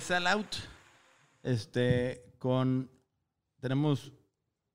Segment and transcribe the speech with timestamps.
[0.00, 0.56] bienvenidos a un capítulo nuevo de Sell Out.
[1.42, 2.90] Este, con.
[3.60, 4.12] Tenemos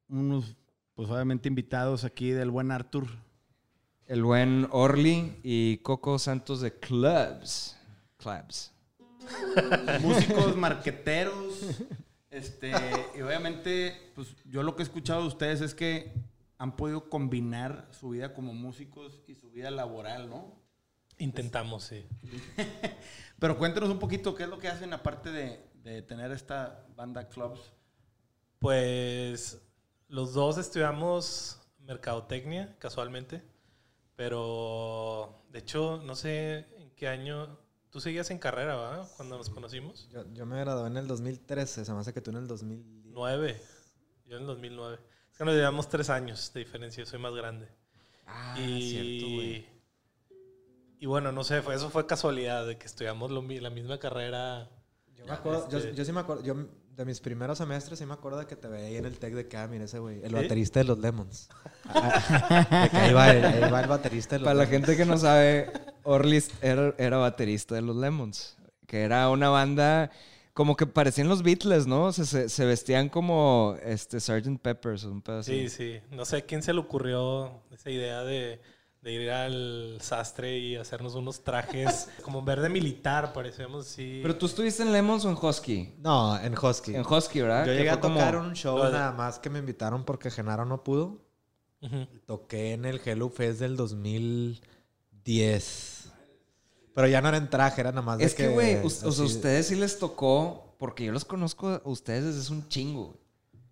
[0.07, 0.55] unos,
[0.93, 3.07] pues obviamente, invitados aquí del buen Arthur.
[4.07, 7.77] El buen Orly y Coco Santos de Clubs.
[8.17, 8.71] Clubs.
[10.01, 11.81] Músicos, marqueteros.
[12.29, 12.71] Este,
[13.17, 16.13] y obviamente, pues yo lo que he escuchado de ustedes es que
[16.57, 20.64] han podido combinar su vida como músicos y su vida laboral, ¿no?
[21.17, 22.05] Intentamos, sí.
[23.39, 27.27] Pero cuéntenos un poquito qué es lo que hacen aparte de, de tener esta banda
[27.29, 27.73] Clubs.
[28.59, 29.61] Pues
[30.07, 33.43] los dos estudiamos mercadotecnia, casualmente.
[34.15, 37.59] Pero, de hecho, no sé en qué año...
[37.89, 39.09] Tú seguías en carrera, ¿verdad?
[39.15, 40.09] Cuando nos conocimos.
[40.11, 43.13] Yo, yo me gradué en el 2013, se me hace que tú en el 2010.
[43.13, 43.61] Nueve.
[44.25, 44.99] Yo en el 2009.
[45.31, 47.03] Es que nos llevamos tres años de diferencia.
[47.03, 47.69] Yo soy más grande.
[48.25, 49.74] Ah, y, cierto, güey.
[50.99, 54.69] Y bueno, no sé, fue, eso fue casualidad de que estudiamos lo la misma carrera.
[55.17, 56.55] Yo me acuerdo, yo, Este- yo sí me acuerdo, yo
[56.95, 59.33] de mis primeros semestres sí me acuerdo de que te veía ahí en el tech
[59.33, 60.35] de que, ah, mira ese güey, el ¿Sí?
[60.35, 61.49] baterista de los Lemons.
[61.89, 64.85] Ahí, va, el- ahí va el baterista de los Para la Lemons.
[64.87, 65.71] gente que no sabe,
[66.03, 68.57] Orly era, era baterista de los Lemons.
[68.87, 70.11] Que era una banda
[70.53, 72.05] como que parecían los Beatles, ¿no?
[72.05, 74.57] O sea, se, se vestían como este Sgt.
[74.61, 75.67] Peppers un pedo así.
[75.67, 75.99] Sí, sí.
[76.11, 78.61] No sé a quién se le ocurrió esa idea de,
[79.05, 84.19] de ir al sastre y hacernos unos trajes como verde militar, parecíamos así.
[84.23, 85.93] Pero tú estuviste en Lemons o en Husky?
[85.99, 86.95] No, en Husky.
[86.95, 87.67] En Husky, ¿verdad?
[87.67, 90.83] Yo llegué a como- tocar un show nada más que me invitaron porque Genaro no
[90.83, 91.19] pudo.
[92.25, 96.05] Toqué en el Hello Fest del 2010.
[96.95, 99.09] Pero ya no era en traje, era nada más de Es que, güey, o sea,
[99.09, 103.19] ustedes sí les tocó, porque yo los conozco a ustedes desde hace un chingo, güey.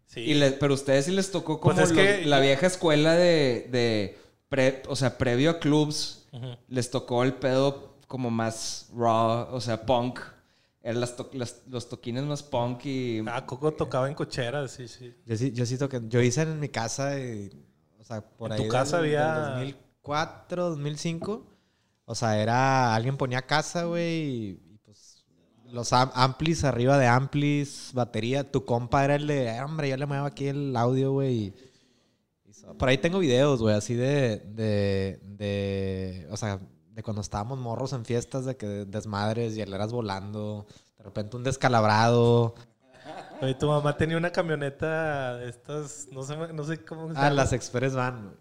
[0.05, 0.19] Sí.
[0.19, 3.13] Y le- pero a ustedes sí les tocó como Pues es que- la vieja escuela
[3.15, 6.55] de, de pre- o sea, previo a clubs, Ujú.
[6.67, 10.19] les tocó el pedo como más raw, o sea, punk.
[10.81, 13.23] Eran las to- las- los toquines más punk y...
[13.27, 15.15] Ah, Coco tocaba en cocheras, sí, sí.
[15.25, 16.01] Yo sí, yo sí toqué.
[16.09, 17.49] Yo hice en mi casa, y,
[17.99, 18.63] o sea, por ¿En ahí.
[18.65, 21.47] tu casa del- había- del 2004, 2005.
[22.05, 22.93] O sea, era.
[22.93, 25.23] Alguien ponía casa, güey, y, y, pues.
[25.71, 28.51] Los am- amplis arriba de amplis, batería.
[28.51, 29.47] Tu compa era el de.
[29.55, 31.53] "Eh, hombre, yo le muevo aquí el audio, güey.
[32.77, 36.27] Por ahí tengo videos, güey, así de, de, de.
[36.31, 36.59] O sea,
[36.91, 40.65] de cuando estábamos morros en fiestas, de que desmadres y eras volando.
[40.97, 42.55] De repente un descalabrado.
[43.41, 47.23] Oye, tu mamá tenía una camioneta de estas, no sé, no sé cómo se Ah,
[47.23, 47.35] llama.
[47.35, 48.35] las Express Van, güey.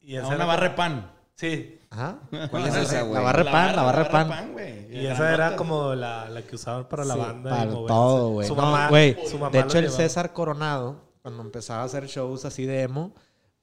[0.00, 1.12] Y esa era- barra de pan.
[1.34, 1.80] Sí.
[1.90, 2.18] Ajá.
[2.50, 3.14] ¿Cuál es esa, güey?
[3.14, 4.52] La barra de pan, la barra de pan.
[4.52, 4.94] güey.
[4.96, 7.50] Y esa era como la, la que usaban para la Sí, banda.
[7.50, 8.46] Para todo, güey.
[8.48, 10.02] Su No, mamá, güey, su mamá de hecho, el llevaba.
[10.02, 13.14] César Coronado, cuando empezaba a hacer shows así de emo,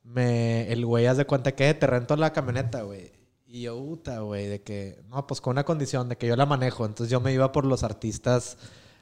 [0.05, 3.11] me, el güey hace cuenta que te rento la camioneta, güey.
[3.47, 6.45] Y yo, puta, güey, de que, no, pues con una condición, de que yo la
[6.45, 6.85] manejo.
[6.85, 8.57] Entonces yo me iba por los artistas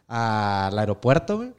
[0.07, 1.53] al aeropuerto, güey.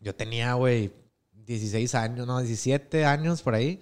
[0.00, 0.92] Yo tenía, güey,
[1.32, 3.80] 16 años, no, 17 años por ahí.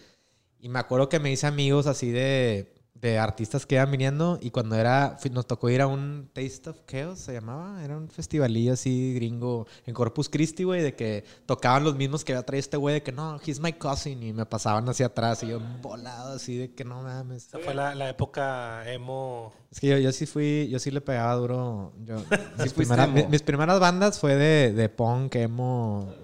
[0.58, 2.71] Y me acuerdo que me hice amigos así de,
[3.02, 4.38] de artistas que iban viniendo.
[4.40, 7.84] Y cuando era, nos tocó ir a un Taste of Chaos, se llamaba.
[7.84, 12.32] Era un festivalillo así gringo en Corpus Christi, güey, de que tocaban los mismos que
[12.32, 14.22] había traído este güey, de que no, he's my cousin.
[14.22, 17.48] Y me pasaban hacia atrás y yo volado así de que no mames.
[17.48, 19.52] Esa fue la, la época emo.
[19.72, 21.92] Es que yo, yo sí fui, yo sí le pegaba duro.
[22.04, 22.16] Yo,
[22.76, 26.14] primeras, mis primeras bandas fue de, de punk, emo.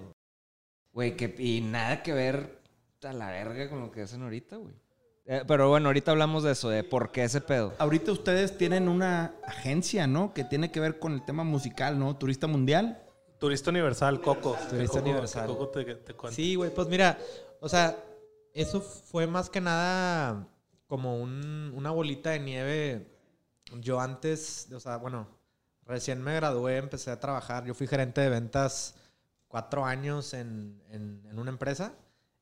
[0.93, 2.61] Güey, que, y nada que ver
[3.03, 4.75] a la verga con lo que hacen ahorita, güey.
[5.31, 7.71] Eh, pero bueno, ahorita hablamos de eso, de por qué ese pedo.
[7.77, 10.33] Ahorita ustedes tienen una agencia, ¿no?
[10.33, 12.15] Que tiene que ver con el tema musical, ¿no?
[12.17, 12.99] Turista Mundial.
[13.37, 14.57] Turista Universal, Coco.
[14.71, 15.45] Turista Coco- Universal.
[15.47, 16.35] Coco te, te cuenta.
[16.35, 17.19] Sí, güey, pues mira,
[17.61, 17.95] o sea,
[18.55, 20.47] eso fue más que nada
[20.87, 23.15] como un- una bolita de nieve.
[23.81, 25.27] Yo antes, o sea, bueno,
[25.85, 27.65] recién me gradué, empecé a trabajar.
[27.65, 28.95] Yo fui gerente de ventas
[29.47, 31.93] cuatro años en, en- en una empresa.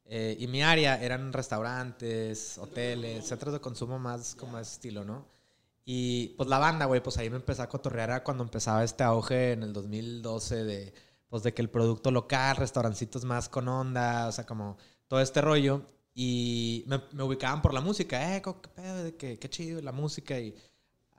[0.09, 5.25] Eh, y mi área eran restaurantes, hoteles, centros de consumo más como ese estilo, ¿no?
[5.83, 9.53] Y pues la banda, güey, pues ahí me empecé a cotorrear cuando empezaba este auge
[9.53, 10.93] en el 2012 de,
[11.29, 14.77] pues de que el producto local, restaurancitos más con onda, o sea, como
[15.07, 15.83] todo este rollo.
[16.13, 20.39] Y me, me ubicaban por la música, eh, qué pedo, que, qué chido la música.
[20.39, 20.55] Y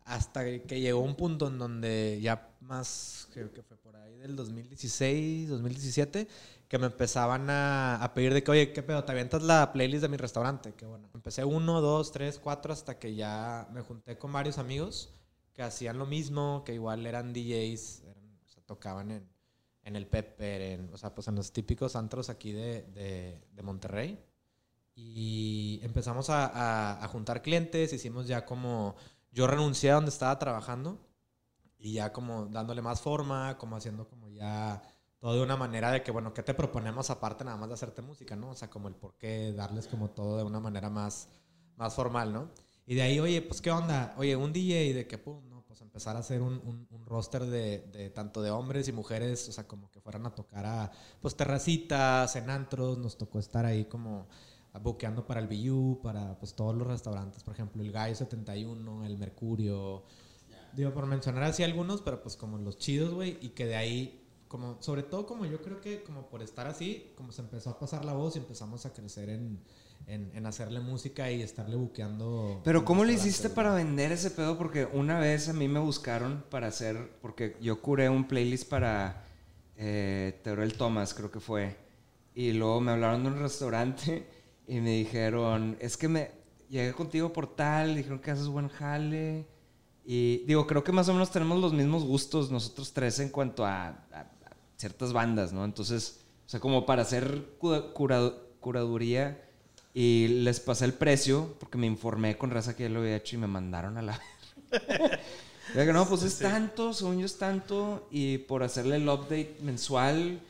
[0.04, 4.36] hasta que llegó un punto en donde ya más, que, que fue por ahí del
[4.36, 6.28] 2016, 2017,
[6.68, 9.04] que me empezaban a, a pedir de que, oye, ¿qué pedo?
[9.04, 10.74] ¿Te avientas la playlist de mi restaurante?
[10.74, 15.14] Que bueno, empecé uno, dos, tres, cuatro, hasta que ya me junté con varios amigos
[15.54, 19.28] que hacían lo mismo, que igual eran DJs, eran- o sea, tocaban en,
[19.84, 23.62] en el Pepper, en, o sea, pues en los típicos antros aquí de, de, de
[23.62, 24.18] Monterrey.
[24.94, 28.96] Y empezamos a, a- a juntar clientes, hicimos ya como...
[29.32, 30.98] Yo renuncié a donde estaba trabajando
[31.78, 34.82] y ya como dándole más forma, como haciendo como ya
[35.20, 38.02] todo de una manera de que, bueno, ¿qué te proponemos aparte nada más de hacerte
[38.02, 38.50] música, no?
[38.50, 41.28] O sea, como el por qué, darles como todo de una manera más,
[41.76, 42.50] más formal, ¿no?
[42.86, 44.14] Y de ahí, oye, pues, ¿qué onda?
[44.16, 47.80] Oye, un DJ de que, pum, no, pues empezar a hacer un, un, roster de,
[47.92, 51.36] de, tanto de hombres y mujeres, o sea, como que fueran a tocar a, pues,
[51.36, 54.28] terracitas, en antros, nos tocó estar ahí como
[54.82, 59.18] buqueando para el BU, para, pues, todos los restaurantes, por ejemplo, el Gallo 71, el
[59.18, 60.04] Mercurio,
[60.74, 64.27] digo, por mencionar así algunos, pero pues como los chidos, güey, y que de ahí
[64.48, 67.78] como, sobre todo como yo creo que como por estar así, como se empezó a
[67.78, 69.60] pasar la voz y empezamos a crecer en,
[70.06, 72.60] en, en hacerle música y estarle buqueando.
[72.64, 74.56] Pero ¿cómo le hiciste para vender ese pedo?
[74.56, 79.24] Porque una vez a mí me buscaron para hacer, porque yo curé un playlist para
[79.76, 81.76] eh, Teorel Thomas, creo que fue,
[82.34, 84.26] y luego me hablaron de un restaurante
[84.66, 86.30] y me dijeron, es que me
[86.68, 89.46] llegué contigo por tal, dijeron que haces buen jale.
[90.10, 93.66] Y digo, creo que más o menos tenemos los mismos gustos nosotros tres en cuanto
[93.66, 94.30] a, a
[94.78, 95.64] ciertas bandas, ¿no?
[95.64, 97.44] Entonces, o sea, como para hacer
[98.62, 99.44] curaduría
[99.92, 103.36] y les pasé el precio porque me informé con raza que ya lo había hecho
[103.36, 104.20] y me mandaron a la...
[105.74, 110.40] que no, pues es tanto, según yo es tanto y por hacerle el update mensual,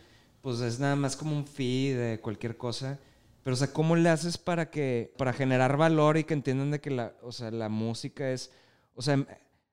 [0.42, 2.98] pues es nada más como un fee de cualquier cosa.
[3.42, 6.80] Pero, o sea, ¿cómo le haces para que, para generar valor y que entiendan de
[6.80, 8.50] que la, o sea, la música es,
[8.94, 9.26] o sea,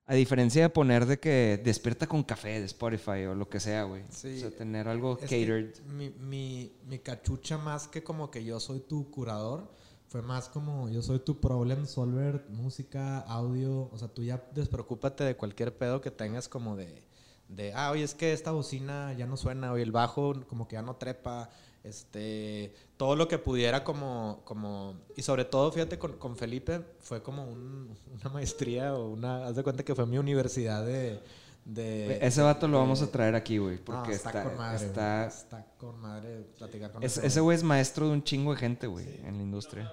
[0.08, 3.84] a diferencia de poner de que despierta con café de Spotify o lo que sea,
[3.84, 4.04] güey.
[4.10, 4.38] Sí.
[4.38, 5.76] O sea, tener algo catered.
[5.88, 9.72] Mi, mi, mi, cachucha más que como que yo soy tu curador,
[10.08, 13.90] fue más como yo soy tu problem solver, música, audio.
[13.92, 17.04] O sea, tú ya despreocúpate de cualquier pedo que tengas como de,
[17.50, 20.76] de ah, oye, es que esta bocina ya no suena, oye, el bajo como que
[20.76, 21.50] ya no trepa
[21.86, 27.22] este, todo lo que pudiera como, como y sobre todo, fíjate, con, con Felipe fue
[27.22, 31.22] como una maestría o una, haz de cuenta que fue mi universidad de...
[31.64, 35.28] de ese vato lo vamos a traer aquí, güey, porque está, está, con madre, está,
[35.28, 38.88] está con madre platicar con es, ese güey es maestro de un chingo de gente,
[38.88, 39.22] güey, sí.
[39.24, 39.92] en la industria.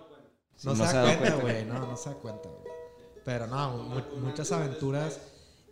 [0.64, 2.72] No, se da cuenta, güey, no, no se da cuenta, güey.
[3.24, 5.20] Pero no, muchas aventuras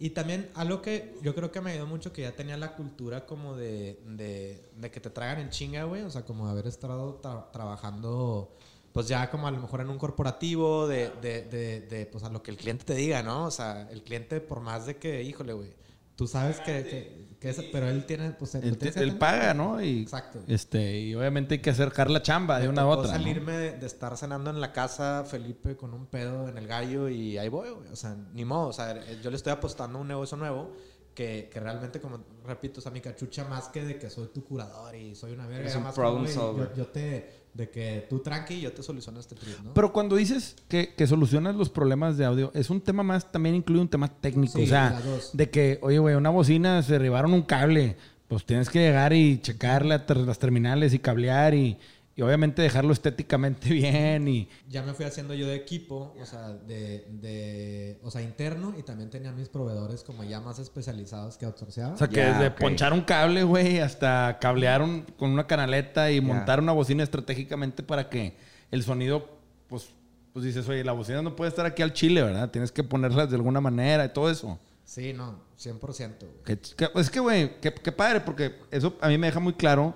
[0.01, 3.27] y también algo que yo creo que me ayudó mucho, que ya tenía la cultura
[3.27, 6.01] como de, de, de que te traigan en chinga, güey.
[6.01, 8.57] O sea, como haber estado tra trabajando,
[8.93, 11.43] pues ya como a lo mejor en un corporativo, de, de,
[11.83, 13.45] de, pues a lo que el cliente te diga, ¿no?
[13.45, 15.75] O sea, el cliente por más de que, híjole, güey,
[16.17, 17.29] tú sabes que
[17.73, 19.83] pero él tiene, pues él, él paga, ¿no?
[19.83, 20.41] Y, Exacto.
[20.47, 23.13] Este, y obviamente hay que acercar la chamba de una a otra.
[23.13, 27.39] salirme de, estar cenando en la casa, Felipe, con un pedo en el gallo y
[27.39, 28.69] ahí voy, O sea, ni modo.
[28.69, 30.73] O sea, yo le estoy apostando a un negocio nuevo
[31.15, 34.45] que, que realmente, como repito, o sea, mi cachucha más que de que soy tu
[34.45, 35.69] curador y soy una verga.
[35.69, 36.71] Es un más problem solver.
[36.71, 39.75] Yo, yo te de que tú tranqui yo te soluciono este trip, ¿no?
[39.75, 43.55] Pero cuando dices que, que, solucionas los problemas de audio, es un tema más, también
[43.55, 44.59] incluye un tema técnico.
[44.59, 45.01] Sí, o sea,
[45.33, 47.97] de que, oye, güey, una bocina se derribaron un cable.
[48.29, 51.79] Pues tienes que llegar y checar la, las terminales y cablear y,
[52.21, 54.49] y, obviamente dejarlo estéticamente bien y...
[54.69, 58.83] Ya me fui haciendo yo de equipo, o sea, de, de o sea, interno y
[58.83, 61.95] también tenía mis proveedores como ya más especializados que outsourceaba.
[61.95, 66.11] O sea, que Ya, desde ponchar un cable, güey, hasta cablear un- con una canaleta
[66.11, 68.37] y montar una bocina estratégicamente para que
[68.71, 69.29] el sonido,
[69.69, 69.89] pues,
[70.33, 72.51] pues dices, oye, la bocina no puede estar aquí al chile, ¿verdad?
[72.51, 74.59] Tienes que ponerlas de alguna manera y todo eso.
[74.85, 75.81] Sí, no, 100%.
[76.21, 76.43] güey.
[76.45, 79.95] Que, que- es que, güey, qué padre, porque eso a mí me deja muy claro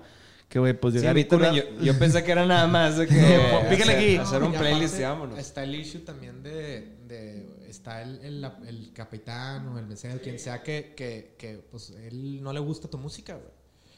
[0.49, 3.13] que, güey, pues llegar y curar- yo, yo pensé que era nada más de que
[3.69, 4.15] pícale hacer, aquí.
[4.17, 5.39] hacer un playlist y vámonos.
[5.39, 10.39] Está el issue también de, de está el, el, el capitán o el mesero, quien
[10.39, 13.49] sea que, que, que, pues él no le gusta tu música, güey.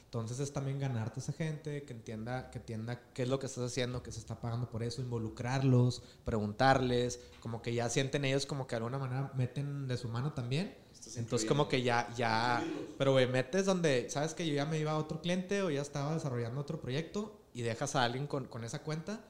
[0.06, 3.46] Entonces es también ganarte a esa gente, que entienda, que entienda qué es lo que
[3.46, 8.46] estás haciendo, que se está pagando por eso, involucrarlos, preguntarles, como que ya sienten ellos
[8.46, 10.74] como que de alguna manera meten de su mano también.
[11.16, 12.62] Entonces como que ya, ya,
[12.98, 15.82] pero güey, metes donde, sabes que yo ya me iba a otro cliente o ya
[15.82, 19.22] estaba desarrollando otro proyecto y dejas a alguien con, con esa cuenta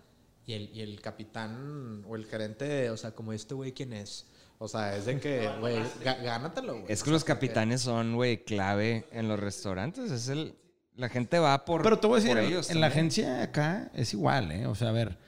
[0.46, 4.28] y el, y el capitán o el gerente, o sea, como este güey, ¿quién es?
[4.60, 6.86] O sea, es de que, güey, gá- gánatelo, güey.
[6.92, 10.10] Es que los capitanes son, güey, clave en los restaurantes.
[10.10, 10.56] Es el...
[10.96, 13.06] La gente va por Pero te voy a decir, en- ellos en la también.
[13.06, 14.66] agencia acá es igual, ¿eh?
[14.66, 15.20] O sea, a ver,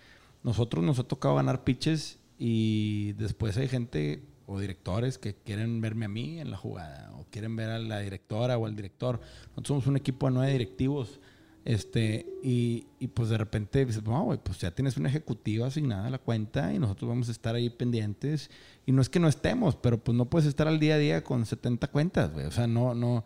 [0.41, 6.06] nosotros nos ha tocado ganar pitches y después hay gente o directores que quieren verme
[6.06, 9.20] a mí en la jugada o quieren ver a la directora o al director.
[9.50, 11.20] Nosotros somos un equipo de nueve directivos.
[11.65, 16.08] Este, y, y pues de repente dices, no, güey, pues ya tienes una ejecutiva asignada
[16.08, 18.50] a la cuenta y nosotros vamos a estar ahí pendientes.
[18.86, 21.24] Y no es que no estemos, pero pues no puedes estar al día a día
[21.24, 22.46] con 70 cuentas, güey.
[22.48, 23.24] O sea, no, no,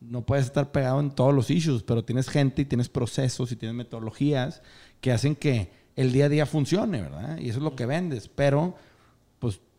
[0.00, 3.56] no puedes estar pegado en todos los issues, pero tienes gente y tienes procesos y
[3.56, 4.62] tienes metodologías
[5.00, 7.38] que hacen que el día a día funcione, ¿verdad?
[7.38, 8.28] Y eso es lo que vendes.
[8.28, 8.74] Pero,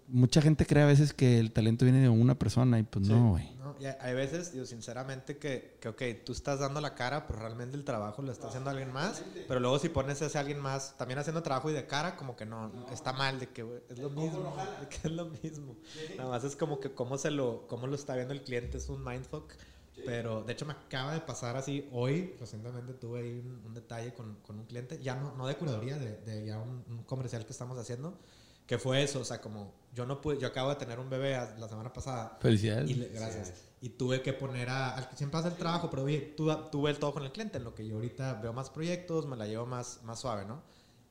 [0.07, 3.31] mucha gente cree a veces que el talento viene de una persona y pues no,
[3.31, 3.49] güey.
[3.57, 3.75] No, ¿no?
[3.79, 7.75] Y hay, veces, digo, sinceramente, que, que, ok, tú estás dando la cara, pero realmente
[7.75, 9.23] el trabajo lo está haciendo alguien más.
[9.47, 12.35] Pero luego si pones a ese alguien más también haciendo trabajo y de cara, como
[12.35, 15.75] que no, está mal, de que güey, es lo mismo, de que es lo mismo.
[16.17, 18.89] Nada más es como que cómo, se lo, cómo lo está viendo el cliente, es
[18.89, 19.53] un mindfuck.
[20.05, 24.13] Pero de hecho me acaba de pasar así hoy, recientemente tuve ahí un, un detalle
[24.13, 27.45] con, con un cliente, ya no, no de curaduría, de, de ya un, un comercial
[27.45, 28.19] que estamos haciendo,
[28.65, 31.35] que fue eso, o sea, como yo no pude, yo acabo de tener un bebé
[31.35, 32.89] a- la semana pasada Felicidades.
[32.89, 33.53] y le- gracias.
[33.81, 36.89] Y tuve que poner a, al que siempre hace el trabajo, pero oye, tú, tuve
[36.89, 39.45] el todo con el cliente, en lo que yo ahorita veo más proyectos, me la
[39.47, 40.63] llevo más, más suave, ¿no?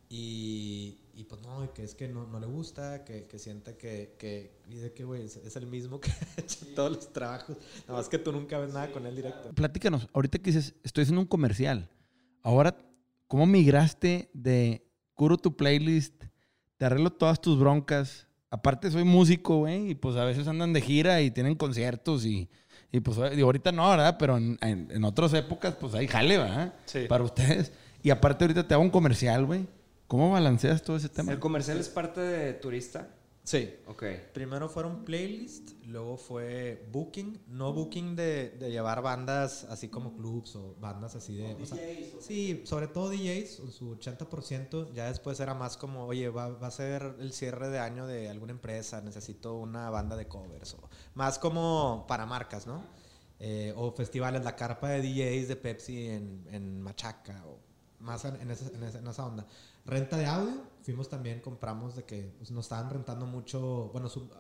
[0.09, 4.17] Y, y pues no, que es que no, no le gusta, que, que siente que,
[4.19, 7.57] que, de que, güey, es, es el mismo que ha hecho todos los trabajos.
[7.87, 9.53] Nada más que tú nunca ves nada con él directo.
[9.55, 11.89] Platícanos, ahorita que dices, estoy haciendo un comercial.
[12.43, 12.77] Ahora,
[13.29, 16.24] ¿cómo migraste de curo tu playlist?
[16.79, 18.27] Te arreglo todas tus broncas.
[18.51, 22.49] Aparte, soy músico, güey, y pues a veces andan de gira y tienen conciertos y,
[22.93, 24.17] y pues digo, ahorita no, ¿verdad?
[24.19, 26.75] Pero en, en- en otras épocas, pues hay jale, ¿verdad?
[26.87, 27.07] Sí.
[27.09, 27.73] Para ustedes.
[28.03, 29.67] Y aparte, ahorita te hago un comercial, güey.
[30.07, 31.33] ¿Cómo balanceas todo ese tema?
[31.33, 33.09] ¿El comercial es parte de turista?
[33.45, 33.75] Sí.
[33.87, 34.05] Ok.
[34.33, 40.57] Primero fueron playlist, luego fue booking, no booking de, de llevar bandas así como clubs
[40.57, 41.55] o bandas así de...
[41.55, 41.77] o sea,
[42.21, 46.69] sí, sobre todo DJs, en su 80%, ya después era más como, oye, va, va
[46.69, 50.89] a ser el cierre de año de alguna empresa, necesito una banda de covers, o
[51.15, 52.83] más como para marcas, ¿no?
[53.41, 57.59] Eh, o festivales, la carpa de DJs de Pepsi en, en Machaca, o
[58.01, 59.47] más en, en esa, en esa- en esa onda.
[59.85, 64.31] Renta de audio, fuimos también, compramos de que pues, nos estaban rentando mucho, bueno, sub-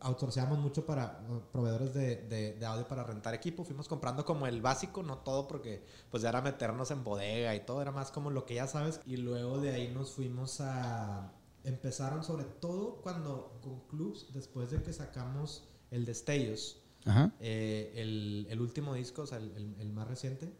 [0.00, 3.64] outsourceamos mucho para uh, proveedores de, de- de audio para rentar equipo.
[3.64, 7.60] Fuimos comprando como el básico, no todo, porque pues ya era meternos en bodega y
[7.64, 9.00] todo, era más como lo que ya sabes.
[9.06, 11.32] Y luego de ahí nos fuimos a...
[11.64, 17.32] Empezaron sobre todo cuando con clubs, después de que sacamos el Destellos, Ajá.
[17.38, 20.52] eh, el, el último disco, o sea, el, el- el más reciente,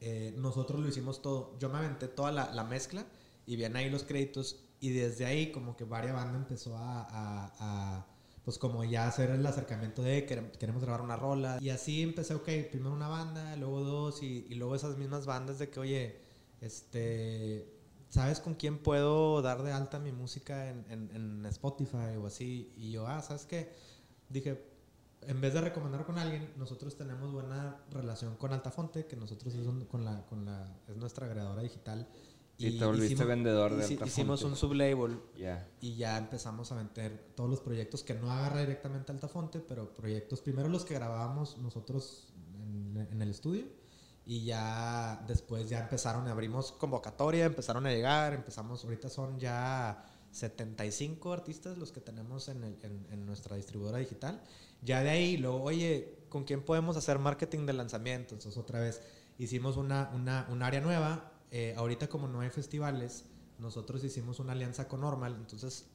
[0.00, 1.58] eh, nosotros lo hicimos todo.
[1.58, 3.04] Yo me aventé toda la, la mezcla
[3.50, 7.52] y vienen ahí los créditos y desde ahí como que varias banda empezó a, a-
[7.58, 8.06] a,
[8.44, 12.34] pues como ya hacer el acercamiento de querem- queremos grabar una rola y así empecé,
[12.34, 16.20] ok, primero una banda, luego dos y, y luego esas mismas bandas de que, oye,
[16.60, 17.76] este...
[18.08, 22.72] ¿Sabes con quién puedo dar de alta mi música en, en- en Spotify o así?
[22.76, 23.70] Y yo, ah, ¿sabes qué?
[24.28, 24.64] Dije,
[25.22, 29.64] en vez de recomendar con alguien, nosotros tenemos buena relación con Altafonte, que nosotros es,
[29.86, 32.08] con la, con la, es nuestra agregadora digital.
[32.66, 34.04] Y te volviste vendedor de hici-.
[34.06, 35.66] Hicimos un sublabel Ya.
[35.80, 40.40] y ya empezamos a meter todos los proyectos que no agarra directamente Altafonte, pero proyectos,
[40.40, 43.64] primero los que grabábamos nosotros en, en el estudio
[44.26, 51.32] y ya después ya empezaron, abrimos convocatoria, empezaron a llegar, empezamos, ahorita son ya 75
[51.32, 54.40] artistas los que tenemos en, el- en- en nuestra distribuidora digital.
[54.82, 58.34] Ya de ahí, luego, oye, ¿con quién podemos hacer marketing de lanzamiento?
[58.34, 59.02] Entonces otra vez
[59.38, 61.29] hicimos una, una, un área nueva.
[61.50, 63.24] Eh, ahorita como no hay festivales,
[63.58, 65.86] nosotros hicimos una alianza con Normal, entonces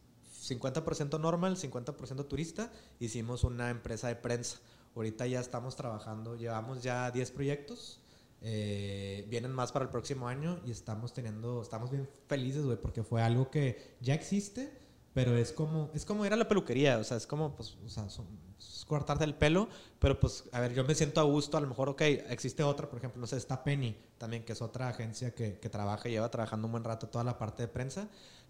[0.45, 4.59] 50% normal, 50% turista, hicimos una empresa de prensa.
[4.95, 7.99] Ahorita ya estamos trabajando, llevamos ya 10 proyectos,
[8.41, 13.03] eh, vienen más para el próximo año y estamos teniendo, estamos bien felices, güey, porque
[13.03, 14.71] fue algo que ya existe,
[15.13, 18.07] pero es como, es como ir la peluquería, o sea, es como, pues, o sea,
[18.85, 19.67] cortarte el pelo,
[19.99, 22.89] pero pues, a ver, yo me siento a gusto, a lo mejor, ok, existe otra,
[22.89, 26.29] por ejemplo, no sé, está Penny, también, que es otra agencia que, que trabaja, lleva
[26.31, 28.07] trabajando un buen rato toda la parte de prensa,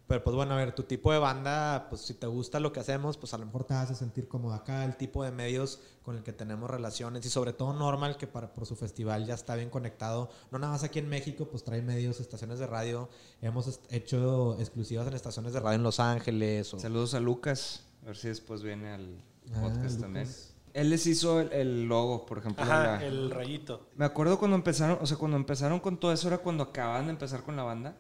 [0.08, 2.80] pero pues bueno, a ver, tu tipo de banda, pues si te gusta lo que
[2.80, 6.16] hacemos, pues a lo mejor te hace sentir cómodo acá, el tipo de medios con
[6.16, 9.56] el que tenemos relaciones y sobre todo Normal, que para, por su festival ya está
[9.56, 13.10] bien conectado, no nada más aquí en México, pues trae medios, estaciones de radio,
[13.42, 16.72] hemos hecho exclusivas en estaciones de radio en Los Ángeles.
[16.76, 17.84] O, Saludos a Lucas.
[18.04, 19.24] A ver si después viene al
[19.56, 19.98] Ah, podcast Lucas.
[20.02, 20.55] también.
[20.76, 22.64] Él les hizo el, el logo, por ejemplo.
[22.64, 23.88] Ajá, la- el rayito.
[23.96, 27.12] Me acuerdo cuando empezaron, o sea, cuando empezaron con todo eso era cuando acababan de
[27.12, 27.98] empezar con la banda.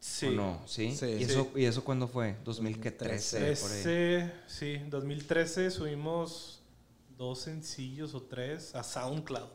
[0.00, 0.26] Sí.
[0.26, 0.60] ¿O no?
[0.66, 0.94] ¿Sí?
[0.94, 1.06] Sí.
[1.06, 2.36] ¿Y, Eso, ¿Y eso cuándo fue?
[2.44, 3.78] 2013, por ahí.
[3.80, 6.62] Ese, sí, 2013 subimos
[7.16, 9.48] dos sencillos o tres a SoundCloud.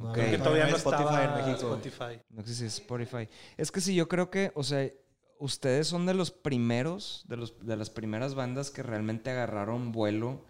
[0.00, 0.14] No, Ok.
[0.14, 1.76] Creo que todavía hay no Spotify estaba en México.
[1.78, 2.20] Spotify.
[2.30, 3.28] No sé si es Spotify.
[3.56, 4.90] Es que sí, yo creo que, o sea,
[5.38, 10.40] ustedes son de los primeros, de, los, de las primeras bandas que realmente agarraron vuelo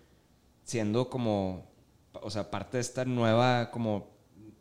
[0.65, 1.71] siendo como,
[2.13, 4.15] o sea, parte de esta nueva, como,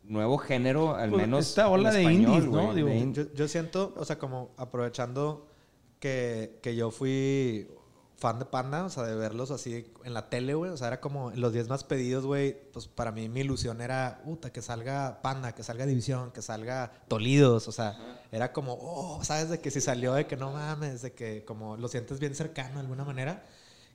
[0.03, 2.63] nuevo género, al Pues, menos esta ola en de español, indies, ¿no?
[2.63, 5.48] güey, Digo, de Yo, yo siento, o sea, como aprovechando
[6.00, 7.67] que, que yo fui
[8.24, 10.72] fan de Panda, o sea, de verlos así en la tele, güey.
[10.72, 12.55] O sea, era como los 10 más pedidos, güey.
[12.72, 16.91] Pues para mí mi ilusión era, puta, que salga Panda, que salga División, que salga
[17.10, 17.67] Tolidos.
[17.67, 17.98] O sea,
[18.31, 19.50] era como, oh, ¿sabes?
[19.50, 22.75] De que si salió, de que no mames, de que como lo sientes bien cercano
[22.75, 23.45] de alguna manera.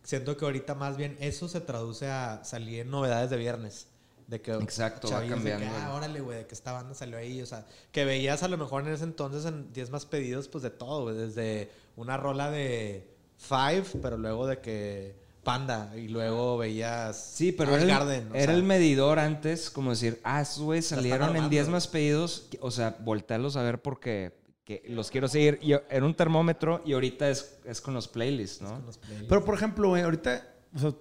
[0.08, 3.88] Siento que ahorita más bien eso se traduce a salir en novedades de viernes.
[4.26, 5.78] De que Exacto, va chavillos de que, cambiando.
[5.82, 7.42] ah, órale, güey, de que esta banda salió ahí.
[7.42, 10.64] O sea, que veías a lo mejor en ese entonces en 10 más pedidos, pues
[10.64, 11.14] de todo, güey.
[11.14, 15.92] Desde una rola de Five, pero luego de que Panda.
[15.94, 17.22] Y luego veías.
[17.22, 20.82] Sí, pero Ash era, el, Garden, era sea, el medidor antes, como decir, ah, están
[20.82, 21.50] salieron en armando.
[21.50, 24.38] 10 más pedidos, o sea, voltearlos a ver porque
[24.68, 25.58] que los quiero seguir.
[25.62, 28.75] Y era un termómetro y ahorita es, es con los playlists, ¿no?
[28.75, 29.26] con los playlists.
[29.26, 30.94] Pero, por ejemplo, güey, ahorita, o sea,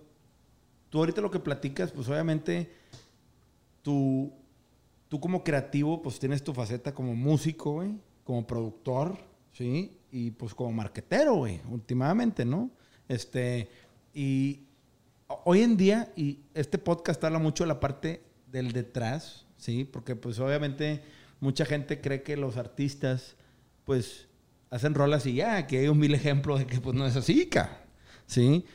[0.90, 2.72] tú ahorita lo que platicas, pues obviamente,
[3.82, 4.32] tú,
[5.10, 9.18] tú como creativo, pues tienes tu faceta como músico, güey, como productor,
[9.52, 9.98] ¿sí?
[10.14, 12.72] Y pues como marquetero, güey, últimamente, ¿no?
[13.10, 13.70] Este,
[14.14, 14.62] y
[15.44, 19.84] hoy en día, y este podcast habla mucho de la parte del detrás, ¿sí?
[19.84, 21.04] Porque pues obviamente
[21.42, 23.36] mucha gente cree que los artistas,
[23.88, 24.28] pues,
[24.70, 27.48] hacen rolas y ya, que hay un mil ejemplos de que pues no es así,
[27.48, 27.86] ca,
[28.26, 28.66] ¿sí?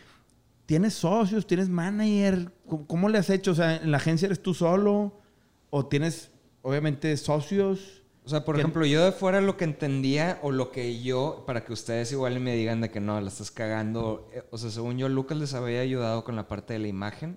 [0.65, 1.47] ¿Tienes socios?
[1.47, 2.51] ¿Tienes manager?
[2.67, 3.51] ¿Cómo, cómo le has hecho?
[3.51, 5.21] O sea, ¿en la agencia eres tú solo?
[5.69, 6.31] ¿O tienes,
[6.63, 8.03] obviamente, socios?
[8.25, 11.45] O sea, por Que- ejemplo, yo de fuera lo que entendía o lo que yo,
[11.47, 14.31] para que ustedes igual me digan de que no, la estás cagando.
[14.33, 17.37] eh, O sea, según yo, Lucas les había ayudado con la parte de la imagen.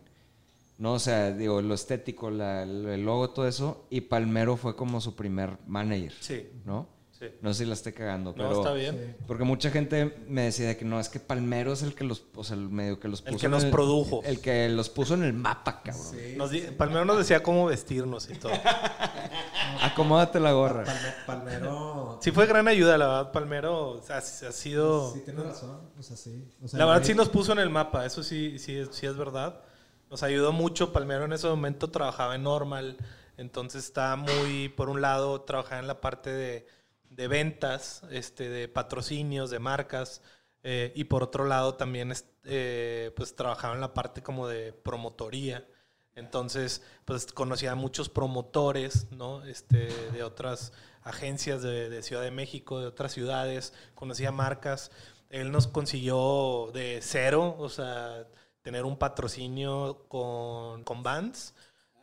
[0.77, 3.85] No, o sea, digo, lo estético, la- el logo, todo eso.
[3.89, 6.87] Y Palmero fue como su primer manager, Sí, ¿no?
[7.19, 7.25] Sí.
[7.41, 8.57] No sé si la esté cagando, No, pero...
[8.59, 9.15] está bien.
[9.27, 12.23] Porque mucha gente me decía de que no, es que Palmero es el que los,
[12.35, 13.35] o sea, el medio que los puso.
[13.35, 14.21] El que nos produjo.
[14.23, 16.05] El que los puso en el mapa, cabrón.
[16.37, 18.51] Nos di- Palmero nos decía cómo vestirnos y todo.
[19.81, 20.83] Acomódate la gorra.
[20.85, 22.19] Palme- Palmero.
[22.21, 23.31] Sí fue gran ayuda, la verdad.
[23.31, 25.13] Palmero o sea, ha sido...
[25.13, 25.79] Sí, tienes razón.
[25.99, 26.43] O sea, sí.
[26.63, 29.05] O sea, La verdad sí nos puso en el mapa, eso sí, sí, es- sí
[29.05, 29.61] es verdad.
[30.09, 30.93] Nos ayudó mucho.
[30.93, 32.97] Palmero en ese momento trabajaba en Normal,
[33.37, 36.67] entonces estaba muy, por un lado, trabajaba en la parte de,
[37.15, 40.21] de ventas, este, de patrocinios, de marcas,
[40.63, 45.67] eh, y por otro lado también eh, pues trabajaba en la parte como de promotoría.
[46.15, 49.43] Entonces, pues conocía a muchos promotores, ¿no?
[49.45, 50.71] Este, de otras
[51.03, 54.91] agencias de, de Ciudad de México, de otras ciudades, conocía marcas.
[55.29, 58.27] Él nos consiguió de cero, o sea,
[58.61, 61.53] tener un patrocinio con, con Vans.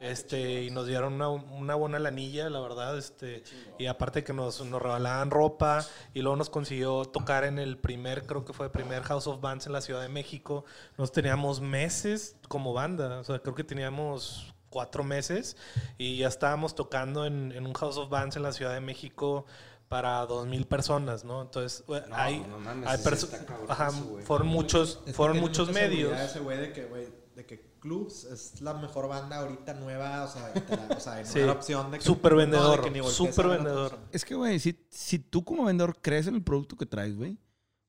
[0.02, 2.98] Este, y nos dieron una, una buena lanilla, la verdad.
[2.98, 3.44] Este,
[3.78, 5.86] y aparte que nos, nos regalaban ropa.
[6.12, 9.40] Y luego nos consiguió tocar en el primer, creo que fue el primer House of
[9.40, 10.64] Bands en la Ciudad de México.
[10.98, 13.20] Nos teníamos meses como banda.
[13.20, 15.56] O sea, creo que teníamos cuatro meses.
[15.98, 19.46] Y ya estábamos tocando en, en un House of Bands en la Ciudad de México
[19.88, 21.42] para dos mil personas, ¿no?
[21.42, 24.24] Entonces, No, hay, no mames, hay sí, sí perso- está cabrón ajá, eso, güey.
[24.24, 26.18] fueron muchos, fueron muchos medios.
[26.18, 30.28] Ese güey de que, güey, de que Clubs es la mejor banda ahorita nueva, o
[30.28, 31.40] sea, la- o sea, no Sí.
[31.42, 32.04] opción de que.
[32.04, 33.98] Súper no, de vendedor, que ni a ver otra vendedor.
[34.12, 37.36] Es que, güey, si, si tú como vendedor crees en el producto que traes, güey,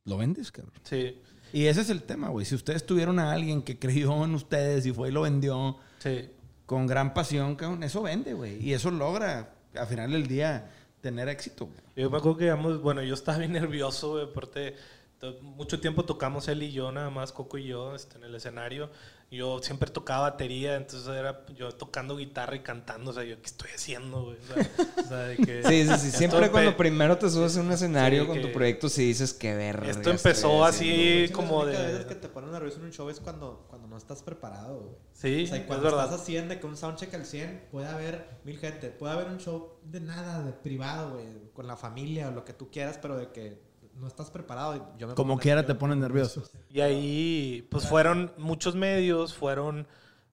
[0.06, 0.74] lo vendes, cabrón.
[0.84, 1.22] Sí,
[1.54, 2.46] Y ese es el tema, güey.
[2.48, 6.28] Si ustedes tuvieron a alguien que creyó en ustedes y fue y lo vendió sí.
[6.66, 8.60] con gran pasión, cabrón, eso vende, güey.
[8.60, 11.78] Y eso logra, al final del día, tener éxito, güey.
[11.96, 14.76] Yo me acuerdo que, digamos, bueno, yo estaba bien nervioso, güey, aparte,
[15.20, 18.34] to- mucho tiempo tocamos él y yo, nada más, Coco y yo, este, en el
[18.34, 18.90] escenario.
[19.34, 23.48] Yo siempre tocaba batería, entonces era yo tocando guitarra y cantando, o sea, yo, ¿qué
[23.48, 24.38] estoy haciendo, güey?
[24.38, 24.70] O sea,
[25.04, 25.64] o sea, de que...
[25.68, 26.12] Sí, sí, sí.
[26.12, 29.56] Siempre cuando primero te subes a un escenario Sí, con tu proyecto, sí dices que
[29.56, 29.84] ver.
[29.88, 31.84] Esto empezó así De como las de...
[31.84, 34.96] veces que te ponen nervioso en un show es cuando, cuando no estás preparado, güey.
[35.14, 36.06] Sí, O sea, es cuando verdad.
[36.06, 38.90] estás así en de que un soundcheck al 100, puede haber mil gente.
[38.90, 42.54] Puede haber un show de nada, de privado, güey, con la familia o lo que
[42.54, 44.76] tú quieras, pero de que no estás preparado.
[44.76, 46.44] y Yo me Como quiera te pones nervioso.
[46.70, 49.88] Y ahí, pues fueron muchos medios, fueron,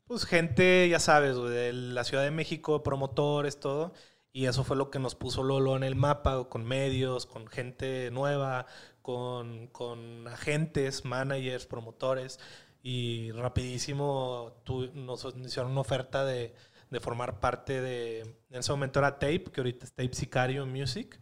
[0.06, 3.92] pues gente, ya sabes, de la Ciudad de México, promotores, todo.
[4.32, 8.10] Y eso fue lo que nos puso Lolo en el mapa, con medios, con gente
[8.12, 8.66] nueva,
[9.02, 12.38] con, con agentes, managers, promotores.
[12.82, 16.54] Y rapidísimo tu- nos hicieron una oferta de,
[16.90, 21.18] de formar parte de, en ese momento era Tape, que ahorita es Tape Sicario Music.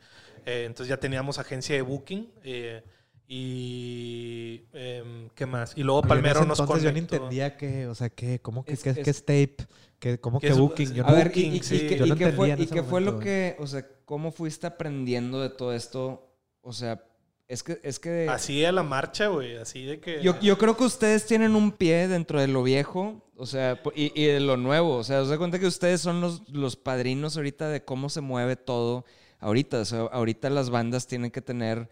[0.46, 2.30] Eh, entonces ya teníamos agencia de booking.
[2.44, 2.82] eh,
[3.30, 7.16] y em, qué más y luego Palmero nos entonces yo conectó.
[7.16, 9.56] entendía que, o sea, que, ¿cómo que, Es- que, es- que es tape?
[9.98, 10.94] Que, ¿Cómo Que que booking?
[10.94, 11.74] Yo A no- ver, Booking, ¿y, y- sí.
[11.76, 15.50] y qué- no fue, y qué fue lo que, o sea, cómo fuiste aprendiendo de
[15.50, 16.30] todo esto?
[16.62, 17.02] O sea,
[17.48, 20.76] es que, es que así a la marcha güey así de que yo, yo creo
[20.76, 24.56] que ustedes tienen un pie dentro de lo viejo, o sea, y, y de lo
[24.56, 24.96] nuevo.
[24.96, 28.20] O sea, os da cuenta que ustedes son los, los padrinos ahorita de cómo se
[28.20, 29.04] mueve todo
[29.40, 29.80] ahorita.
[29.80, 31.88] O sea, ahorita las bandas tienen que tener,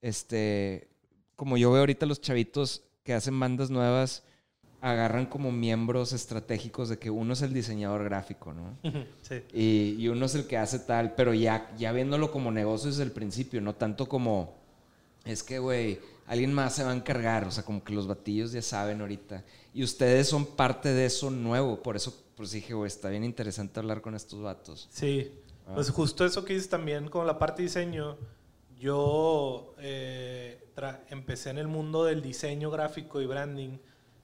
[0.00, 0.88] este,
[1.36, 4.24] como yo veo ahorita los chavitos que hacen bandas nuevas,
[4.80, 8.76] agarran como miembros estratégicos de que uno es el diseñador gráfico, ¿no?
[9.22, 9.42] sí.
[9.52, 13.02] Y, y uno es el que hace tal, pero ya, ya viéndolo como negocio desde
[13.02, 14.54] el principio, no tanto como,
[15.24, 18.52] es que, güey, alguien más se va a encargar, o sea, como que los batillos
[18.52, 19.44] ya saben ahorita.
[19.74, 23.80] Y ustedes son parte de eso nuevo, por eso pues dije, güey, está bien interesante
[23.80, 24.88] hablar con estos vatos.
[24.90, 25.30] Sí,
[25.74, 28.16] pues justo eso que dices también con la parte de diseño.
[28.78, 30.64] Yo eh,
[31.10, 33.78] empecé en el mundo del diseño gráfico y branding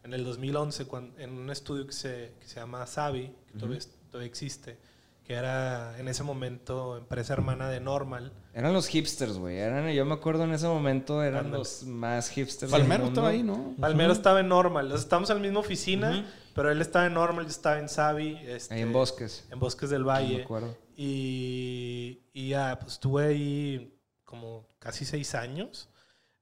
[0.05, 3.81] en el 2011 cuan- en un estudio que se, que se llama Savi, que todavía,
[4.11, 4.79] todavía existe,
[5.25, 8.33] que era en ese momento empresa hermana de Normal.
[8.55, 9.59] Eran los hipsters, güey.
[9.59, 12.71] Eran, yo me acuerdo en ese momento eran los más hipsters.
[12.73, 13.21] del Palmero mundo.
[13.21, 13.75] estaba ahí, ¿no?
[13.79, 14.87] Palmero estaba en Normal.
[14.87, 18.39] Entonces, Estamos en la misma oficina, pero él estaba en Normal, yo estaba en Savi.
[18.47, 19.45] este, Ahí en Bosques.
[19.51, 20.43] En Bosques del Me Valle.
[20.45, 20.75] acuerdo.
[20.97, 25.91] Y, y ya, pues estuve ahí como casi seis años.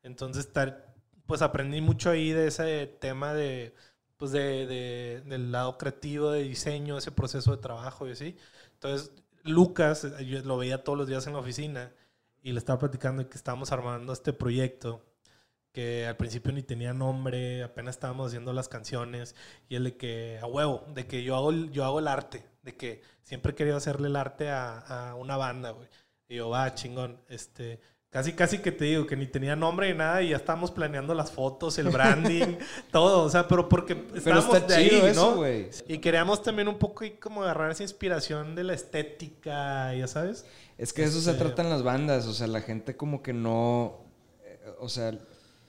[0.02, 0.48] Entonces,
[1.26, 3.74] pues aprendí mucho ahí de ese tema de,
[4.16, 8.36] pues de, de- del lado creativo, de diseño, ese proceso de trabajo y así.
[8.74, 9.12] Entonces,
[9.44, 11.92] Lucas, eh, yo lo veía todos los días en la oficina
[12.42, 15.02] y le estaba platicando que estábamos armando este proyecto
[15.74, 19.34] que al principio ni tenía nombre, apenas estábamos haciendo las canciones
[19.68, 22.46] y el de que a huevo, de que yo hago, el- yo hago el arte,
[22.62, 25.88] de que siempre he querido hacerle el arte a, a una banda, güey.
[26.28, 29.98] Y yo, va, chingón, este, casi, casi que te digo que ni tenía nombre ni
[29.98, 32.56] nada y ya estábamos planeando las fotos, el branding,
[32.92, 35.36] todo, o sea, pero porque Pero estábamos está de chido ahí, eso, ¿no?
[35.38, 35.70] güey.
[35.88, 40.46] Y queríamos también un poco ahí como agarrar esa inspiración de la estética, ya sabes.
[40.78, 43.98] Es que eso se Este- tratan las bandas, o sea, la gente como que no,
[44.44, 45.12] eh, o sea,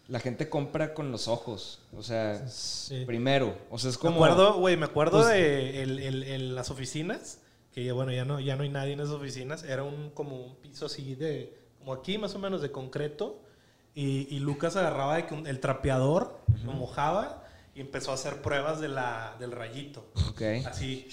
[0.07, 3.03] la gente compra con los ojos, o sea, Sí.
[3.05, 4.19] primero, o sea, es como...
[4.19, 7.39] Me acuerdo, güey, me acuerdo Pues- de el- el- el- las oficinas,
[7.73, 10.35] que ya, bueno, ya no, ya no hay nadie en esas oficinas, era un como
[10.45, 13.41] un piso así de, como aquí más o menos de concreto,
[13.95, 18.41] y, y Lucas agarraba de que un- el trapeador, lo mojaba y empezó a hacer
[18.41, 20.05] pruebas de la, del rayito.
[20.29, 20.41] Ok.
[20.67, 21.07] Así,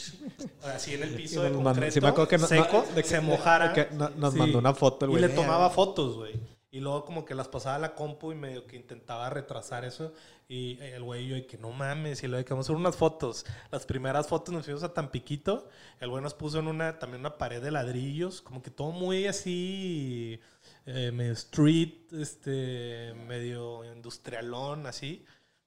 [0.64, 3.02] así en el Y piso de mandó- concreto, sí me que no- seco, no- de
[3.02, 3.68] que- se mojara.
[3.72, 4.38] de que no- nos Sí.
[4.38, 5.22] mandó una foto el Y güey.
[5.22, 6.34] le de- tomaba fotos, güey.
[6.74, 10.14] Y luego como que las pasaba a la compu y medio que intentaba retrasar eso.
[10.48, 12.76] Y el güey y yo, y que no mames, y luego que vamos a hacer
[12.80, 13.44] unas fotos.
[13.70, 15.68] Las primeras fotos nos fuimos a Tampiquito.
[16.00, 19.26] El güey nos puso en una, también una pared de ladrillos, como que todo muy
[19.26, 20.40] así,
[20.86, 25.26] eh, medio street, este, medio industrialón, así.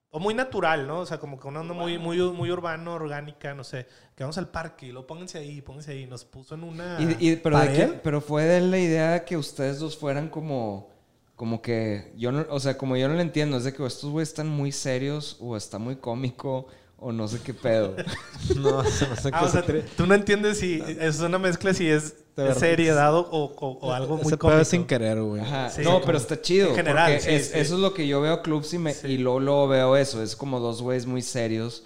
[0.09, 1.01] O muy natural, ¿no?
[1.01, 3.85] O sea, como que una onda muy, muy, muy urbano, orgánica, no sé.
[4.15, 6.07] Que vamos al parque y lo pónganse ahí, pónganse ahí.
[6.07, 7.91] Nos puso en una Y, y- pero, de pared.
[7.91, 10.89] que- pero fue de la idea que ustedes dos fueran como,
[11.35, 14.09] como que, yo no, o sea, como yo no lo entiendo, es de que estos
[14.09, 16.67] güeyes están muy serios o está muy cómico
[16.97, 17.95] o no sé qué pedo.
[18.55, 21.73] No, se me hace Ah, o sea, se- tú no entiendes si es una mezcla,
[21.73, 22.13] si es
[22.57, 24.47] seriedad o, o- o algo muy Ese cómico.
[24.49, 25.41] pedo sin querer, güey.
[25.41, 25.69] Ajá.
[25.71, 26.69] Sí, no, como- pero está chido.
[26.69, 27.51] en general, sí, es- sí.
[27.59, 29.07] Eso es lo que yo veo clubs y, me, Sí.
[29.07, 30.21] y luego, luego veo eso.
[30.21, 31.83] Es como dos güeyes muy serios,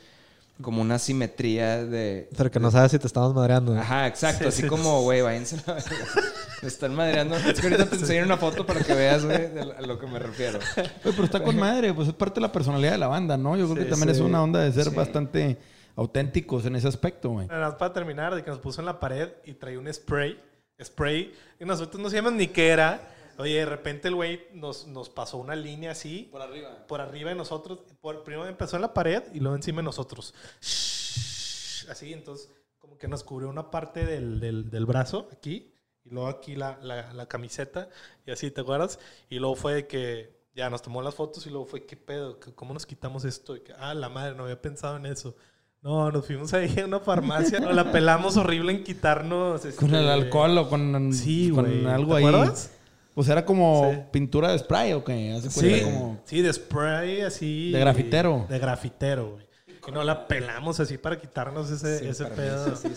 [0.61, 2.27] como una simetría de...
[2.37, 3.71] Pero que no sabes si te estamos madreando.
[3.71, 3.81] güey.
[3.81, 4.43] Ajá, exacto.
[4.43, 4.67] Sí, así sí.
[4.67, 5.89] como, güey, váyanse la verga.
[6.61, 7.35] Me están madreando.
[7.37, 10.07] Es que ahorita te enseño una foto para que veas, güey, de a lo que
[10.07, 10.59] me refiero.
[10.77, 13.55] Oye, pero está con madre, pues es parte de la personalidad de la banda, ¿no?
[13.57, 14.21] Yo creo Sí, que también sí.
[14.21, 14.95] es una onda de ser Sí.
[14.95, 15.57] bastante
[15.95, 17.47] auténticos en ese aspecto, güey.
[17.47, 20.39] Nada más para terminar, de que nos puso en la pared y traía un spray.
[20.81, 21.33] Spray.
[21.59, 23.01] Y nosotros no sabíamos ni qué era.
[23.37, 26.27] Oye, de repente el güey nos, nos pasó una línea así.
[26.31, 26.85] Por arriba.
[26.87, 27.79] Por arriba de nosotros.
[28.01, 30.33] Por, primero empezó en la pared y luego encima de nosotros.
[31.89, 35.73] Así, entonces, como que nos cubrió una parte del, del, del brazo aquí.
[36.09, 37.89] Y luego aquí la, la, la camiseta.
[38.25, 38.99] Y así, ¿te acuerdas?
[39.29, 42.39] Y luego fue de que ya nos tomó las fotos y luego fue, ¿qué pedo?
[42.55, 43.55] ¿Cómo nos quitamos esto?
[43.55, 45.35] Y que, ah, la madre, no había pensado en eso.
[45.81, 47.59] No, nos fuimos ahí a una farmacia.
[47.59, 49.61] Nos la pelamos horrible en quitarnos.
[49.77, 52.25] Con el este, alcohol o con, Sí, con algo ¿Te ahí.
[52.25, 52.71] acuerdas?
[53.13, 53.99] Pues era como Sí.
[54.11, 55.39] pintura de spray o qué?
[55.49, 56.21] Sí, como...
[56.25, 57.71] sí, de spray así.
[57.71, 58.45] De grafitero.
[58.49, 59.48] De grafitero, güey.
[59.87, 62.75] Y nos la pelamos así para quitarnos ese, Sin ese permiso, pedo.
[62.75, 62.89] sí.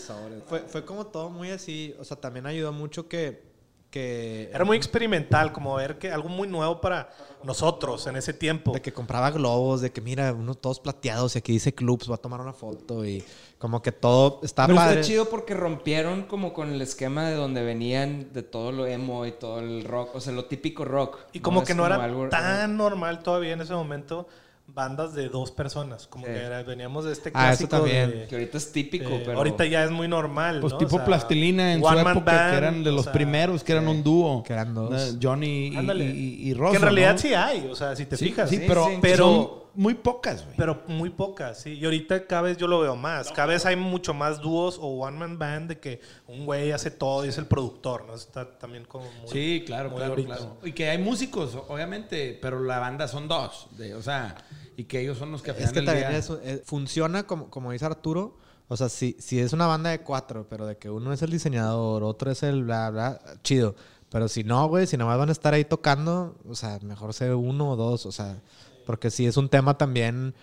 [0.47, 1.95] Fue, fue como todo muy así.
[1.99, 3.51] O sea, también ayudó mucho que.
[3.89, 7.09] que Era muy experimental, como ver que algo muy nuevo para
[7.43, 8.71] nosotros en ese tiempo.
[8.73, 12.15] De que compraba globos, de que mira, unos todos plateados y aquí dice clubs, voy
[12.15, 13.23] a tomar una foto y
[13.59, 14.99] como que todo está Pero padre.
[15.01, 19.25] está chido porque rompieron como con el esquema de donde venían de todo lo emo
[19.25, 21.19] y todo el rock, o sea, lo típico rock.
[21.31, 24.27] Y como Es que no era algo- tan normal todavía en ese momento
[24.73, 26.07] bandas de dos personas.
[26.07, 26.31] Como Sí.
[26.31, 28.09] que era- veníamos de este Ah, eso clásico también.
[28.11, 29.37] de- Que ahorita es típico, de- pero...
[29.37, 30.79] Ahorita ya es muy normal, Pues ¿no?
[30.79, 33.71] tipo O sea, plastilina en su época, que eran de o los sea, primeros, que
[33.71, 34.43] eran un dúo.
[34.43, 35.17] Que eran dos.
[35.21, 37.17] Johnny y, y, que en realidad ¿no?
[37.19, 38.49] sí hay, o sea, si te Sí, fijas.
[38.49, 38.97] sí, Sí, pero, sí.
[39.01, 40.55] Pero- muy pocas, güey.
[40.55, 41.71] Pero muy pocas, sí.
[41.73, 43.31] Y ahorita cada vez yo lo veo más.
[43.31, 46.91] Cada vez hay mucho más dúos o one man band de que un güey hace
[46.91, 48.13] todo y es el productor, ¿no?
[48.13, 49.27] Está también como muy...
[49.31, 50.57] Sí, claro, muy claro, claro.
[50.63, 53.65] Y que hay músicos, obviamente, pero la banda son dos.
[53.71, 54.35] de- o sea,
[54.77, 57.23] y que ellos son los que al Es que del también día- eso, eh, funciona
[57.23, 58.37] como, como dice Arturo.
[58.69, 61.29] O sea, si, si es una banda de cuatro, pero de que uno es el
[61.31, 63.75] diseñador, otro es el bla, bla, chido.
[64.09, 67.13] Pero si no, güey, si nada más van a estar ahí tocando, o sea, mejor
[67.13, 68.41] ser uno o dos, o sea,
[68.85, 70.33] porque sí es un tema también,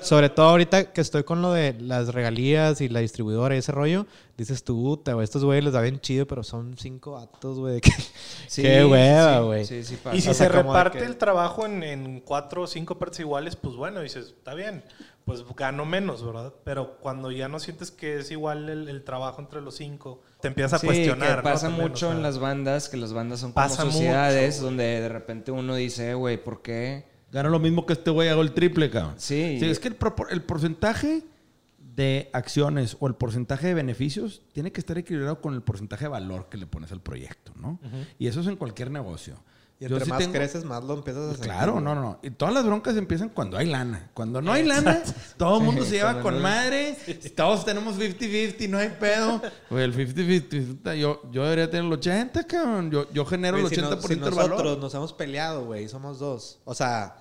[0.00, 3.72] sobre todo ahorita que estoy con lo de las regalías y la distribuidora y ese
[3.72, 7.80] rollo, dices tú, te, estos güeyes les da bien chido, pero son cinco actos, güey.
[7.80, 7.90] que-
[8.48, 9.64] Sí, Qué hueva, güey.
[9.64, 10.16] Sí, sí, pasa.
[10.16, 13.20] Y si O sea, se reparte que- el trabajo en, en cuatro o cinco partes
[13.20, 14.84] iguales, pues bueno, dices, está bien,
[15.24, 16.54] pues gano menos, ¿verdad?
[16.64, 20.48] Pero cuando ya no sientes que es igual el, el trabajo entre los cinco, te
[20.48, 21.38] empiezas a Sí, cuestionar.
[21.38, 24.56] que pasa mucho o sea, en las bandas, que las bandas son como Pasa sociedades
[24.60, 24.64] güey.
[24.64, 27.15] donde de repente uno dice, "Eh, güey, ¿por qué?
[27.36, 29.14] Gano lo mismo que este güey, hago el triple, cabrón.
[29.18, 29.58] Sí.
[29.60, 31.22] Sí, es que el, propor- el porcentaje
[31.78, 36.08] de acciones o el porcentaje de beneficios tiene que estar equilibrado con el porcentaje de
[36.08, 37.78] valor que le pones al proyecto, ¿no?
[38.18, 39.36] Y eso es en cualquier negocio.
[39.78, 42.00] Y Yo entre sí más tengo- creces, más lo empiezas a sentir, Claro, no, no,
[42.00, 42.18] no.
[42.22, 44.10] Y todas las broncas empiezan cuando hay lana.
[44.14, 45.02] Cuando no hay lana,
[45.36, 46.96] todo el mundo se lleva con no- madre.
[47.36, 49.42] Todos tenemos 50-50, no hay pedo.
[49.68, 52.90] Güey, el 50-50, yo, yo debería tener el 80, cabrón.
[52.90, 54.78] Yo, yo genero Güey, el si, 80% no- si del nosotros valor.
[54.78, 56.58] nos hemos peleado, güey, somos dos.
[56.64, 57.16] O sea,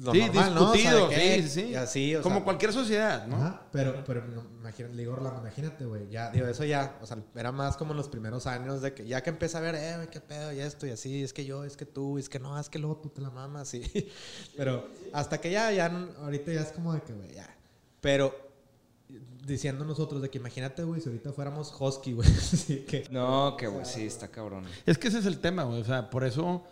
[0.00, 0.70] lo Sí, normal, ¿no?
[0.70, 1.66] O sea, discutido, que, sí, sí, sí.
[1.68, 3.36] Y así, o Como sea, cualquier sociedad, ¿no?
[3.36, 4.24] Ajá, pero, pero
[4.58, 7.92] imagínate, le digo, Orlando, imagínate, güey, ya, digo, eso ya, o sea, era más como
[7.92, 10.52] en los primeros años de que ya que empieza a ver, eh, güey, qué pedo,
[10.52, 12.78] y esto, y así, es que yo, es que tú, es que no, es que
[12.78, 13.82] luego tú te la mamas, sí.
[14.56, 15.86] Pero hasta que ya, ya,
[16.22, 17.54] ahorita ya es como de que, güey, ya.
[18.00, 18.50] Pero
[19.44, 22.28] diciendo nosotros de que imagínate, güey, si ahorita fuéramos Husky, güey,
[22.88, 23.06] que...
[23.10, 24.64] No, que güey, sí, está cabrón.
[24.86, 25.80] Es que ese es el tema, güey.
[25.80, 26.64] O sea, por eso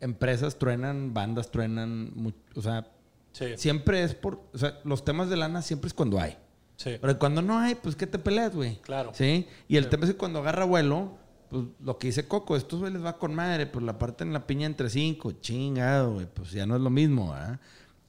[0.00, 2.12] empresas truenan, bandas truenan.
[2.54, 2.88] O sea,
[3.32, 4.40] Sí, siempre es por.
[4.54, 6.36] O sea, los temas de lana siempre es cuando hay.
[6.76, 6.92] sí.
[7.00, 8.76] Pero cuando no hay, pues ¿qué te peleas, güey?
[8.80, 9.10] Claro.
[9.14, 9.46] Sí.
[9.68, 11.18] Y el tema es que cuando agarra vuelo,
[11.50, 14.32] pues lo que dice Coco, estos güey les va con madre, pues la parte en
[14.32, 17.60] la piña entre cinco, chingado, güey, pues ya no es lo mismo, ¿verdad?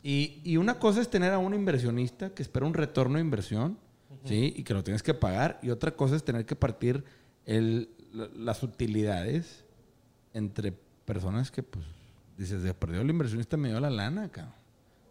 [0.02, 3.78] Y, y una cosa es tener a un inversionista que espera un retorno de inversión,
[4.24, 4.54] ¿sí?
[4.56, 5.60] Y que lo tienes que pagar.
[5.62, 7.04] Y otra cosa es tener que partir
[7.46, 9.66] el, la- las utilidades
[10.34, 10.74] entre
[11.08, 11.86] personas que, pues,
[12.38, 14.54] dices, de perdió el inversionista, me dio la lana, cabrón.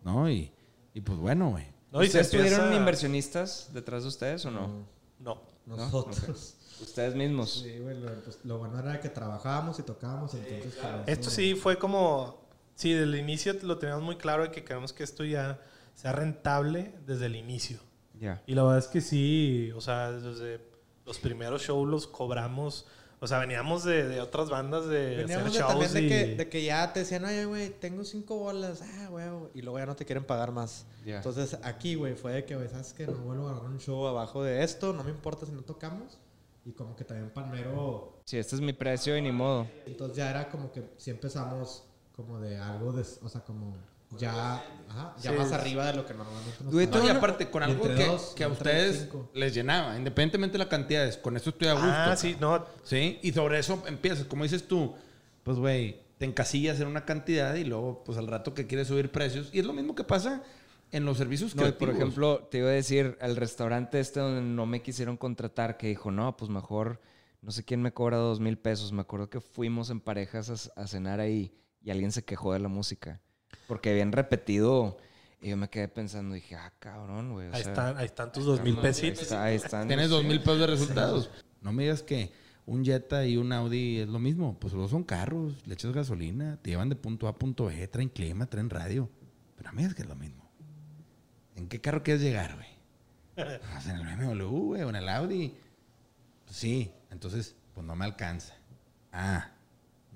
[0.05, 0.31] ¿No?
[0.31, 0.53] Y,
[0.95, 1.67] y pues bueno, güey.
[1.91, 4.85] No, se ¿Ustedes tuvieron empieza- inversionistas detrás de ustedes o no?
[5.19, 5.41] No.
[5.65, 6.55] Nosotros.
[6.81, 7.63] Ustedes mismos.
[7.65, 10.75] Sí, güey, lo, pues, lo bueno era que trabajábamos y tocábamos, entonces...
[10.77, 14.63] eso- Esto sí fue como, sí, desde el inicio lo teníamos muy claro de que
[14.63, 15.59] queremos que esto ya
[15.95, 17.79] sea rentable desde el inicio.
[18.21, 18.43] Ya.
[18.47, 20.61] Y la verdad es que sí, o sea, desde
[21.07, 22.87] los primeros shows los cobramos,
[23.19, 26.09] o sea, veníamos de, de otras bandas de Veníamos de hacer también shows de y...
[26.09, 29.25] que, de que ya te decían, oye, güey, tengo cinco bolas, ah, güey,
[29.55, 30.87] y luego ya no te quieren pagar más.
[31.05, 34.07] Entonces aquí, güey, fue de que, güey, sabes que no vuelvo a agarrar un show
[34.07, 36.19] abajo de esto, no me importa si no tocamos.
[36.65, 39.69] Y como que también Palmero, Sí, este es mi precio y ni modo.
[39.87, 41.85] entonces ya era como que sí empezamos
[42.17, 43.77] como de algo de, o sea, como
[44.19, 45.37] ya, ajá, ya Sí.
[45.37, 48.45] más arriba de lo que normalmente nos No, y aparte, con algo que, dos, que
[48.45, 49.31] a ustedes cinco.
[49.35, 51.89] les llenaba, independientemente de la cantidad, es, con esto estoy a gusto.
[51.91, 53.19] Ah, sí, no, ¿Sí?
[53.23, 54.95] Y sobre eso empiezas, como dices tú,
[55.43, 59.11] pues, güey, te encasillas en una cantidad y luego, pues, al rato que quieres subir
[59.11, 59.51] precios.
[59.53, 60.43] Y es lo mismo que pasa
[60.93, 64.41] en los servicios No, y por ejemplo, te iba a decir, el restaurante este donde
[64.41, 67.01] no me quisieron contratar, que dijo, no, pues mejor,
[67.43, 68.93] no sé quién me cobra dos mil pesos.
[68.93, 72.61] Me acuerdo que fuimos en parejas a, a cenar ahí y alguien se quejó de
[72.61, 73.21] la música.
[73.67, 74.97] Porque habían repetido
[75.41, 77.47] y yo me quedé pensando, dije, ah, cabrón, güey.
[77.49, 79.23] ahí sea, están, ahí están tus dos mil ahí pesitos.
[79.23, 79.89] está- ahí están.
[79.89, 81.31] Tienes dos mil pesos de resultados.
[81.61, 82.33] No me digas que
[82.65, 84.59] un Jetta y un Audi es lo mismo.
[84.59, 87.89] Pues los son carros, le echas gasolina, te llevan de punto A a punto B,
[87.89, 89.09] traen clima, traen radio.
[89.57, 90.49] Pero no me digas que es lo mismo.
[91.55, 92.69] ¿En qué carro quieres llegar, güey?
[93.35, 95.55] Pues en el BMW, güey, o en el Audi.
[96.45, 98.55] Pues sí, entonces, pues no me alcanza.
[99.13, 99.51] Ah,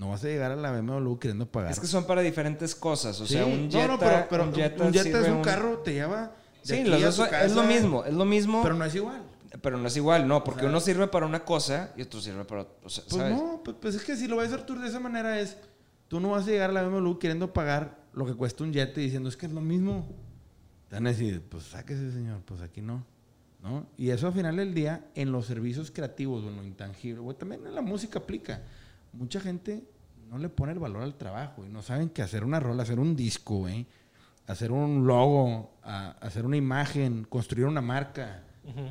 [0.00, 1.70] no vas a llegar a la BMW queriendo pagar.
[1.70, 3.20] Es que son para diferentes cosas.
[3.20, 5.92] O sea, un Jetta, no, pero, pero un Jetta, un Jetta es un carro, te
[5.92, 6.32] lleva.
[6.64, 8.62] de Sí, los dos es lo mismo, es lo mismo.
[8.62, 9.22] Pero no es igual.
[9.60, 12.62] Pero no es igual, no, porque uno sirve para una cosa y otro sirve para
[12.62, 12.76] otra.
[12.82, 13.36] O sea, Pues ¿sabes?
[13.36, 15.58] no, pues, pues es que si lo vas a hacer tú de esa manera es,
[16.08, 18.96] tú no vas a llegar a la BMW queriendo pagar lo que cuesta un jet
[18.96, 20.08] y diciendo, es que es lo mismo.
[20.88, 23.04] Te van a decir, pues sáquese señor, pues aquí no.
[23.62, 23.84] ¿No?
[23.98, 27.36] Y eso al final del día, en los servicios creativos o en lo intangible, güey,
[27.36, 28.62] también en la música aplica.
[29.12, 29.84] Mucha gente
[30.28, 32.98] no le pone el valor al trabajo y no saben que hacer una rola, hacer
[33.00, 33.86] un disco, güey,
[34.46, 38.44] hacer un logo, a- hacer una imagen, construir una marca,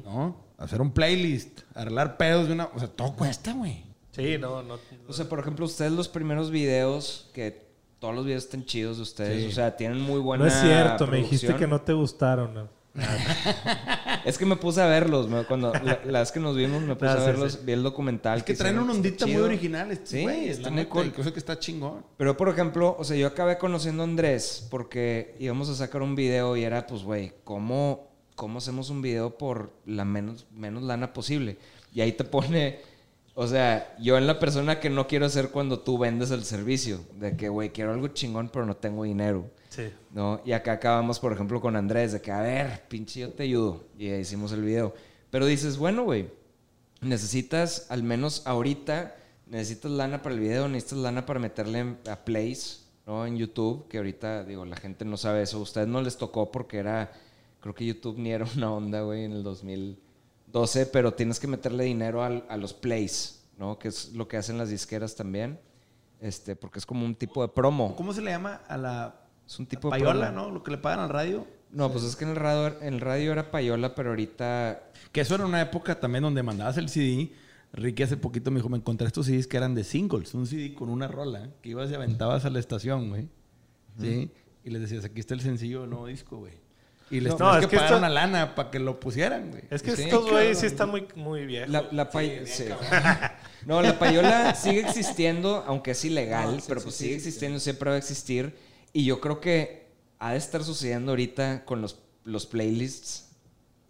[0.04, 0.36] ¿no?
[0.58, 2.66] Hacer un playlist, arreglar pedos de una...
[2.76, 3.84] O sea, todo cuesta, güey.
[4.12, 4.78] Sí, no, no.
[5.08, 9.04] O sea, por ejemplo, ustedes los primeros videos, que todos los videos están chidos de
[9.04, 9.48] ustedes, Sí.
[9.50, 12.54] o sea, tienen muy buena no es cierto, me dijiste que no te gustaron.
[12.54, 12.68] ¿no?
[14.26, 16.96] Es que me puse a verlos, me- cuando la, la vez que nos vimos me
[16.96, 17.60] puse Ah, a sí, verlos, sí.
[17.64, 18.40] vi el documental.
[18.40, 19.92] Es que traen una ondita muy original.
[19.92, 21.12] estos Sí, está muy cool.
[21.14, 22.04] cosa que está chingón.
[22.18, 26.16] Pero, por ejemplo, o sea, yo acabé conociendo a Andrés porque íbamos a sacar un
[26.16, 31.14] video y era, pues, güey, ¿cómo, ¿cómo hacemos un video por la menos, menos lana
[31.14, 31.58] posible?
[31.94, 32.82] Y ahí te pone
[33.36, 37.00] O sea, yo en la persona que no quiero ser cuando tú vendes el servicio.
[37.20, 39.50] De que, güey, quiero algo chingón, pero no tengo dinero.
[39.70, 39.92] Sí.
[40.12, 40.42] ¿no?
[40.46, 43.84] Y acá acabamos, por ejemplo, con Andrés, de que, a ver, pinche, yo te ayudo.
[43.98, 44.94] Y hicimos el video.
[45.30, 46.30] Pero dices, bueno, güey,
[47.02, 49.16] necesitas, al menos ahorita,
[49.48, 53.26] necesitas lana para el video, necesitas lana para meterle a plays, ¿no?
[53.26, 55.58] En YouTube, que ahorita, digo, la gente no sabe eso.
[55.58, 57.12] A ustedes no les tocó porque era,
[57.60, 61.84] creo que YouTube ni era una onda, güey, en el 2012, pero tienes que meterle
[61.86, 63.78] dinero al- a los plays, ¿no?
[63.80, 65.60] Que es lo que hacen las disqueras también.
[66.22, 67.96] Este, porque es como un tipo de promo.
[67.96, 69.16] ¿Cómo se le llama a la
[69.50, 70.52] Es un tipo de payola, no?
[70.52, 71.48] Lo que le pagan al radio.
[71.72, 75.22] No, pues es que en el radio, en el radio era payola, pero ahorita Que
[75.22, 77.32] eso era una época también donde mandabas el CD.
[77.74, 80.34] Ricky hace poquito me dijo, me encontré estos CDs que eran de singles.
[80.34, 81.50] Un CD con una rola.
[81.62, 83.28] Que ibas y aventabas a la estación, güey.
[84.00, 84.32] ¿Sí?
[84.64, 86.54] Y les decías, aquí está el sencillo del nuevo disco, güey.
[87.12, 89.50] Y les No, tenías es que, que pagar esto- una lana para que lo pusieran,
[89.52, 89.64] güey.
[89.72, 91.70] Es que Sí, estos güeyes sí están muy, muy viejos.
[91.70, 92.66] La, la pay- sí.
[93.66, 97.16] No, la payola sigue existiendo, aunque es ilegal, No, sí, pero sí, pues sí, sigue
[97.16, 97.28] sí, sí.
[97.30, 98.56] existiendo, siempre va a existir.
[98.94, 103.30] Y yo creo que ha de estar sucediendo ahorita con los, los playlists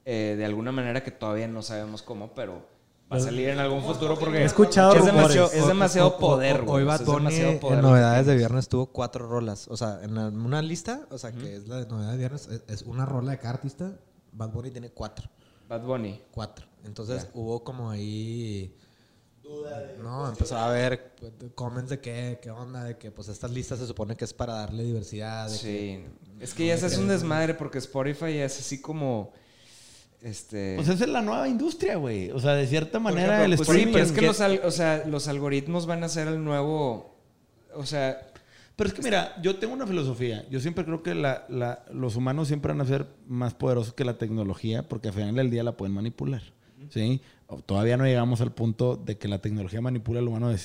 [0.05, 2.65] eh, de alguna manera que todavía no sabemos cómo, pero
[3.11, 6.19] va a salir en algún futuro porque He escuchado es demasiado, es demasiado O- o-
[6.19, 6.61] poder.
[6.61, 6.83] o- güey.
[6.83, 9.67] Hoy poder en novedades de viernes tuvo cuatro rolas.
[9.67, 12.63] O sea, en una lista, o sea, que es la de novedades de viernes, es,
[12.67, 13.91] es una rola de cada artista.
[14.31, 15.27] Bad Bunny tiene cuatro.
[15.67, 16.21] Bad Bunny.
[16.31, 16.65] Cuatro.
[16.85, 18.75] Entonces hubo como ahí.
[20.01, 23.79] No, empezó a ver pues, comments de qué, qué onda, de que pues estas listas
[23.79, 25.49] se supone que es para darle diversidad.
[25.49, 26.05] de que- Sí.
[26.39, 29.31] Es que ya se hace un desmadre porque Spotify es así como.
[30.21, 30.75] Este.
[30.75, 32.31] Pues esa es la nueva industria, güey.
[32.31, 33.93] O sea, de cierta manera ejemplo, el pues sí, streaming...
[33.93, 37.15] pero es que que- los, al- o sea, los algoritmos van a ser el nuevo.
[37.73, 38.25] O sea,
[38.75, 40.45] Pero es que mira, yo tengo una filosofía.
[40.49, 44.05] Yo siempre creo que la- la- los humanos siempre van a ser más poderosos que
[44.05, 46.41] la tecnología porque al final del día la pueden manipular.
[46.89, 47.21] ¿Sí?
[47.65, 50.59] Todavía no llegamos al punto de que la tecnología manipula al humano de,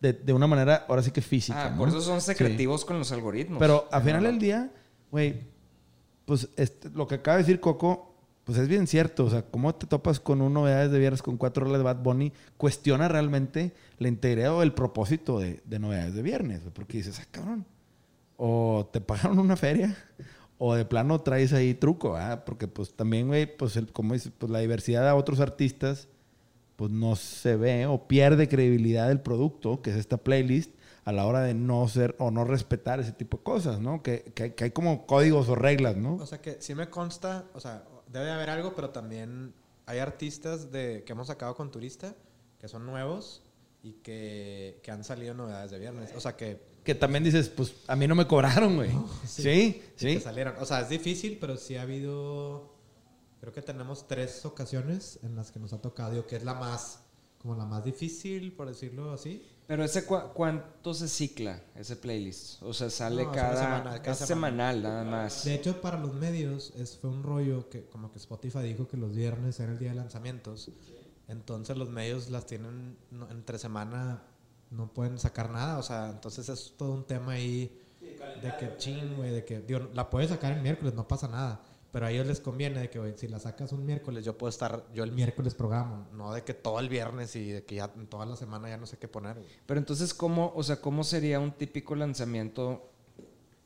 [0.00, 1.66] de- de una manera, ahora sí que física.
[1.66, 1.78] ah, ¿no?
[1.78, 2.26] por eso son Sí.
[2.28, 3.58] secretivos con los algoritmos.
[3.58, 4.70] Pero al final del día,
[5.10, 5.40] güey,
[6.26, 9.24] pues este, lo que acaba de decir Coco, pues es bien cierto.
[9.24, 12.02] O sea, cómo te topas con un novedades de viernes con cuatro horas de Bad
[12.02, 16.60] Bunny, cuestiona realmente la integridad o el propósito de, de novedades de viernes.
[16.72, 17.64] Porque dices, ah, cabrón,
[18.36, 19.96] o te pagaron una feria,
[20.66, 22.46] o de plano traes ahí truco, ¿ah?
[22.46, 26.08] Porque pues también, güey, pues el, como dices, pues la diversidad a otros artistas,
[26.76, 30.72] pues no se ve o pierde credibilidad del producto, que es esta playlist,
[31.04, 34.02] a la hora de no ser o no respetar ese tipo de cosas, ¿no?
[34.02, 36.14] Que, que que hay como códigos o reglas, ¿no?
[36.14, 39.52] O sea que sí me consta, o sea, debe de haber algo, pero también
[39.84, 42.14] hay artistas de, que hemos sacado con Turista
[42.58, 43.42] que son nuevos
[43.82, 46.14] y que, que han salido novedades de viernes.
[46.16, 48.90] O sea que, Que también dices, pues a mí no me cobraron, güey.
[49.26, 50.14] sí, sí.
[50.14, 50.54] que salieron.
[50.60, 52.74] O sea, es difícil, pero sí ha habido.
[53.40, 56.54] Creo que tenemos tres ocasiones en las que nos ha tocado, digo, que es la
[56.54, 57.00] más,
[57.38, 59.42] como la más difícil, por decirlo así.
[59.66, 62.62] Pero ese cua- cuánto se cicla, ese playlist.
[62.62, 63.56] O sea, sale No, cada.
[63.62, 65.44] semana, cada es semanal, nada más.
[65.44, 68.98] De hecho, para los medios es, fue un rollo que como que Spotify dijo que
[68.98, 70.70] los viernes era el día de lanzamientos.
[71.28, 72.96] Entonces los medios las tienen
[73.30, 74.22] entre semana,
[74.74, 75.78] no pueden sacar nada.
[75.78, 77.80] O sea, entonces es todo un tema ahí
[78.42, 81.60] de que ching, güey, de que digo, la puedes sacar el miércoles, no pasa nada.
[81.92, 84.48] Pero a ellos les conviene de que, güey, si la sacas un miércoles, yo puedo
[84.48, 87.86] estar, yo el miércoles programo, no de que todo el viernes y de que ya
[87.86, 89.46] toda la semana ya no sé qué poner, güey.
[89.64, 92.90] Pero entonces, ¿cómo, o sea, cómo sería un típico lanzamiento?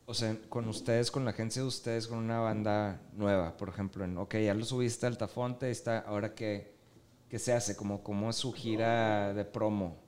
[0.05, 4.05] O sea, con ustedes, con la agencia de ustedes, con una banda nueva, por ejemplo,
[4.05, 6.75] en, ok, ya lo subiste a Altafonte, está, ahora qué,
[7.31, 10.08] qué se hace, como, cómo es su gira de promo.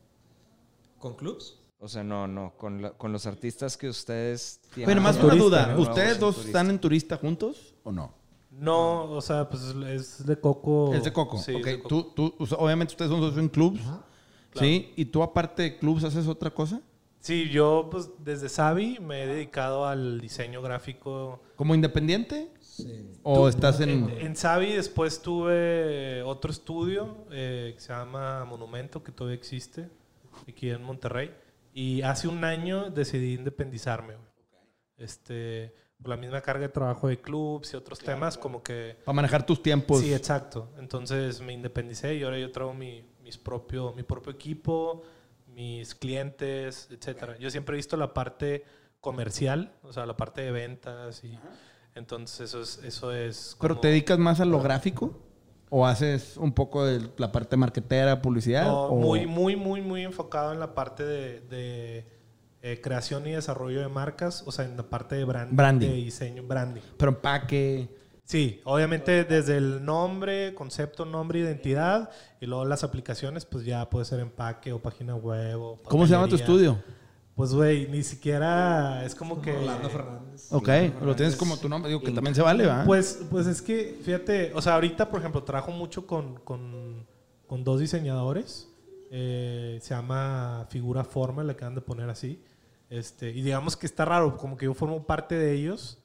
[1.01, 1.59] ¿Con clubs?
[1.81, 4.87] O sea, no, no, con, la- con los artistas que ustedes tienen.
[4.87, 5.75] Bueno, más una duda.
[5.79, 8.15] ¿Ustedes dos están en turista juntos o no?
[8.51, 10.93] No, o sea, pues es de Coco.
[10.95, 11.39] Es de Coco.
[11.39, 11.89] Sí, ok, es de Coco.
[11.89, 13.81] Tú, tú, o sea, obviamente ustedes son socios en clubs.
[14.55, 14.93] ¿Sí?
[14.97, 16.81] ¿Y tú aparte de clubs haces otra cosa?
[17.21, 21.41] Sí, yo pues desde Savi me he dedicado al diseño gráfico.
[21.55, 22.51] ¿Como independiente?
[22.61, 23.11] Sí.
[23.23, 23.91] ¿O estás en...?
[24.11, 29.89] En, en Savi después tuve otro estudio eh, que se llama Monumento, que todavía existe,
[30.51, 31.35] aquí en Monterrey.
[31.73, 34.15] Y hace un año decidí independizarme.
[34.15, 34.29] güey.
[34.97, 38.97] Este, por la misma carga de trabajo de clubs y otros temas, como que...
[39.05, 40.01] Para manejar tus tiempos.
[40.01, 40.71] Sí, exacto.
[40.79, 45.03] Entonces me independicé y ahora yo traigo mi, mis propio, mi propio equipo,
[45.47, 47.37] mis clientes, etcétera.
[47.39, 48.65] Yo siempre he visto la parte
[49.01, 51.39] comercial, o sea, la parte de ventas y
[51.95, 55.19] entonces eso es eso es ¿Pero como- te dedicas más a lo gráfico?
[55.73, 58.67] ¿O haces un poco de la parte marketera, publicidad?
[58.67, 62.07] No, o- muy muy muy muy enfocado en la parte de, de,
[62.63, 65.89] eh, creación y desarrollo de marcas, o sea, en la parte de brand- Branding.
[65.89, 66.83] de diseño, branding.
[66.99, 67.89] Pero empaque...
[68.25, 72.11] Sí, obviamente desde el nombre, concepto, nombre, identidad
[72.41, 75.61] y luego las aplicaciones, pues ya puede ser empaque o página web.
[75.61, 76.79] O ¿Cómo se llama tu estudio?
[77.41, 79.57] Pues, güey, ni siquiera es como que.
[79.57, 80.53] Orlando Fernández.
[80.53, 80.69] Ok,
[81.03, 81.89] lo tienes como tu nombre.
[81.89, 82.85] Digo que también se vale, ¿va?
[82.85, 87.07] Pues, pues es que, fíjate, o sea, ahorita, por ejemplo, trabajo mucho con, con,
[87.47, 88.69] con dos diseñadores.
[89.11, 92.45] Eh, se llama Figura Forma, le acaban de poner así.
[92.91, 95.97] Este, y digamos que está raro, como que yo formo parte de ellos.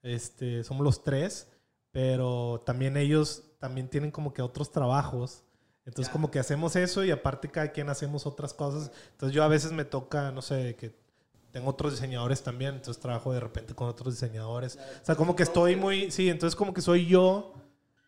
[0.00, 1.50] Este, somos los tres,
[1.90, 5.42] pero también ellos también tienen como que otros trabajos.
[5.86, 8.90] Entonces, como que hacemos eso y aparte cada quien hacemos otras cosas.
[9.12, 10.96] Entonces, yo a veces me toca, no sé, que
[11.52, 14.76] tengo otros diseñadores también, entonces trabajo de repente con otros diseñadores.
[15.02, 17.54] O sea, como que estoy muy, sí, entonces como que soy yo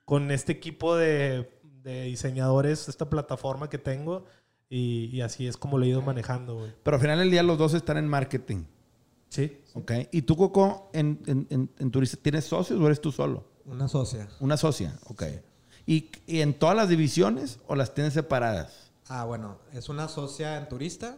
[0.04, 1.50] con este equipo de,
[1.82, 4.24] de diseñadores, esta plataforma que tengo,
[4.68, 6.72] y, y así es como lo he ido manejando, güey.
[6.82, 8.64] Pero al final del día los dos están en marketing.
[9.28, 9.62] Sí.
[9.74, 9.92] Ok.
[10.12, 13.44] ¿Y tú, Coco, en, en, en, en Turista, tienes socios o eres tú solo?
[13.64, 14.28] Una socia.
[14.40, 14.98] Una socia.
[15.06, 15.24] Ok.
[15.86, 18.90] ¿Y, y en todas las divisiones o las tienes separadas?
[19.08, 21.16] Ah, bueno, es una socia en turista.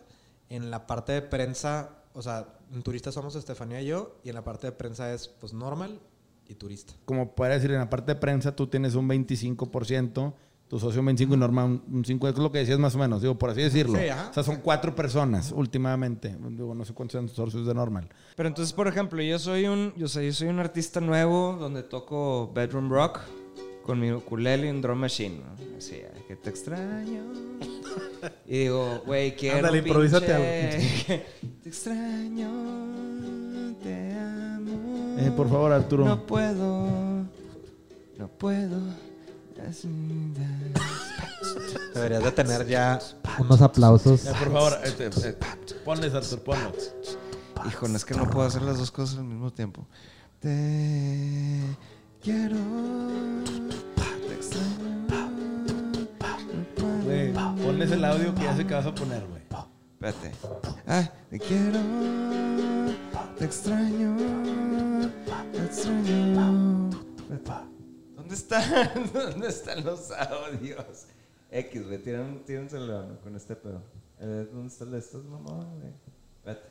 [0.50, 4.34] En la parte de prensa, o sea, en turista somos Estefanía y yo, y en
[4.34, 6.00] la parte de prensa es pues normal
[6.48, 6.94] y turista.
[7.04, 10.32] Como podría decir, en la parte de prensa tú tienes un 25%,
[10.68, 12.30] tu socio un 25% y Norma un, un 5%.
[12.30, 13.98] Es lo que decías más o menos, digo, por así decirlo.
[13.98, 14.28] Sí, ajá.
[14.30, 16.36] O sea, son cuatro personas últimamente.
[16.50, 18.08] Digo, no sé cuántos son tus socios de Normal.
[18.36, 21.82] Pero entonces, por ejemplo, yo soy un, yo sé, yo soy un artista nuevo donde
[21.82, 23.20] toco bedroom rock
[23.88, 25.38] con mi ukulele y un drum machine.
[25.38, 25.78] ¿no?
[25.78, 27.22] Así, que te extraño.
[28.46, 31.24] Y digo, güey, quiero Ándale, improvísate pinche-
[31.62, 32.50] Te extraño,
[33.82, 35.16] te amo.
[35.18, 36.04] Eh, por favor, Arturo.
[36.04, 36.86] No puedo,
[38.18, 38.78] no puedo.
[41.94, 42.98] Deberías de tener ya
[43.38, 44.20] unos aplausos.
[44.20, 45.36] Por favor, este, eh,
[45.82, 46.92] ponles, Arturo, ponlos.
[47.66, 49.86] Hijo, no es que no puedo hacer las dos cosas al mismo tiempo.
[50.40, 51.58] Te
[52.28, 52.56] quiero.
[54.26, 55.06] Te extraño.
[56.54, 57.02] no puedo.
[57.04, 59.42] Güey, ponles el audio que ya sé que vas a poner, güey.
[59.94, 60.32] Espérate.
[60.86, 61.80] Ah, te quiero.
[63.38, 64.16] Te extraño.
[65.52, 66.90] Te extraño.
[68.14, 69.10] ¿Dónde están?
[69.14, 71.06] ¿Dónde están los audios?
[71.50, 73.20] X, güey, tiran- tírenselo ¿no?
[73.20, 73.82] con este pedo.
[74.20, 75.92] Eh, ¿Dónde está el de estos, mamá, güey?
[76.36, 76.68] Espérate.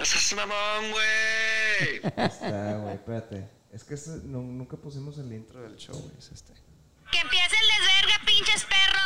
[0.00, 2.12] ¡Estás mamón, güey!
[2.16, 3.57] Ahí Está, güey, espérate.
[3.72, 3.94] Es que
[4.24, 6.12] no- nunca pusimos el intro del show, güey.
[6.18, 6.52] Es este.
[7.10, 8.98] ¡Que empiece el desvergue, pinches perros!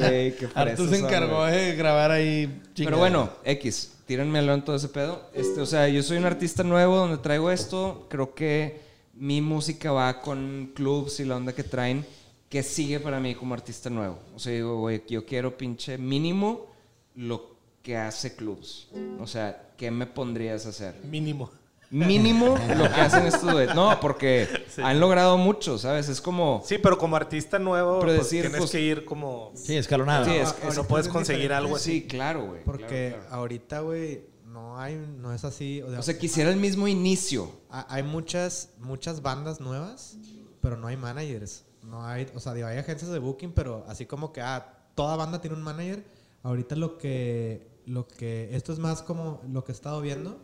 [0.00, 1.52] Güey, qué fresas se encargó güey.
[1.52, 2.62] de grabar ahí.
[2.74, 5.30] Pero bueno, X, tírenmelo en todo ese pedo.
[5.34, 8.06] Este, o sea, yo soy un artista nuevo donde traigo esto.
[8.10, 8.80] Creo que
[9.14, 12.04] mi música va con clubs y la onda que traen,
[12.48, 14.18] que sigue para mí como artista nuevo.
[14.34, 16.66] O sea, digo, güey, yo quiero pinche mínimo
[17.14, 18.88] lo que hace clubs.
[19.20, 20.94] O sea, ¿qué me pondrías a hacer?
[21.04, 21.50] Mínimo.
[21.90, 23.74] Mínimo lo que hacen estos güeyes.
[23.74, 24.46] No, porque
[24.82, 26.08] han logrado mucho, ¿sabes?
[26.08, 26.62] Es como...
[26.64, 29.52] Sí, pero como artista nuevo, Pero pues, decir, tienes pues- que ir como...
[29.54, 30.24] Sí, escalonado.
[30.26, 32.00] Sí, es- no puedes conseguir algo así.
[32.00, 32.62] Sí, claro, güey.
[32.64, 33.34] Porque claro, claro.
[33.36, 35.80] ahorita, güey, no hay, no es así.
[35.82, 37.50] O sea, O sea, quisiera el mismo inicio.
[37.70, 40.18] ha- hay muchas, muchas bandas nuevas,
[40.60, 41.64] pero no hay managers.
[41.84, 45.16] No hay, o sea, digo, hay agencias de booking, pero así como que, ah, toda
[45.16, 46.04] banda tiene un manager.
[46.42, 50.38] Ahorita lo que, lo que, esto es más como lo que he estado viendo,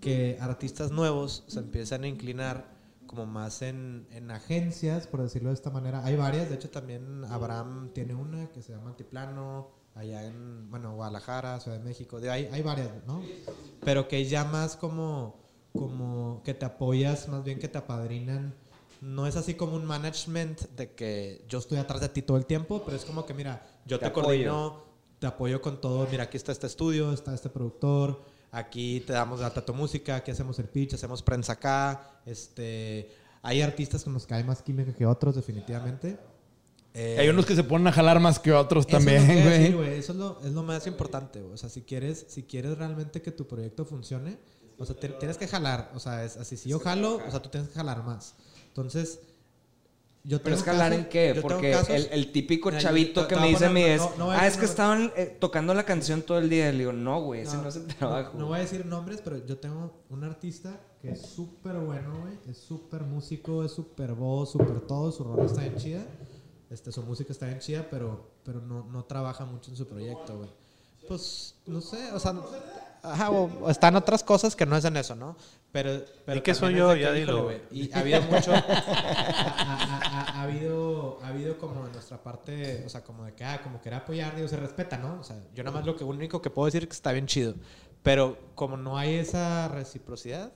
[0.00, 2.74] que artistas nuevos se empiezan a inclinar
[3.06, 6.04] como más en, en agencias, por decirlo de esta manera.
[6.04, 10.94] Hay varias, de hecho también Abraham tiene una que se llama Altiplano, allá en, bueno,
[10.94, 13.22] Guadalajara, Ciudad de México, de, hay, hay varias, ¿no?
[13.84, 15.36] Pero que ya más como,
[15.72, 18.54] como que te apoyas, más bien que te apadrinan.
[19.00, 22.46] No es así como un management de que yo estoy atrás de ti todo el
[22.46, 24.24] tiempo, pero es como que, mira, yo Te te, apoyo.
[24.24, 24.82] coordino,
[25.18, 26.06] te apoyo con todo.
[26.10, 28.22] Mira, aquí está este estudio, está este productor,
[28.52, 32.20] aquí te damos data tu música, aquí hacemos el pitch, hacemos prensa acá.
[32.26, 33.10] Este,
[33.42, 36.18] hay artistas con los que hay más química que otros, definitivamente.
[36.98, 39.42] Eh, Hay unos que se ponen a jalar más que otros eso es lo también,
[39.44, 39.72] güey.
[39.72, 39.98] güey.
[39.98, 41.52] Eso es lo, es lo más importante, güey.
[41.52, 44.38] O sea, si quieres, si quieres realmente que tu proyecto funcione,
[44.78, 45.92] o sea, te- tienes que jalar.
[45.94, 46.56] O sea, es así.
[46.56, 48.34] Si yo jalo, o sea, tú tienes que jalar más.
[48.68, 49.20] Entonces,
[50.28, 51.38] yo Pero tengo es jalar casos- en qué?
[51.40, 54.30] Porque casos- el, el típico Mira, chavito que me dice a mí es, no- no
[54.32, 54.70] ah, es que nombres".
[54.70, 56.70] estaban eh, tocando la canción todo el día.
[56.72, 58.32] Le digo, no, güey, ese no, es el trabajo.
[58.34, 62.18] No, no voy a decir nombres, pero yo tengo un artista que es súper bueno,
[62.20, 62.34] güey.
[62.50, 65.12] Es súper músico, es súper voz, súper todo.
[65.12, 66.02] Su rola está bien chida.
[66.70, 70.36] Este, su música está bien chida, pero, pero no, no trabaja mucho en su proyecto,
[70.38, 70.50] güey.
[71.06, 72.34] Pues, no sé, o sea...
[73.04, 75.36] Ajá, o, o están otras cosas que no es en eso, ¿no?
[75.70, 76.92] Pero, pero ¿Y qué soy yo?
[76.96, 77.52] Ya dilo.
[77.70, 78.50] Y ha habido mucho...
[80.46, 84.00] habido, ha habido como en nuestra parte, o sea, como de que, ah, como querer
[84.00, 85.20] apoyar, digo, se respeta, ¿no?
[85.20, 87.26] O sea, yo nada más lo que único que puedo decir es que está bien
[87.26, 87.54] chido.
[88.02, 90.52] Pero como no hay esa reciprocidad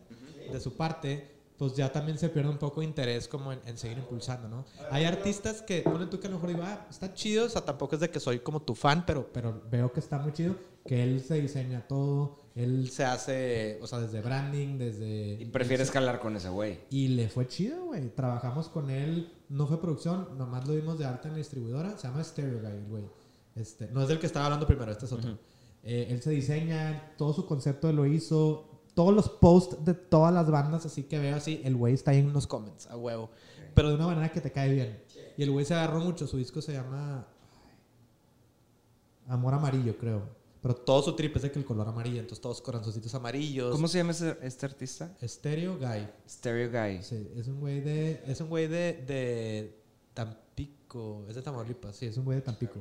[0.51, 3.77] de su parte, pues ya también se pierde un poco de interés como en, en
[3.77, 4.65] seguir impulsando, ¿no?
[4.91, 7.63] Hay artistas que, ponle tú que a lo mejor digo, ah, está chido, o sea,
[7.63, 10.57] tampoco es de que soy como tu fan, pero, pero veo que está muy chido,
[10.87, 15.35] que él se diseña todo, él se hace, o sea, desde branding, desde...
[15.41, 16.81] Y prefieres escalar con ese güey.
[16.91, 18.09] Y le fue chido, güey.
[18.09, 22.09] Trabajamos con él, no fue producción, nomás lo dimos de alta en la distribuidora, se
[22.09, 23.05] llama Stereo Guy, el güey.
[23.55, 25.39] Este, no es del que estaba hablando primero, este es otro.
[25.83, 30.51] Eh, él se diseña, todo su concepto lo hizo, todos los posts de todas las
[30.51, 33.31] bandas, así que veo así, el güey está ahí en los comments, a huevo.
[33.75, 35.03] Pero de una manera que te cae bien.
[35.37, 37.27] Y el güey se agarró mucho, su disco se llama
[39.29, 40.40] Amor Amarillo, creo.
[40.63, 43.73] Pero todo su trip es de que el color amarillo, entonces todos corazoncitos amarillos.
[43.73, 45.17] ¿Cómo se llama ese- este artista?
[45.23, 46.07] Stereo Guy.
[46.29, 47.03] Stereo Guy.
[47.03, 48.23] Sí, es un güey de.
[48.27, 49.81] Es un güey de, de
[50.15, 51.25] Tampico.
[51.29, 52.81] Es de Tamaulipas, sí, es un güey de Tampico.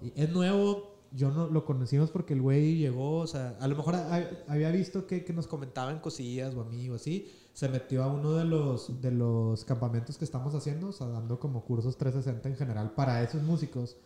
[0.00, 0.90] Y es nuevo.
[1.14, 4.70] Yo no lo conocimos porque el güey llegó, o sea, a lo mejor ha- había
[4.70, 7.30] visto que, que nos comentaban cosillas o a mí o así.
[7.52, 11.38] Se metió a uno de los, de los campamentos que estamos haciendo, o sea, dando
[11.38, 13.96] como cursos 360 en general para esos músicos.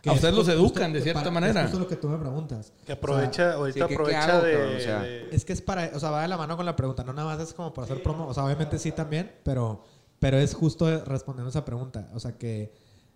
[0.00, 1.62] Que A es ustedes los educan de para- cierta es manera.
[1.62, 2.72] justo lo que tú me preguntas.
[2.84, 4.76] Que aprovecha, ahorita sí, ¿qué- qué aprovecha hago, de, cabrón?
[4.76, 6.74] O sea, de- Es que es para, o sea, va de la mano con la
[6.74, 9.84] pregunta, no nada más es como para hacer promo, o sea, obviamente sí también, pero,
[10.18, 12.72] pero es justo respondiendo esa pregunta, o sea, que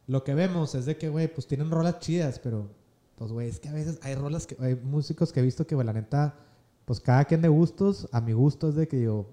[0.07, 2.71] lo que vemos es de que, güey, pues tienen rolas chidas, pero,
[3.17, 5.75] pues, güey, es que a veces hay rolas que, hay músicos que he visto que,
[5.75, 6.37] güey, la neta,
[6.85, 9.27] pues cada quien de gustos, a mi gusto es de que yo,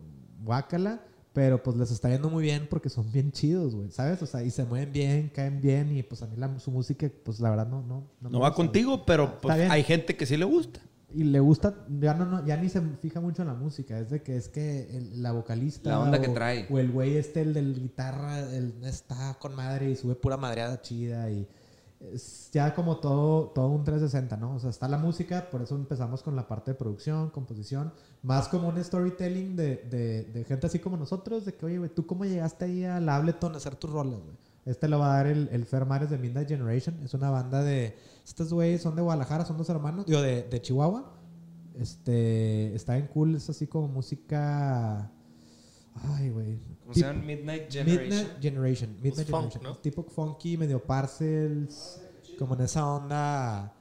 [0.43, 1.01] guácala,
[1.33, 4.21] pero pues les está yendo muy bien porque son bien chidos, güey, ¿sabes?
[4.21, 7.09] O sea, y se mueven bien, caen bien, y pues a mí la- su música,
[7.23, 8.07] pues la verdad no, no.
[8.21, 8.67] me No va gusta, güey.
[8.67, 10.79] contigo, pero pues, hay gente que sí le gusta.
[11.15, 14.09] Y le gusta, ya, no, no, ya ni se fija mucho en la música, es
[14.09, 15.89] de que es que el- la vocalista.
[15.91, 16.67] La onda o, que trae.
[16.71, 20.81] O el güey este, el del guitarra, el, está con madre y sube pura madreada
[20.81, 21.47] chida y
[22.11, 24.55] es ya como todo, todo un 360, ¿no?
[24.55, 28.47] O sea, está la música, por eso empezamos con la parte de producción, composición, más
[28.47, 32.25] como un storytelling de, de, gente así como nosotros, de que, oye, güey, ¿tú cómo
[32.25, 34.35] llegaste ahí al Ableton a hacer tus rolas, güey?
[34.65, 37.01] Este lo va a dar el, el Fer Mares de Midnight Generation.
[37.03, 37.97] Es una banda de...
[38.25, 40.05] Estos güeyes son de Guadalajara, son dos hermanos.
[40.05, 41.11] Digo, de, de Chihuahua.
[41.77, 42.73] Este...
[42.73, 43.35] Está bien cool.
[43.35, 45.11] Es así como música...
[45.95, 46.59] Ay, güey.
[46.81, 47.21] ¿Cómo se Tip- llama?
[47.23, 48.09] Midnight Generation.
[48.09, 48.97] Midnight Generation.
[49.01, 49.63] Midnight funk, Generation.
[49.63, 49.77] ¿no?
[49.77, 52.01] Tipo funky, medio parcels.
[52.39, 53.73] Como en esa onda.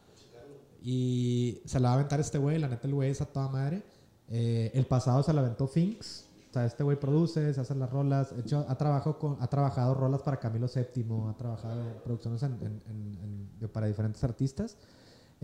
[0.82, 2.58] Y se la va a aventar este güey.
[2.58, 3.82] La neta, el güey es a toda madre.
[4.28, 6.26] Eh, el pasado se la aventó Finks.
[6.50, 8.34] O sea, este güey produce, se hacen las rolas.
[8.34, 11.06] De hecho, ha trabajado, con, ha trabajado rolas para Camilo VII.
[11.30, 12.82] Ha trabajado producciones en- en-
[13.60, 14.76] en- para diferentes artistas.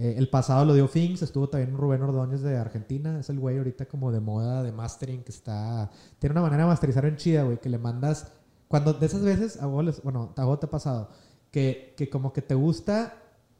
[0.01, 3.59] Eh, el pasado lo dio Finks, estuvo también Rubén Ordóñez de Argentina, es el güey
[3.59, 5.91] ahorita como de moda de mastering que está...
[6.21, 8.31] Tiene una manera de masterizar en chida, güey, que le mandas...
[8.69, 11.09] Cuando de esas veces, a vos, les- bueno, a vos te ha pasado,
[11.51, 13.15] que, que como que te gusta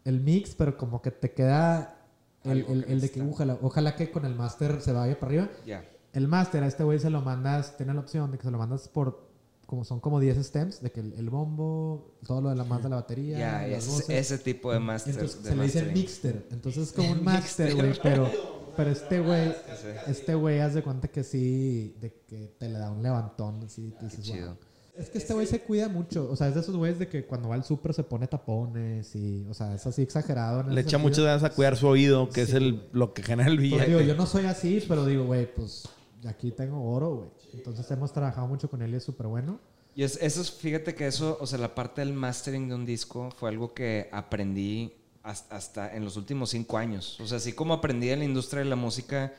[0.05, 1.97] el mix, pero como que te queda
[2.45, 5.19] el, el- que el no de que ojalá, ojalá que con el master se vaya
[5.19, 5.49] para arriba.
[5.67, 5.85] Ya.
[6.13, 8.59] El master a este güey se lo mandas, tiene la opción de que se lo
[8.59, 9.28] mandas por...
[9.69, 12.83] Como son como 10 stems, de que el, el bombo, todo lo de la más
[12.83, 13.39] de la batería.
[13.39, 14.11] Ya, las ese, voces.
[14.33, 15.13] ese tipo de master.
[15.13, 16.03] Entonces de se le dice mastering.
[16.03, 16.47] mixter.
[16.53, 17.93] Entonces es como un master, güey.
[18.03, 18.31] Pero,
[18.75, 19.53] pero este güey,
[20.07, 23.63] este güey, haz de cuenta que sí, de que te le da un levantón.
[23.63, 24.47] Así, Qué dices, chido.
[24.47, 24.57] "Wow".
[24.97, 26.29] Es que este güey se cuida mucho.
[26.31, 29.15] O sea, es de esos güeyes de que cuando va al súper se pone tapones
[29.15, 30.61] y, o sea, es así exagerado.
[30.63, 31.09] en Le echa sentido.
[31.11, 32.57] muchas ganas a cuidar su oído, que es Sí.
[32.57, 33.87] el, lo que genera el Pues billete.
[33.87, 35.87] digo, yo no soy así, pero digo, güey, pues
[36.27, 37.31] aquí tengo oro, güey.
[37.53, 39.61] Entonces hemos trabajado mucho con él y es súper bueno.
[39.95, 42.87] Y es, eso es, fíjate que eso, o sea, la parte del mastering de un
[42.87, 47.19] disco fue algo que aprendí hasta, hasta en los últimos cinco años.
[47.21, 49.33] O sea, así como aprendí en la industria de la música,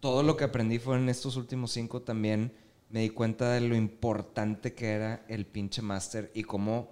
[0.00, 2.52] todo lo que aprendí fue en estos últimos cinco también.
[2.90, 6.90] Me di cuenta de lo importante que era el pinche master y cómo,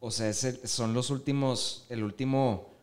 [0.00, 2.75] o sea, son los últimos, el último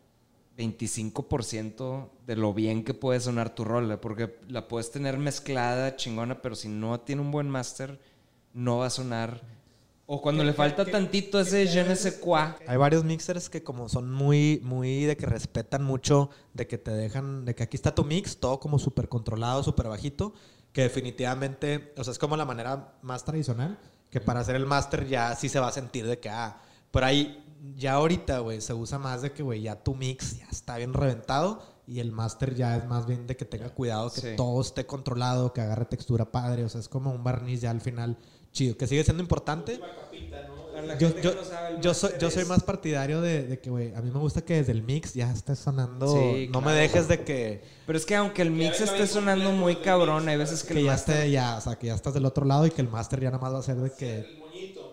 [0.56, 6.40] 25% de lo bien que puede sonar tu rola, porque la puedes tener mezclada, chingona,
[6.42, 7.98] pero si no tiene un buen master,
[8.52, 9.42] no va a sonar.
[10.06, 12.54] O cuando le falta tantito ese je ne sais quoi.
[12.66, 16.90] Hay varios mixers que como son muy, muy de que respetan mucho, de que te
[16.90, 20.34] dejan, de que aquí está tu mix, todo como súper controlado, súper bajito,
[20.72, 23.78] que definitivamente, o sea, es como la manera más tradicional,
[24.10, 27.02] que para hacer el master ya sí se va a sentir de que, ah, por
[27.02, 27.43] ahí,
[27.76, 30.92] ya ahorita, güey, se usa más de que, güey, ya tu mix ya está bien
[30.92, 34.28] reventado y el master ya es más bien de que tenga cuidado, que Sí.
[34.36, 37.80] todo esté controlado, que agarre textura padre, o sea, es como un barniz ya al
[37.80, 38.16] final
[38.52, 39.80] chido, que sigue siendo importante.
[40.98, 41.32] Yo, yo,
[41.80, 44.54] yo soy, yo soy más partidario de, de que, güey, a mí me gusta que
[44.54, 46.12] desde el mix ya esté sonando.
[46.12, 49.76] Sí, no me dejes de que, Pero es que aunque el mix esté sonando muy
[49.76, 51.14] cabrón, hay veces que, que el ya master...
[51.16, 53.30] esté, ya, o sea, que ya estás del otro lado y que el master ya
[53.30, 54.43] nada más va a ser de que.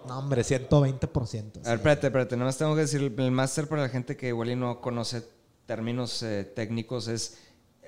[0.08, 1.58] No, hombre, 120%.
[1.66, 2.36] A ver, espérate, espérate.
[2.36, 5.24] Nada más tengo que decir, el máster para la gente que igual y no conoce
[5.66, 7.38] términos eh, técnicos es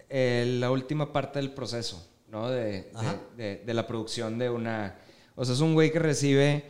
[0.09, 2.49] eh, la última parte del proceso, ¿no?
[2.49, 2.91] De,
[3.35, 4.95] de- de- de la producción de una,
[5.35, 6.65] O sea, es un güey que recibe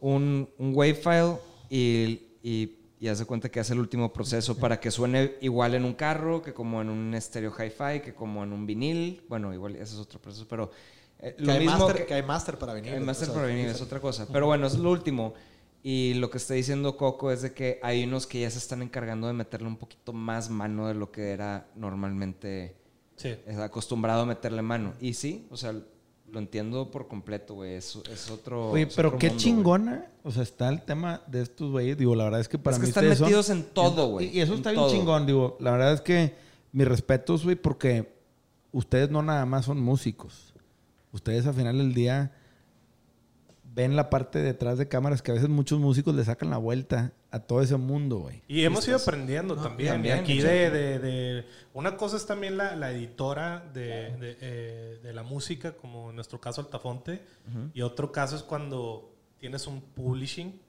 [0.00, 1.36] un, un wave file
[1.68, 5.84] y, y, y hace cuenta que hace el último proceso para que suene igual en
[5.84, 9.24] un carro, que como en un estéreo hi-fi, que como en un vinil.
[9.28, 10.70] Bueno, igual ese es otro proceso, pero
[11.20, 13.00] eh, Que lo hay, mismo master, que- que hay master para venir.
[13.00, 14.26] máster sea, para venir es otra cosa.
[14.30, 15.34] Pero bueno, es lo último.
[15.82, 18.80] Y lo que está diciendo Coco es de que hay unos que ya se están
[18.82, 22.76] encargando de meterle un poquito más mano de lo que era normalmente
[23.16, 23.36] Sí.
[23.60, 24.94] acostumbrado a meterle mano.
[25.00, 27.74] Y sí, o sea, lo entiendo por completo, güey.
[27.74, 28.70] Es, es otro.
[28.70, 30.10] Oye, es pero otro qué mundo, chingona.
[30.24, 31.96] O sea, está el tema de estos güeyes.
[31.98, 34.08] Digo, la verdad es que para Es que mí están ustedes son- metidos en todo,
[34.08, 34.28] güey.
[34.28, 34.90] Y, y eso En está bien todo.
[34.90, 35.26] chingón.
[35.26, 36.34] Digo, la verdad es que
[36.72, 38.10] mis respetos, güey, porque
[38.72, 40.53] ustedes no nada más son músicos.
[41.14, 42.32] Ustedes al final del día
[43.74, 47.12] ven la parte detrás de cámaras que a veces muchos músicos le sacan la vuelta
[47.30, 48.42] a todo ese mundo, güey.
[48.46, 49.94] Y hemos ido aprendiendo también.
[49.94, 54.36] también, y aquí de, de- de- Una cosa es también la, la editora de, de,
[54.40, 57.22] eh, de la música, como en nuestro caso Altafonte.
[57.74, 60.60] Y otro caso es cuando tienes un publishing.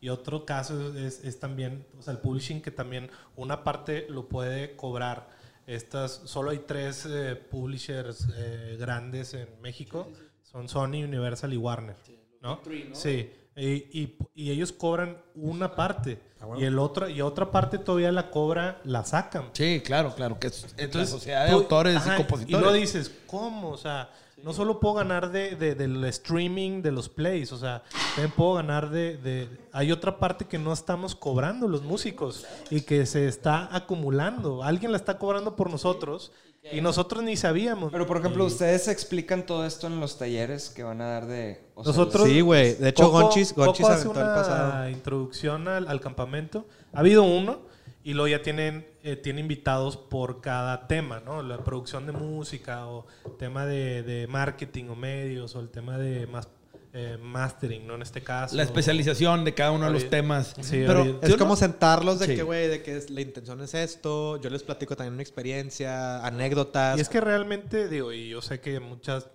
[0.00, 4.28] Y otro caso es, es también, o sea, el publishing que también una parte lo
[4.28, 5.28] puede cobrar.
[5.66, 10.08] Estas, solo hay tres eh, publishers eh, grandes en México.
[10.42, 11.96] Son Sony, Universal y Warner.
[12.40, 12.60] ¿no?
[12.92, 13.30] Sí.
[13.54, 13.66] Y,
[14.00, 16.18] y- y ellos cobran una parte.
[16.58, 19.50] Y el otro, y otra parte todavía la cobra, la sacan.
[19.52, 20.40] Sí, claro, claro.
[20.40, 22.60] Que es Entonces, la sociedad de tú- autores ajá, y Y compositores.
[22.60, 23.70] luego dices, ¿cómo?
[23.70, 24.10] O sea,
[24.42, 27.82] no solo puedo ganar de, de- del streaming de los plays, o sea,
[28.14, 32.80] también puedo ganar de, de- Hay otra parte que no estamos cobrando los músicos y
[32.82, 34.62] que se está acumulando.
[34.62, 36.32] Alguien la está cobrando por nosotros
[36.72, 37.90] y nosotros ni sabíamos.
[37.90, 41.64] Pero, por ejemplo, ustedes explican todo esto en los talleres que van a dar de...
[41.74, 42.74] o sea, Nosotros- Sí, güey.
[42.74, 44.88] De hecho, Coco- Gonchis, Gonchis Coco hace aventó el una pasado.
[44.88, 46.66] introducción al, al campamento.
[46.92, 47.60] Ha habido uno
[48.04, 51.42] y luego ya tienen eh, tiene invitados por cada tema, ¿no?
[51.42, 53.06] La producción de música o
[53.38, 56.48] tema de, de marketing o medios o el tema de más,
[56.92, 57.94] eh, mastering, ¿no?
[57.94, 58.54] En este caso.
[58.56, 60.54] La especialización de cada uno de los temas.
[60.60, 62.36] Sí, pero ahorita- Es yo como no- sentarlos de Sí.
[62.36, 64.36] que, güey, de que la intención es esto.
[64.40, 66.98] Yo les platico también mi experiencia, anécdotas.
[66.98, 69.28] Y es que realmente, digo, y yo sé que muchas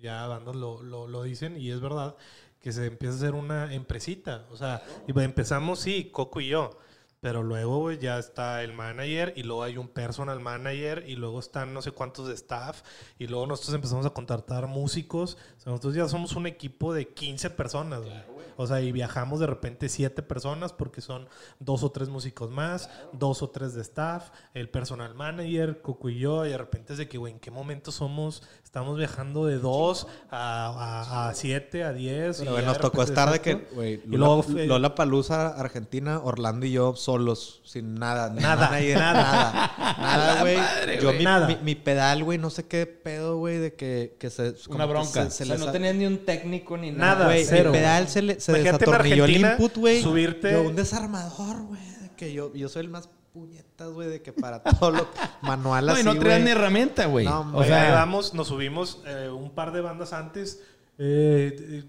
[0.00, 2.14] ya bandas lo, lo, lo dicen y es verdad
[2.60, 4.46] que se empieza a hacer una empresita.
[4.50, 6.78] O sea, y empezamos, sí, Coco y yo.
[7.24, 11.40] Pero luego güey, ya está el manager y luego hay un personal manager y luego
[11.40, 12.82] están no sé cuántos de staff
[13.18, 15.38] y luego nosotros empezamos a contratar músicos.
[15.56, 18.02] O sea, nosotros ya somos un equipo de 15 personas.
[18.02, 18.34] güey.
[18.56, 21.26] O sea, y viajamos de repente siete personas porque son
[21.58, 26.18] dos o tres músicos más, dos o tres de staff, el personal manager, Coco y
[26.18, 28.42] yo, y de repente es de que, güey, ¿en qué momento somos?
[28.74, 30.66] Estamos viajando de dos a,
[31.06, 32.38] a, a siete, a diez.
[32.38, 33.74] Pero, y güey, ya nos de tocó estar de que, exacto.
[33.76, 38.30] güey, Y luego fue- Lola Palusa, Argentina, Orlando y yo solos, sin nada.
[38.30, 39.12] Nada, nada.
[39.12, 39.74] nada.
[40.00, 40.58] Nada, güey.
[41.00, 41.46] Yo, mi, Nada.
[41.46, 44.54] Mi, mi pedal, güey, no sé qué pedo, güey, de que, que se.
[44.64, 45.30] como Una que bronca.
[45.30, 47.24] Se, se O sea, les no tenían ni un técnico ni Nada, nada.
[47.26, 47.70] Güey, cero.
[47.70, 50.02] mi pedal se, le, se desatornilló el input, güey.
[50.02, 51.80] subirte- Yo, un desarmador, güey.
[51.80, 55.08] de Que yo, yo soy el más puñetas, güey, de que para todo lo
[55.42, 57.26] manual No, así, y no traían herramienta, güey.
[57.26, 60.62] No, o sea, vamos, nos subimos eh, un par de bandas antes.
[60.98, 61.84] Eh, eh,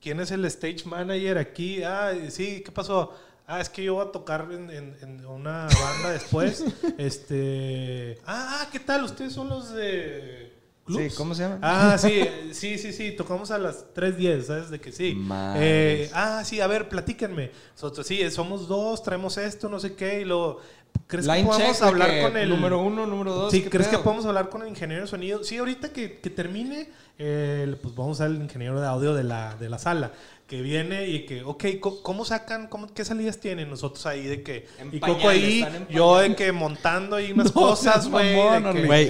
[0.00, 1.82] ¿Quién es el stage manager aquí?
[1.84, 3.12] Ah, sí, ¿qué pasó?
[3.46, 6.64] Ah, es que yo voy a tocar en, en- en una banda después.
[6.98, 8.18] este.
[8.26, 9.04] Ah, ¿qué tal?
[9.04, 10.52] ¿Ustedes son los de.
[10.84, 11.12] Clubs?
[11.12, 11.58] Sí, ¿cómo se llama?
[11.62, 12.22] Ah, sí,
[12.52, 14.70] sí, sí, sí, tocamos a las 3.10, ¿sabes?
[14.70, 15.20] De que sí.
[15.56, 17.50] Eh, ah, sí, a ver, platíquenme.
[17.72, 20.60] Nosotros, sí, somos dos, traemos esto, no sé qué, y luego,
[21.06, 22.48] ¿crees que Line de hablar que con el...
[22.48, 23.50] Número uno, número dos.
[23.52, 25.44] Sí, ¿qué ¿crees que podemos hablar con el ingeniero de sonido?
[25.44, 26.88] Sí, ahorita que, que termine,
[27.18, 30.12] eh, pues vamos al ingeniero de audio de la, de la sala.
[30.46, 31.64] Que viene y que, ok,
[32.04, 32.68] ¿cómo sacan?
[32.68, 34.26] Cómo, ¿Qué salidas tienen nosotros ahí?
[34.28, 38.36] De que, En y Coco ahí, yo de que montando ahí unas No cosas, güey.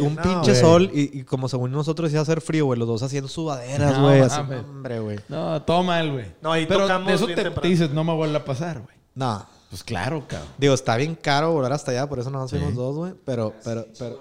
[0.00, 2.88] un No, pinche sol y, y como según nosotros iba a hacer frío, güey, los
[2.88, 4.20] dos haciendo sudaderas, No, güey.
[4.22, 4.60] así, mames.
[4.64, 5.18] hombre, güey.
[5.28, 6.24] no, todo mal, güey.
[6.40, 7.62] No, ahí Pero tocamos de eso bien te, temprano.
[7.62, 8.96] te dices, no me vuelve a pasar, güey.
[9.14, 10.48] No, Pues claro, cabrón.
[10.58, 12.74] digo, está bien caro volar hasta allá, por eso no fuimos Sí.
[12.76, 13.14] dos, güey.
[13.24, 14.18] Pero, pero, pero,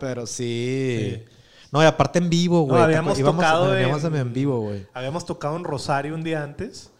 [0.00, 1.22] pero sí.
[1.72, 2.78] No, y aparte en vivo, güey.
[2.78, 4.86] No, habíamos tocado veníamos en- en vivo, güey.
[4.94, 6.90] Habíamos tocado en Rosario un día antes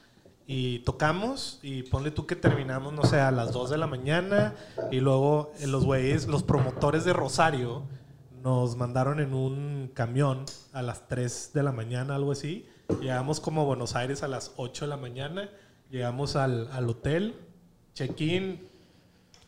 [0.47, 4.55] y tocamos y ponle tú que terminamos, no sé, a las 2 de la mañana
[4.93, 7.83] y luego eh, los güeyes, los promotores de Rosario
[8.43, 12.67] nos mandaron en un camión a las 3 de la mañana, algo así.
[13.01, 15.51] Llegamos como a Buenos Aires a las 8 de la mañana,
[15.91, 17.35] llegamos al, al hotel,
[17.97, 18.61] check-in,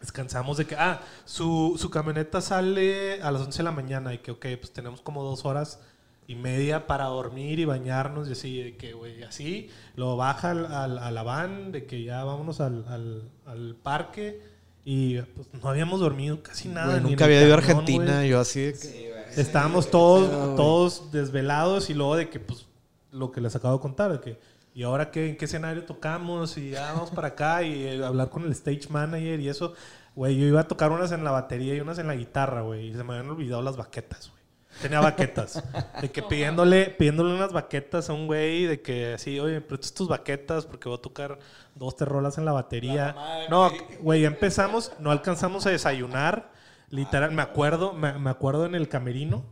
[0.00, 4.18] descansamos de que, ah, su, su camioneta sale a las 11 de la mañana y
[4.18, 5.80] que, ok, pues tenemos como dos horas
[6.26, 10.66] y media para dormir y bañarnos y así, de que, güey, así, lo baja al,
[10.66, 14.40] al- a la van, de que ya vámonos al, al- al parque
[14.84, 16.94] y pues no habíamos dormido casi nada.
[17.00, 19.08] Nunca había ido a Argentina, yo así de que...
[19.36, 22.66] Estábamos todos, todos desvelados y luego de que, pues,
[23.12, 24.38] lo que les acabo de contar, de que,
[24.74, 28.30] y ahora qué, en qué escenario tocamos, y ya vamos para acá, y eh, hablar
[28.30, 29.74] con el stage manager y eso.
[30.14, 32.88] Güey, yo iba a tocar unas en la batería y unas en la guitarra, güey,
[32.88, 34.38] y se me habían olvidado las baquetas, güey.
[34.82, 35.62] Tenía baquetas.
[36.00, 40.08] De que pidiéndole, pidiéndole unas baquetas a un güey, de que así, oye, prestas tus
[40.08, 41.38] baquetas porque voy a tocar
[41.74, 43.16] dos, tres rolas en la batería.
[43.50, 46.52] No, güey, empezamos, no alcanzamos a desayunar.
[46.90, 49.44] Literal, me acuerdo, me, me acuerdo en el camerino,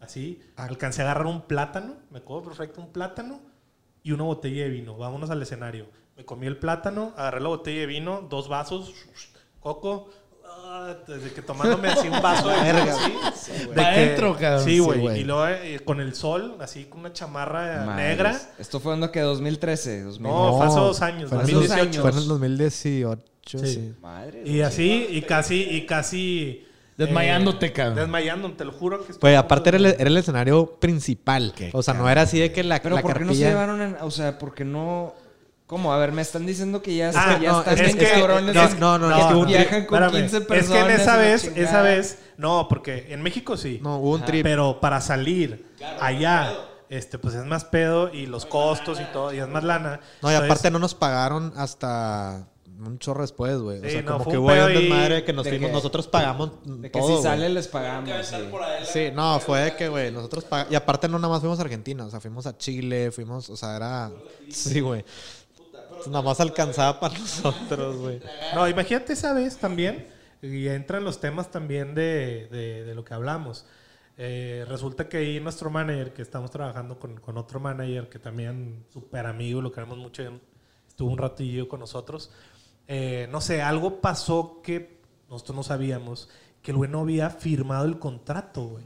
[0.00, 3.40] así, alcancé a agarrar un plátano, me acuerdo perfecto, un plátano
[4.02, 4.96] y una botella de vino.
[4.96, 5.86] Vámonos al escenario.
[6.16, 8.92] Me comí el plátano, agarré la botella de vino, dos vasos,
[9.60, 10.10] coco,
[10.44, 12.96] ah, desde que tomándome así un vaso de Verga.
[13.28, 14.64] así, de adentro, cabrón.
[14.64, 15.20] Sí, Sí, güey.
[15.20, 18.38] y luego eh, con el sol, así con una chamarra negra.
[18.58, 20.22] Esto fue en que 2013, 2000.
[20.30, 21.86] No, fue hace dos años, Fue en, el 2018.
[21.86, 23.66] dos- fue en el 2018, sí.
[23.66, 23.94] Sí.
[24.00, 24.42] Madre.
[24.44, 26.66] Y así, y casi, y casi.
[26.96, 27.96] Desmayándote, eh, cabrón.
[27.96, 31.52] Desmayándote, te lo juro que estoy Pues aparte era el, era el escenario principal.
[31.56, 33.40] Qué O sea, no era así de que la, Pero la ¿por qué no se
[33.40, 33.48] carpilla...
[33.48, 35.14] llevaron en, o sea, por qué no
[35.66, 35.90] ¿Cómo?
[35.94, 38.54] A ver, me están diciendo que ya, Ah, ya no, están es que- cabrones.
[38.54, 40.84] no, es- no, no, que es un viajan con Espérame, 15 Es personas.
[40.86, 41.62] que en esa vez, chingada.
[41.62, 43.80] esa vez, no, porque en México sí.
[43.82, 44.42] No, hubo un trip.
[44.42, 45.64] Pero para salir
[45.98, 46.52] allá,
[46.90, 50.00] este, pues es más pedo y los costos y todo, y es más lana.
[50.20, 52.48] No, y Entonces, aparte no nos pagaron hasta
[52.86, 53.78] un chorro después, güey.
[53.78, 55.68] o sea, no, como que hubo un desmadre que nos fuimos.
[55.68, 58.10] que- Nosotros pagamos De que todo, si sale les pagamos.
[58.26, 58.36] sí.
[58.84, 60.72] Sí, no, fue de que, güey, nosotros pagamos.
[60.72, 63.56] Y aparte no nada más fuimos a Argentina, o sea, fuimos a Chile, fuimos, o
[63.56, 64.10] sea, era...
[64.50, 65.04] Sí, güey.
[66.06, 68.20] Nada más alcanzaba para nosotros, güey.
[68.54, 70.08] No, imagínate esa vez también,
[70.40, 73.64] y entran los temas también de, de- de lo que hablamos.
[74.18, 78.84] Eh, resulta que ahí nuestro manager, que estamos trabajando con, con otro manager, que también
[78.92, 80.22] súper amigo, lo queremos mucho,
[80.86, 82.30] estuvo un ratillo con nosotros.
[82.88, 86.28] Eh, no sé, algo pasó que nosotros no sabíamos,
[86.62, 88.84] que el güey no había firmado el contrato, güey.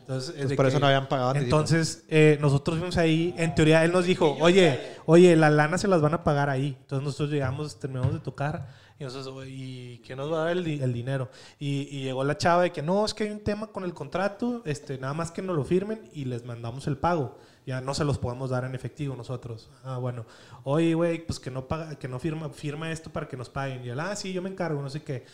[0.00, 1.34] Entonces, es de por eso no habían pagado.
[1.36, 3.34] Entonces, eh, nosotros fuimos ahí.
[3.38, 6.76] En teoría, él nos dijo, oye, oye, la lana se las van a pagar ahí.
[6.80, 8.68] Entonces, nosotros llegamos, terminamos de tocar.
[8.98, 11.28] Y nosotros, "Oye, ¿y quién nos va a dar el dinero?
[11.58, 13.94] Y, y llegó la chava de que no, es que hay un tema con el
[13.94, 14.62] contrato.
[14.64, 17.38] Este, nada más que nos lo firmen y les mandamos el pago.
[17.66, 19.70] Ya no se los podemos dar en efectivo nosotros.
[19.84, 20.26] Ah, bueno.
[20.64, 23.84] Oye, güey, pues que no paga, que no firma, firma esto para que nos paguen.
[23.84, 25.24] Y él, ah, sí, yo me encargo, no sé qué.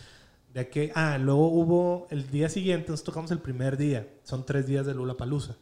[0.52, 4.08] De que, ah, luego hubo el día siguiente, nos tocamos el primer día.
[4.24, 5.56] Son tres días de Lula Palusa.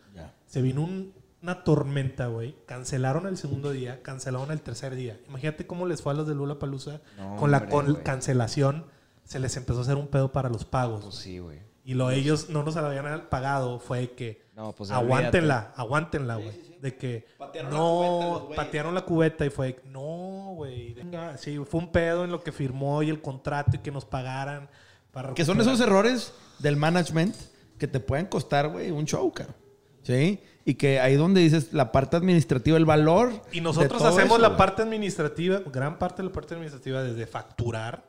[0.47, 1.13] Se vino un-
[1.43, 2.57] una tormenta, güey.
[2.67, 5.21] Cancelaron el segundo día, cancelaron el tercer día.
[5.29, 7.01] Imagínate cómo les fue a los de Lula Palusa.
[7.19, 8.87] No, con la con cancelación,
[9.25, 11.03] se les empezó a hacer un pedo para los pagos.
[11.05, 11.61] Pues sí, güey.
[11.85, 16.79] Y lo ellos no nos habían pagado fue que No, pues aguántenla, aguántenla, güey.
[16.81, 17.27] De que
[17.71, 20.95] no patearon la cubeta y fue no, güey.
[20.95, 24.07] venga, Sí, fue un pedo en lo que firmó y el contrato y que nos
[24.07, 24.71] pagaran
[25.13, 27.37] para Que son esos errores del management
[27.79, 29.55] que te pueden costar, güey, un show, cabrón.
[30.03, 30.41] ¿Sí?
[30.65, 33.33] Y que ahí donde dices la parte administrativa, el valor.
[33.53, 38.09] Y nosotros hacemos eso, la parte administrativa, gran parte de la parte administrativa, desde facturar,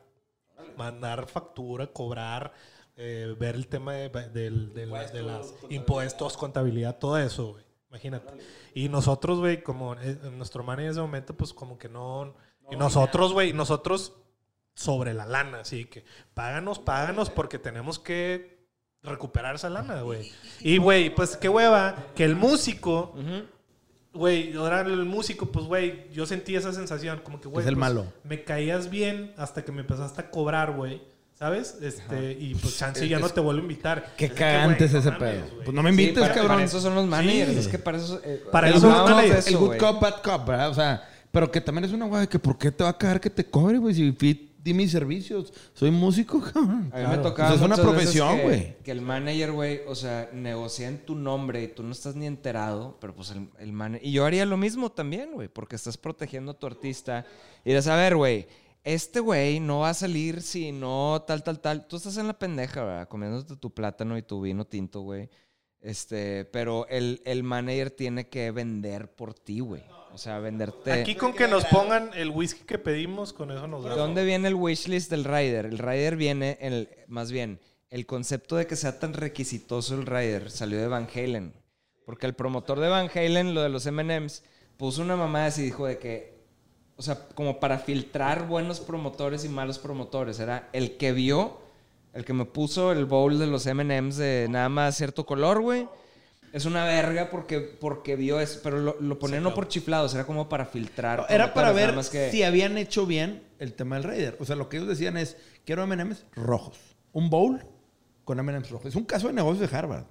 [0.78, 2.52] mandar factura, cobrar,
[2.98, 7.64] eh, ver el tema de, del- de las- de las impuestos, contabilidad, todo eso, güey.
[7.90, 8.34] Imagínate.
[8.74, 12.34] Y nosotros, güey, como eh, nuestro manager en ese momento, pues como que no...
[12.70, 14.12] y nosotros, güey, nosotros
[14.74, 18.58] sobre la lana, así que páganos, páganos porque tenemos que
[19.02, 20.30] recuperar esa lana, güey.
[20.60, 23.14] Y, güey, pues qué hueva que el músico...
[24.12, 27.74] Güey, ahora el músico, pues, güey, yo sentí esa sensación, como que, güey, Es el
[27.74, 28.06] pues, malo.
[28.24, 31.02] me caías bien hasta que me empezaste a cobrar, güey,
[31.38, 31.76] ¿sabes?
[31.80, 34.14] Este, y pues chance ya no te vuelvo a invitar.
[34.16, 35.44] Qué Es que, cagante es ese pedo.
[35.64, 36.52] Pues no me Sí, invites, para, cabrón.
[36.56, 37.52] para eso son los managers.
[37.52, 37.58] Sí.
[37.60, 38.20] Es que para eso.
[38.24, 39.46] eh, Para eh, eso son los hablábamos de managers.
[39.46, 39.78] el eso, good güey.
[39.78, 40.70] cop, bad cop, ¿verdad?
[40.70, 43.20] O sea, pero que también es una guay que ¿por qué te va a cagar
[43.20, 43.94] que te cobre, güey?
[43.94, 45.52] Si fui- di mis servicios.
[45.74, 46.90] Soy músico, cabrón.
[46.92, 47.50] A mí me tocaba.
[47.50, 48.76] O sea, es una muchas veces profesión, que- güey.
[48.82, 52.26] Que el manager, güey, o sea, negocia en tu nombre y tú no estás ni
[52.26, 54.04] enterado, pero pues el, el manager.
[54.06, 57.24] Y yo haría lo mismo también, güey, porque estás protegiendo a tu artista.
[57.64, 58.46] Y dices, a ver, güey,
[58.84, 61.86] este güey no va a salir si no tal, tal, tal.
[61.86, 63.08] Tú estás en la pendeja, ¿verdad?
[63.08, 65.28] Comiéndote tu plátano y tu vino tinto, güey.
[65.80, 69.82] Este, pero el, el manager tiene que vender por ti, güey.
[70.12, 70.90] O sea, venderte.
[70.90, 73.96] Aquí con que nos pongan el whisky que pedimos, con eso nos ¿De da.
[73.96, 75.66] dónde viene el wishlist del rider?
[75.66, 77.60] El rider viene, en el, más bien,
[77.90, 81.54] el concepto de que sea tan requisitoso el rider salió de Van Halen.
[82.04, 84.42] Porque el promotor de Van Halen, lo de los MMs,
[84.76, 86.37] puso una mamada así, dijo de que,
[86.98, 90.38] o sea, como para filtrar buenos promotores y malos promotores.
[90.40, 91.58] Era el que vio,
[92.12, 95.88] el que me puso el bowl de los MMs de nada más cierto color, güey.
[96.52, 100.24] Es una verga porque, porque vio eso, pero lo, lo ponía no por chiflados, era
[100.26, 101.26] como para filtrar.
[101.28, 104.36] Era para ver más que- si habían hecho bien el tema del Raider.
[104.40, 106.78] O sea, lo que ellos decían es, quiero M&M's rojos.
[107.12, 107.62] Un bowl
[108.24, 108.86] con M&M's rojos.
[108.86, 110.04] Es un caso de negocio de Harvard.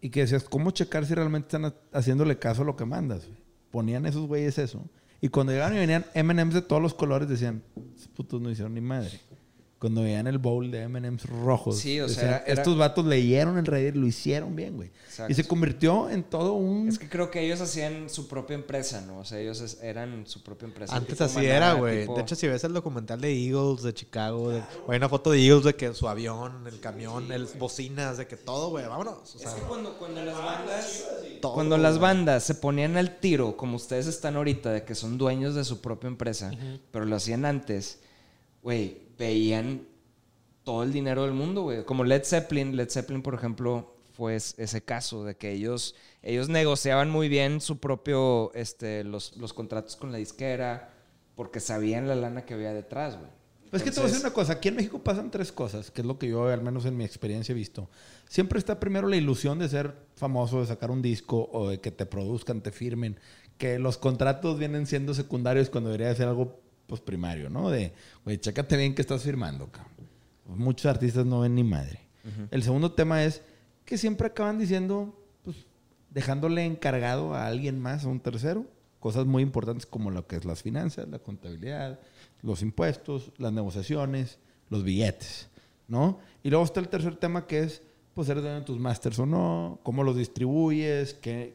[0.00, 3.28] Y que decías, ¿cómo checar si realmente están ha- haciéndole caso a lo que mandas?
[3.70, 4.82] ponían esos güeyes eso.
[5.20, 7.62] Y cuando llegaban y venían M&M's de todos los colores, decían,
[7.96, 9.20] "Esos putos no hicieron ni madre.
[9.78, 13.06] Cuando veían el bowl de M&M's rojos, Sí, o sea, decían, era- era- estos vatos
[13.06, 14.90] leyeron el Reddit, lo hicieron bien, güey.
[15.06, 15.30] Exacto.
[15.30, 16.88] Y se convirtió en todo un...
[16.88, 19.20] Es que creo que ellos hacían su propia empresa, ¿no?
[19.20, 20.96] O sea, ellos es- eran su propia empresa.
[20.96, 22.00] Antes así era, güey.
[22.00, 25.08] tipo- De hecho, si ves el documental de Eagles de Chicago, de- o hay una
[25.08, 28.84] foto de Eagles de que su avión, el camión, el bocinas, de que todo, güey,
[28.88, 29.36] vámonos.
[29.36, 31.04] O sea, Es que cuando, cuando las bandas...
[31.40, 35.18] todo, Cuando las bandas se ponían al tiro, como ustedes están ahorita, de que son
[35.18, 36.50] dueños de su propia empresa,
[36.90, 38.00] pero lo hacían antes,
[38.62, 39.82] güey, veían
[40.64, 41.84] todo el dinero del mundo, güey.
[41.84, 46.48] Como Led Zeppelin, Led Zeppelin, por ejemplo, fue es- ese caso de que ellos, ellos
[46.48, 50.92] negociaban muy bien su propio, este, los, los contratos con la disquera,
[51.34, 53.30] porque sabían la lana que había detrás, güey.
[53.70, 54.52] Pues que te voy a decir Entonces- una cosa.
[54.54, 57.04] Aquí en México pasan tres cosas, que es lo que yo, al menos en mi
[57.04, 57.88] experiencia, he visto.
[58.28, 61.90] Siempre está primero la ilusión de ser famoso, de sacar un disco o de que
[61.90, 63.20] te produzcan, te firmen.
[63.58, 67.70] Que los contratos vienen siendo secundarios cuando debería ser algo pues, primario, ¿no?
[67.70, 67.92] De,
[68.24, 70.08] güey, chécate bien que estás firmando, cabrón.
[70.46, 72.00] Muchos artistas no ven ni madre.
[72.50, 73.42] El segundo tema es
[73.84, 75.66] que siempre acaban diciendo, pues,
[76.10, 78.66] dejándole encargado a alguien más, a un tercero,
[79.00, 82.00] cosas muy importantes como lo que es las finanzas, la contabilidad,
[82.42, 85.48] los impuestos, las negociaciones, los billetes,
[85.86, 86.18] ¿no?
[86.42, 87.82] Y luego está el tercer tema que es,
[88.14, 91.54] pues, eres de tus masters o no, cómo los distribuyes, qué,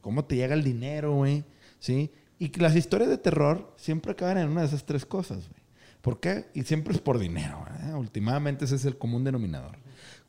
[0.00, 1.44] cómo te llega el dinero, güey,
[1.78, 2.10] ¿sí?
[2.38, 5.62] Y las historias de terror siempre acaban en una de esas tres cosas, güey.
[6.00, 6.46] ¿Por qué?
[6.52, 7.96] Y siempre es por dinero, ¿verdad?
[7.96, 9.78] Últimamente ese es el común denominador.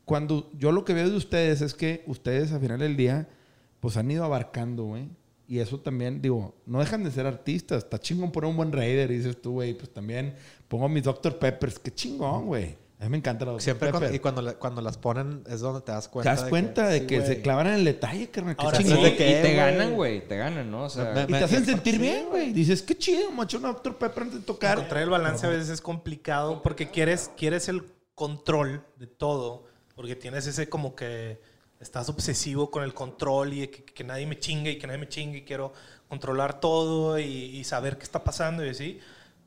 [0.06, 3.28] Cuando yo lo que veo de ustedes es que ustedes al final del día,
[3.80, 5.10] pues han ido abarcando, güey.
[5.48, 7.84] Y eso también, digo, no dejan de ser artistas.
[7.84, 9.74] Está chingón poner un buen Raider, dices tú, güey.
[9.74, 10.34] Pues también
[10.68, 11.38] pongo mis Dr.
[11.38, 11.78] Peppers.
[11.78, 12.76] Qué chingón, güey.
[12.98, 13.62] A mí me encanta la Dr.
[13.62, 16.30] Siempre cuando, y cuando, la- cuando las ponen es donde te das ¿Te cuenta.
[16.30, 17.42] das de cuenta que, de sí, que se güey.
[17.42, 18.56] clavan en el detalle, carnal?
[18.56, 18.78] Qué Ahora.
[18.78, 19.54] Sí, ¿de y qué, te güey?
[19.56, 20.84] ganan, güey, te ganan, ¿no?
[20.84, 22.52] O sea, Me- Y te hacen sentir bien, güey.
[22.54, 23.96] Dices, qué chido, macho, una Dr.
[23.98, 24.78] Pepper antes de tocar.
[24.78, 27.84] Encontrar el balance a veces es complicado porque quieres, quieres el
[28.14, 31.38] control de todo, porque tienes ese como que
[31.80, 35.08] estás obsesivo con el control y que, que nadie me chingue y que nadie me
[35.08, 35.74] chingue y quiero
[36.08, 39.00] controlar todo y, y saber qué está pasando y así,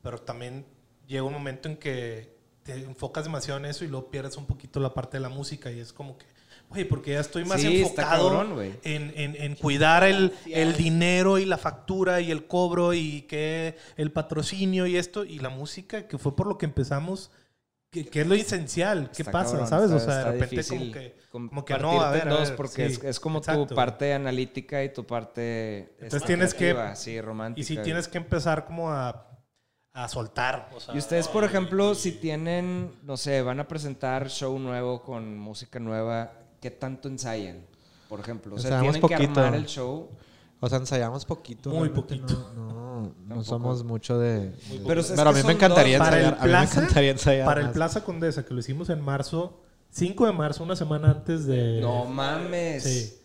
[0.04, 0.64] pero también
[1.08, 4.80] llega un momento en que te enfocas demasiado en eso y luego pierdes un poquito
[4.80, 6.26] la parte de la música y es como que,
[6.68, 11.38] güey, porque ya estoy más Sí, enfocado cabrón, en, en- en cuidar el, el dinero
[11.38, 16.06] y la factura y el cobro y que el patrocinio y esto y la música,
[16.06, 17.30] que fue por lo que empezamos,
[17.90, 19.10] que, que es lo esencial.
[19.16, 19.50] ¿Qué Está pasa?
[19.52, 19.90] cabrón, ¿Sabes?
[19.90, 22.50] está- o sea, de repente como que, com- como que no, a ver, a dos,
[22.52, 23.66] porque sí, es, es como exacto.
[23.66, 27.60] tu parte analítica y tu parte Entonces tienes que- sí, romántica.
[27.60, 29.26] Y si tienes que empezar como a,
[29.92, 30.68] a soltar.
[30.74, 35.02] o sea, Y ustedes, por ejemplo, si tienen, no sé, van a presentar show nuevo
[35.02, 37.64] con música nueva, ¿qué tanto ensayan?
[38.08, 39.40] Por ejemplo, o sea, Ensayamos tienen que poquito.
[39.40, 40.08] armar el show.
[40.62, 41.70] O sea, ensayamos poquito.
[41.70, 42.52] Muy poquito.
[42.54, 42.72] No,
[43.02, 44.50] no, no somos mucho de.
[44.50, 44.54] de-
[44.86, 46.06] Pero es pero que a mí me encantaría dos.
[46.06, 46.40] para el ensayar.
[46.40, 47.46] a mí me Plaza, encantaría ensayar.
[47.46, 47.70] para el.
[47.70, 49.60] Plaza Condesa, que lo hicimos en marzo,
[49.90, 51.80] 5 de marzo, una semana antes de...
[51.80, 52.82] No mames.
[52.82, 53.16] Sí.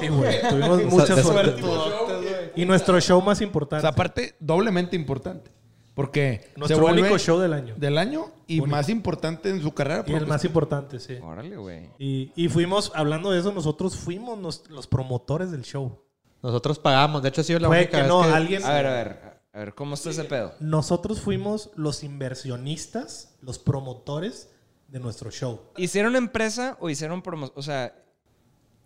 [0.00, 0.40] Sí, güey.
[0.48, 1.60] Tuvimos O mucha suerte.
[1.60, 3.80] de- Y nuestro show más O importante.
[3.82, 5.50] sea, aparte, doblemente importante.
[5.94, 7.74] Porque nuestro se vuelve único show del año.
[7.76, 8.76] del año y Único.
[8.76, 10.04] más importante en su carrera.
[10.06, 11.14] Y el más importante, sí.
[11.22, 11.90] Órale, güey.
[11.98, 16.00] Y, y fuimos, hablando de eso, nosotros fuimos nos- los promotores del show.
[16.42, 17.22] Nosotros pagamos.
[17.22, 18.28] De hecho, ha sido la Fue única que vez no, que.
[18.28, 18.64] alguien...
[18.64, 19.20] A ver, a ver,
[19.52, 20.52] a ver, ¿cómo está ese pedo?
[20.60, 24.50] Nosotros fuimos los inversionistas, los promotores
[24.88, 25.60] de nuestro show.
[25.76, 27.56] ¿Hicieron empresa o hicieron promoción?
[27.58, 27.94] O sea,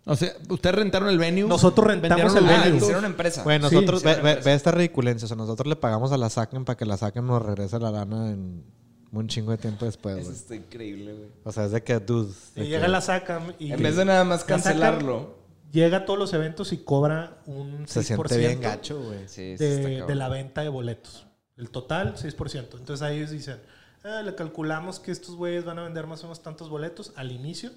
[0.05, 1.47] O sea, ustedes rentaron el venue.
[1.47, 2.77] Nosotros rentamos el venue.
[2.77, 3.43] hicieron empresa.
[3.43, 4.01] Bueno, Sí, nosotros.
[4.03, 4.49] ve, hicieron ve- empresa.
[4.49, 5.25] ve esta ridiculencia.
[5.25, 7.91] O sea, nosotros le pagamos a la SACEM para que la SACEM nos regrese la
[7.91, 8.63] lana en
[9.11, 10.35] un chingo de tiempo después, Eso güey.
[10.37, 11.27] está increíble, güey.
[11.43, 12.31] O sea, es de que, dude.
[12.55, 13.71] Y de llega la SACAM y...
[13.71, 15.37] En vez de nada más cancelarlo.
[15.71, 19.27] Llega a todos los eventos y cobra un 6% Se siente bien gacho, güey.
[19.27, 20.07] Sí, sí está de, cabrón.
[20.07, 21.27] de la venta de boletos.
[21.57, 22.77] El total, 6%.
[22.79, 23.59] Entonces ahí ellos dicen,
[24.03, 27.31] "Ah, le calculamos que estos güeyes van a vender más o menos tantos boletos al
[27.31, 27.69] inicio.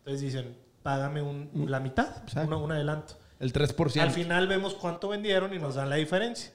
[0.00, 0.56] Entonces dicen,
[0.88, 2.08] págame un- la mitad,
[2.46, 3.14] una- un adelanto.
[3.38, 4.00] El 3%.
[4.00, 6.50] Al final vemos cuánto vendieron y nos dan la diferencia.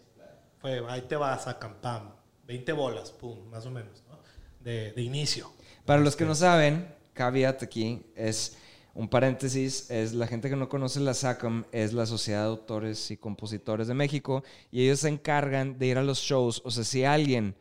[0.58, 2.10] Fue, ahí te vas a pam,
[2.48, 4.18] 20 bolas, pum, más o menos, ¿no?
[4.60, 5.52] de, de inicio.
[5.86, 8.58] Para los que no saben, caveat aquí es
[8.96, 13.12] un paréntesis, es la gente que no conoce la SACAM, es la Sociedad de Autores
[13.12, 16.84] y Compositores de México, y ellos se encargan de ir a los shows, o sea,
[16.84, 17.56] si alguien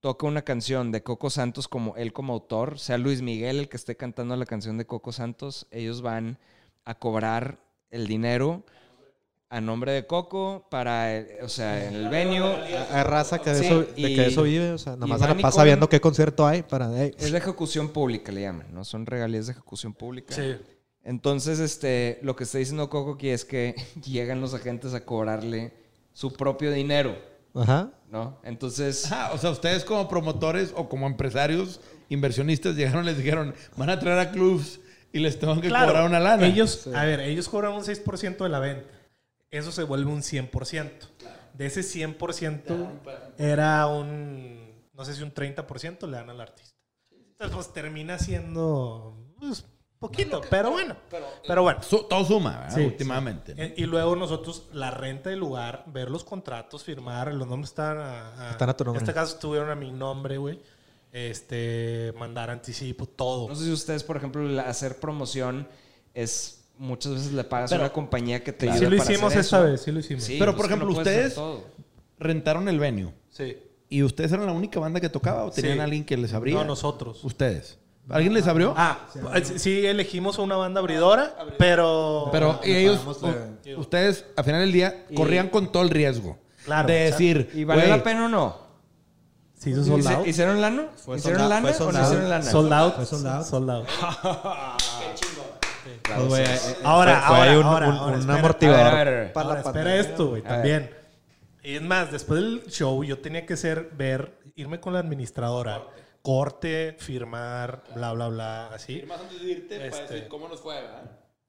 [0.00, 3.76] toca una canción de Coco Santos como él como autor, sea Luis Miguel el que
[3.76, 6.38] esté cantando la canción de Coco Santos, ellos van
[6.84, 7.58] a cobrar
[7.90, 8.62] el dinero
[9.50, 12.44] a nombre de Coco para, eh, o sea, en el venue.
[12.92, 14.70] Hay raza que de, Sí, eso, de y- que de eso vive.
[14.70, 16.88] O sea, nomás y se la pasa viendo qué concierto hay para.
[16.96, 18.84] hey, Es de ejecución pública, le llaman, ¿no?
[18.84, 20.34] Son regalías de ejecución pública.
[20.34, 20.54] Sí.
[21.02, 23.74] Entonces, este, lo que está diciendo Coco aquí es que
[24.06, 25.72] llegan los agentes a cobrarle
[26.12, 27.18] su propio dinero,
[27.54, 27.90] Ajá.
[28.10, 28.40] ¿No?
[28.44, 33.54] Entonces, Ajá, o sea, ustedes como promotores o como empresarios, inversionistas, llegaron y les dijeron,
[33.76, 34.80] van a traer a clubs
[35.12, 36.46] y les tengo que Claro, cobrar una lana.
[36.46, 38.94] Ellos, a ver, ellos cobran un 6% de la venta.
[39.50, 40.90] Eso se vuelve un 100%.
[41.54, 42.88] De ese 100%
[43.38, 46.76] era un, no sé si un 30% le dan al artista.
[47.10, 49.64] Entonces, pues termina siendo pues,
[50.00, 50.96] poquito, pero bueno.
[51.46, 51.82] Pero bueno.
[51.82, 52.74] Su- todo suma, ¿verdad?
[52.74, 53.54] Sí, últimamente.
[53.54, 53.62] ¿no?
[53.76, 58.48] Y luego nosotros, la renta del lugar, ver los contratos, firmar, los nombres están a,
[58.50, 58.98] Están a tu nombre.
[58.98, 60.58] En este caso estuvieron a mi nombre, güey.
[61.12, 63.48] Este, mandar anticipo, todo.
[63.48, 65.66] no sé si ustedes, por ejemplo, hacer promoción
[66.14, 69.12] es muchas veces le pagas Pero- a una compañía que te sí ayuda lo para
[69.12, 69.66] hicimos hacer esta eso.
[69.70, 70.24] vez, sí lo hicimos.
[70.24, 71.38] Sí, Pero, pues por ejemplo, no ustedes-.
[72.18, 73.12] Rentaron el venue.
[73.28, 73.56] Sí.
[73.88, 75.80] ¿Y ustedes eran la única banda que tocaba o tenían Sí.
[75.80, 76.54] alguien que les abría?
[76.54, 77.24] No, nosotros.
[77.24, 77.78] Ustedes.
[78.10, 78.74] ¿Alguien les abrió?
[78.76, 78.98] Ah,
[79.56, 82.28] sí, elegimos a una banda abridora, pero...
[82.32, 86.38] Pero y ellos, u- ustedes, al final del día, corrían con todo el riesgo.
[86.64, 87.24] Claro, De exacto.
[87.24, 88.56] decir, ¿Y vale güey, la pena o no?
[89.58, 90.26] Sí, hizo sold ¿Hice- out.
[90.26, 90.86] ¿Hicieron lana?
[90.96, 92.06] Fue ¿Hicieron sold out, lana fue o sold no out.
[92.06, 92.44] hicieron lana?
[92.50, 92.94] Sold out.
[92.96, 93.44] Fue sold out.
[93.46, 93.86] Sold out.
[96.02, 98.38] Pues, güey, eh, eh, Ahora, fue- fue ahí ahora, un, ahora, un- ahora, un espera.
[98.38, 98.86] amortiguador.
[98.86, 99.32] A ver, a ver.
[99.32, 100.90] para Ahora, la espera esto, güey, también.
[101.62, 105.82] Y es más, después del show yo tenía que ser, ver, irme con la administradora,
[106.22, 109.02] corte, firmar, bla, bla, bla, así.
[109.70, 110.76] Este, cómo nos fue,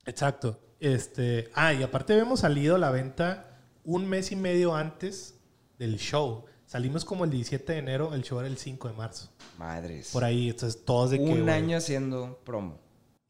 [0.05, 0.59] Exacto.
[0.79, 5.35] Este, ah, y aparte habíamos salido a la venta un mes y medio antes
[5.77, 6.45] del show.
[6.65, 9.29] Salimos como el 17 de enero, el show era el 5 de marzo.
[9.57, 10.09] Madres.
[10.11, 11.23] Por ahí, entonces todos de que...
[11.23, 12.79] Un año haciendo promo.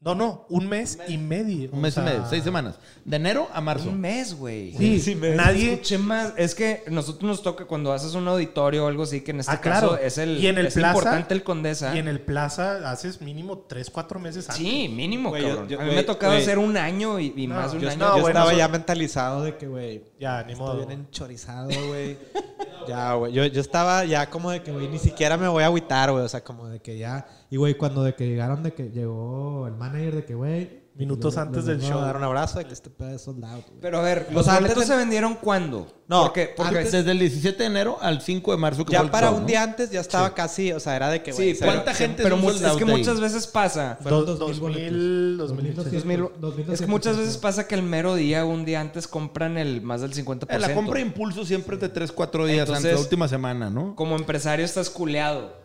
[0.04, 1.70] No, no, un mes y medio.
[1.70, 2.74] Un o mes sea, y medio, seis semanas.
[3.04, 3.88] De enero a marzo.
[3.88, 4.72] Un mes, güey.
[4.98, 5.74] Sí, nadie...
[5.74, 6.32] Escuché más.
[6.36, 9.52] Es que nosotros nos toca cuando haces un auditorio o algo así, que en este
[9.52, 9.90] Ah, claro.
[9.90, 11.94] caso es el, Y en el es Plaza- importante el Condesa.
[11.94, 14.56] Y en el Plaza haces mínimo 3, 4 meses antes.
[14.66, 15.68] Sí, mínimo, Güey, cabrón.
[15.68, 17.84] yo- a mí me ha tocado hacer un año y, y No, más de un
[17.84, 17.98] yo- año.
[18.00, 20.84] no, yo bueno, estaba eso- ya mentalizado de que, güey, Ya, ni estoy modo.
[20.84, 22.18] bien enchorizado, güey.
[22.88, 23.32] ya, güey.
[23.32, 26.24] Yo, yo estaba ya como de que, güey, ni siquiera me voy a agüitar, güey.
[26.24, 27.24] O sea, como de que ya...
[27.52, 30.80] Y, güey, cuando de que llegaron, de que llegó el manager, de que, güey...
[30.94, 32.00] Minutos les- antes les del show.
[32.00, 33.80] dar un abrazo de que este pedo es sold out, güey.
[33.80, 35.86] Pero a ver, O ¿los sea, boletos se vendieron cuándo?
[36.08, 38.84] No, porque, porque antes- Desde el 17 de enero al 5 de marzo.
[38.86, 39.46] Que Ya para show, un ¿no?
[39.48, 40.72] día antes ya estaba casi...
[40.72, 41.58] O sea, era de que, Sí, güey...
[41.58, 43.98] pero, ¿cuánta gente pero es es que muchas veces pasa.
[44.02, 45.92] Fueron Dos- 2000 2000, boletos.
[45.92, 46.28] 2000.
[46.40, 49.82] 2000 es que muchas veces pasa que el mero día, un día antes, compran el
[49.82, 50.46] más del 50%.
[50.56, 53.28] Eh, La compra de impulso siempre es de 3, 4 días Entonces- antes, la última
[53.28, 53.94] semana, ¿no?
[53.94, 55.61] Como empresario estás culeado.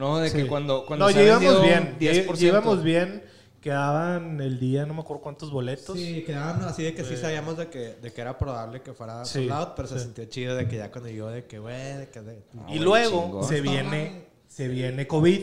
[0.00, 0.18] ¿No?
[0.18, 0.48] De que Sí.
[0.48, 1.94] cuando, cuando no, se vendido bien.
[1.94, 2.34] un ya- 10%.
[2.40, 3.22] ya íbamos bien.
[3.60, 5.98] Quedaban el día, no me acuerdo cuántos boletos.
[5.98, 9.22] Sí, quedaban así de que sí sabíamos de que, de que era probable que fuera
[9.26, 10.04] Sí, out, pero se sí.
[10.06, 12.20] sintió chido de que ya cuando yo de que, güey, de que...
[12.22, 13.44] de- Ah, y luego chingón.
[13.44, 15.40] se viene, se viene COVID.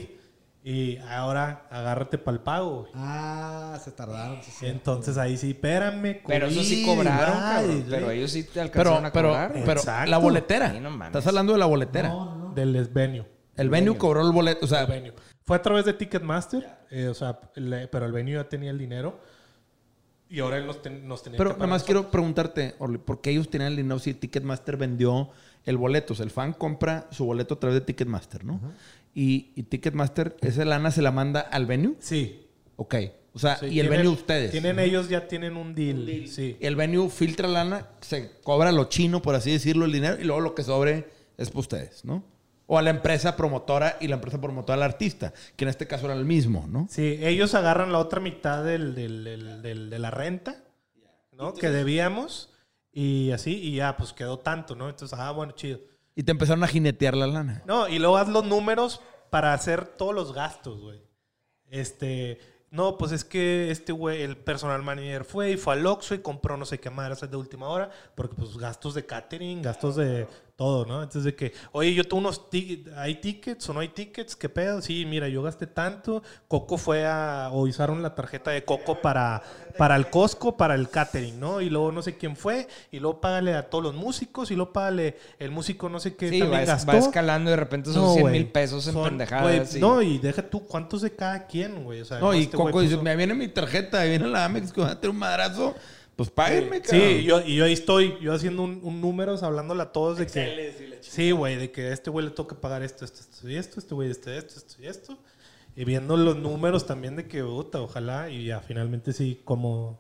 [0.64, 2.80] Y ahora agárrate para el pago.
[2.82, 2.91] güey.
[2.95, 4.39] Ah, se tardaron.
[4.43, 4.66] sí, sí.
[4.66, 6.22] Entonces ahí sí, espérame.
[6.28, 7.86] Pero eso sí cobraron, cabrón.
[7.88, 9.51] Pero ellos sí te Pero, alcanzaron a pero, cobrar.
[9.53, 10.10] pero Exacto.
[10.12, 10.72] la boletera.
[10.74, 11.05] Sí, no.
[11.05, 12.12] Estás hablando de la boletera.
[12.55, 13.37] Del venue.
[13.58, 14.66] El venue cobró el boleto.
[14.66, 15.14] O sea, El venue.
[15.45, 16.68] Fue a través de Ticketmaster.
[16.91, 19.20] eh, o sea, le- pero el venue ya tenía el dinero.
[20.30, 23.30] Y ahora él nos, ten- nos tenía pero nada más quiero preguntarte, Orly, ¿por qué
[23.32, 25.30] ellos tenían el dinero si Ticketmaster vendió
[25.66, 26.12] el boleto?
[26.14, 28.60] O sea, el fan compra su boleto a través de Ticketmaster, ¿no?
[29.16, 31.95] y, y Ticketmaster, esa lana se la manda al venue.
[31.99, 32.45] Sí.
[32.76, 32.95] Ok.
[33.34, 34.51] O sea, sí, y el tienen- venue ustedes.
[34.51, 36.28] Tienen ellos, ya tienen un deal.
[36.28, 36.58] Sí.
[36.60, 40.41] El venue filtra lana, se cobra lo chino, por así decirlo, el dinero, y luego
[40.41, 42.24] lo que sobre es para ustedes, ¿no?
[42.70, 46.05] O a la empresa promotora y la empresa promotora al artista, que en este caso
[46.05, 46.88] era el mismo, ¿no?
[46.89, 50.63] Sí, ellos agarran la otra mitad del, del- del- del- de la renta,
[51.32, 51.53] ¿no?
[51.53, 52.49] Que debíamos.
[52.91, 54.89] Y así, y ya, pues quedó tanto, ¿no?
[54.89, 55.80] Entonces, ah, bueno, chido.
[56.15, 57.61] Y te empezaron a jinetear la lana.
[57.65, 60.99] No, y luego haz los números para hacer todos los gastos, güey.
[61.70, 62.39] Este,
[62.72, 66.20] no, pues es que este güey, el personal manager fue y fue al Oxxo y
[66.20, 70.28] compró no sé qué madres de última hora, porque pues gastos de catering, gastos de
[70.58, 71.03] todo, ¿no?
[71.03, 74.36] Entonces de que, oye, yo tengo unos tickets, ¿hay tickets o no hay tickets?
[74.36, 74.82] ¿Qué pedo?
[74.82, 76.24] Sí, mira, yo gasté tanto.
[76.47, 79.43] Coco fue a, o usaron la tarjeta de Coco para,
[79.78, 81.62] para el Costco, para el catering, ¿no?
[81.62, 84.74] Y luego no sé quién fue, y luego págale a todos los músicos, y luego
[84.74, 86.91] págale el músico no sé qué Sí, también va, gastó.
[86.91, 88.34] va escalando y de repente son No, 100 güey.
[88.34, 89.76] mil pesos en Son- pendejadas.
[89.76, 92.01] No, y deja tú cuántos de cada quien, güey.
[92.01, 94.82] O sea, No, y este Coco dice, me viene mi tarjeta, viene la Amex que
[94.82, 95.76] va a tener un madrazo.
[96.18, 96.99] Pues páguenme, cabrón.
[96.99, 100.26] Sí, yo, y yo ahí estoy, yo haciendo un, un números, hablándole a todos de
[100.26, 100.99] que...
[100.99, 103.80] Sí, güey, de que a este güey le toca pagar esto, esto, esto y esto,
[103.80, 105.18] este güey este, esto, esto y esto.
[105.76, 109.99] Y viendo los números también de que, puta, ojalá, y ya finalmente sí, como...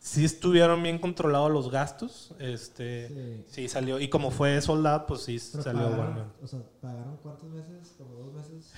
[0.00, 3.44] Sí estuvieron bien controlados los gastos, este...
[3.48, 6.32] Sí, salió, y como fue soldado, pues sí salió bueno.
[6.42, 7.94] o sea, ¿pagaron cuántos meses?
[7.96, 8.72] ¿Como dos meses?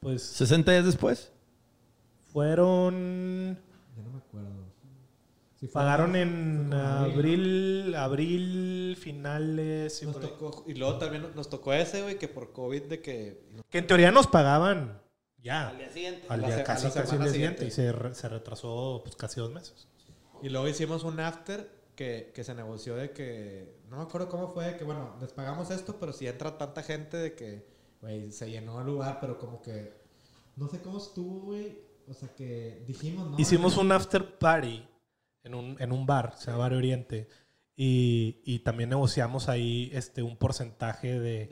[0.00, 1.30] Pues 60 días después.
[2.32, 3.56] fueron...
[3.96, 4.72] Ya no me acuerdo.
[5.62, 9.96] Sí, Pagaron en abril, abril, abril, finales.
[9.96, 13.44] sí, Nos tocó- y luego también nos tocó ese, güey, que por COVID de que...
[13.70, 15.00] Que en teoría nos pagaban
[15.38, 15.68] ya.
[15.68, 17.32] Al día, la se- a casi, la casi el día siguiente.
[17.32, 17.66] siguiente.
[17.66, 19.86] Y se, re- se retrasó pues, casi dos meses.
[20.42, 23.76] Y luego hicimos un after que, que se negoció de que...
[23.88, 27.16] No me acuerdo cómo fue, que bueno, les pagamos esto, pero si entra tanta gente
[27.16, 27.68] de que,
[28.00, 29.92] güey, se llenó el lugar, pero como que...
[30.56, 31.78] No sé cómo estuvo, güey.
[32.08, 33.38] O sea, que dijimos, ¿no?
[33.38, 34.88] Hicimos un after party
[35.44, 37.28] en un, en un bar, se llama Bar Oriente.
[37.76, 41.48] Y, y también negociamos ahí este, un porcentaje de,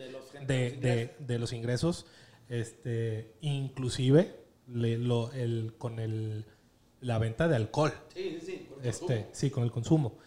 [0.46, 2.06] de, de- de los ingresos.
[2.48, 4.36] Este, inclusive
[4.66, 6.44] le- lo- el, con el,
[7.00, 7.92] la venta de alcohol.
[8.82, 10.18] Este, sí, con el consumo.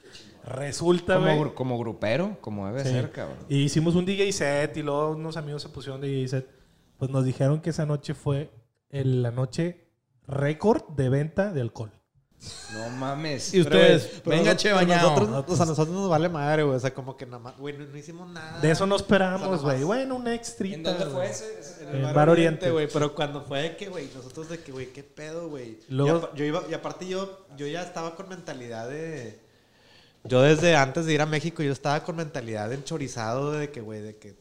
[0.45, 2.89] Resulta, Como, como grupero, como debe Sí.
[2.89, 3.37] ser, cabrón.
[3.47, 6.49] Y hicimos un DJ set y luego unos amigos se pusieron DJ set.
[6.97, 8.49] Pues nos dijeron que esa noche fue
[8.89, 9.85] el- la noche
[10.27, 11.91] récord de venta de alcohol.
[12.73, 13.53] No mames.
[13.53, 15.11] Y ustedes, Pero venga, che, bañado.
[15.11, 16.75] Nosotros, o sea, a nosotros nos vale madre, güey.
[16.75, 18.59] O sea, como que nada más, güey, no, no hicimos nada.
[18.59, 19.83] De eso no O sea, esperábamos, nomás- güey.
[19.83, 20.75] Bueno, una extrita.
[20.75, 21.59] ¿En dónde fue ese?
[21.59, 22.71] Ese- En En el Bar Oriente.
[22.71, 22.87] güey.
[22.91, 25.79] Pero cuando fue de que, güey, nosotros de que, güey, qué pedo, güey.
[25.89, 29.39] Luego- yo iba, y aparte yo, yo ya estaba con mentalidad de.
[30.25, 33.81] Yo desde antes de ir a México, yo estaba con mentalidad de enchorizado de que,
[33.81, 34.35] güey, de que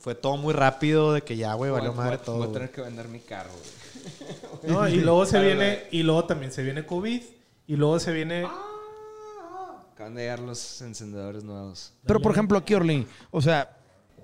[0.00, 2.36] fue todo muy rápido, de que ya, güey, valió madre todo.
[2.38, 3.83] Voy a tener que vender mi carro, güey.
[4.66, 7.22] No, y luego se viene, y luego también se viene COVID,
[7.66, 8.46] y luego se viene.
[9.92, 11.92] Acaban de llegar los encendedores nuevos.
[12.06, 13.76] Pero por ejemplo, aquí, Orlin, o sea,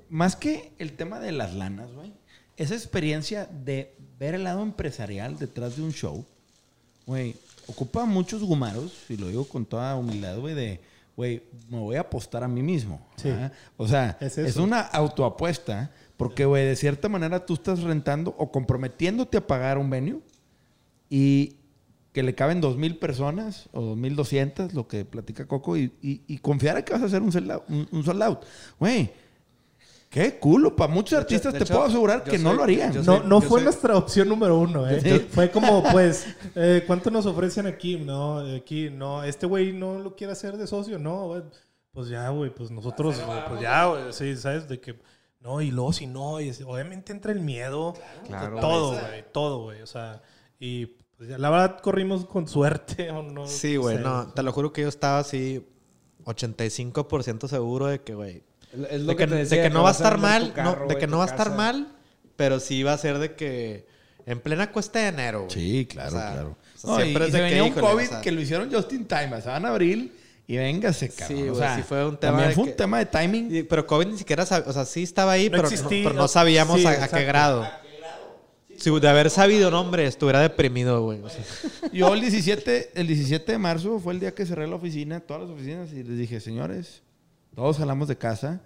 [0.09, 2.13] más que el tema de las lanas, güey,
[2.57, 6.25] esa experiencia de ver el lado empresarial detrás de un show,
[7.07, 10.81] güey, ocupa muchos gumaros, y lo digo con toda humildad, güey, de,
[11.17, 13.07] güey, me voy a apostar a mí mismo.
[13.17, 13.31] Sí.
[13.31, 13.53] ¿ah?
[13.77, 15.91] O sea, Es es, una autoapuesta,
[16.21, 20.21] porque, güey, de cierta manera tú estás rentando o comprometiéndote a pagar un venue
[21.09, 21.57] y
[22.13, 25.93] que le caben dos mil personas o dos mil doscientas, lo que platica Coco, y,
[26.03, 27.63] y- y confiar en que vas a hacer un sold out.
[27.69, 28.39] Un, un sold out.
[28.79, 29.11] Güey,
[30.09, 30.75] qué culo.
[30.75, 32.93] Para muchos hecho- artistas te hecho, puedo asegurar yo que no soy- lo harían.
[32.93, 35.01] yo No, soy- no yo fue soy- nuestra opción número uno, ¿eh?
[35.01, 35.27] Sí.
[35.31, 37.97] Fue como, pues, eh, ¿cuánto nos ofrecen aquí?
[37.97, 41.43] No, aquí, no, este güey no lo quiere hacer de socio, no, güey.
[41.93, 44.69] Pues ya, güey, pues nosotros, güey, pues ya, güey, sí, ¿sabes?
[44.69, 44.97] De que,
[45.41, 47.95] no, y luego si no, y obviamente entra el miedo,
[48.27, 50.23] Claro, todo, güey, todo, güey, o sea,
[50.59, 50.87] y
[51.17, 54.03] pues la verdad corrimos con suerte, o no Sí, güey, sé.
[54.03, 55.67] no, te lo juro que yo estaba así
[56.25, 58.43] 85% seguro de que, güey,
[58.91, 61.25] Es de que, de que no va a estar mal, no, de que no va
[61.25, 61.93] a estar mal,
[62.37, 63.87] pero sí va a ser de que
[64.27, 65.51] en plena cuesta de enero, güey.
[65.51, 66.57] Sí, claro, O sea, claro.
[66.75, 68.09] o sea, No, siempre y, es y de se que, venía un híjole, COVID o
[68.09, 69.35] sea, que lo hicieron just in time.
[69.35, 70.13] O sea, en abril
[70.53, 71.39] y véngase, cabrón.
[71.39, 73.07] Sí, o güey, sea, sí fue un tema También de fue que- un tema de
[73.07, 73.55] timing.
[73.55, 76.13] y- pero COVID ni siquiera sab- o sea, sí estaba ahí, No pero, no, pero
[76.15, 77.67] no sabíamos Sí, a, qué grado.
[78.77, 81.21] Si de haber sabido, no, hombre, estuviera deprimido, güey.
[81.23, 81.45] o sea.
[81.93, 85.43] Yo el 17, el 17 de marzo fue el día que cerré la oficina, todas
[85.43, 87.03] las oficinas, y les dije, señores,
[87.55, 88.61] todos salamos de casa.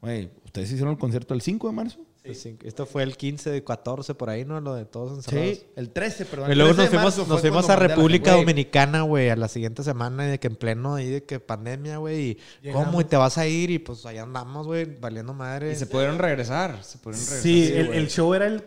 [0.00, 1.98] Güey, ¿ustedes hicieron el concierto el 5 de marzo?
[2.34, 4.60] Sí, Esto fue el 15, 14, por ahí, ¿no?
[4.60, 5.58] Lo de todos encerrados.
[5.58, 6.52] Sí, el 13, perdón.
[6.52, 8.32] Y luego 13 nos de fuimos, nos fuimos a República.
[8.32, 11.98] Dominicana, güey, a la siguiente semana, y de que en pleno ahí de que pandemia,
[11.98, 12.86] güey, y Llegamos.
[12.86, 15.72] cómo, y te vas a ir, y pues allá andamos, güey, valiendo madre.
[15.72, 16.82] Y se pudieron regresar.
[16.82, 17.42] Se pudieron regresar.
[17.42, 18.64] Sí, el, show era el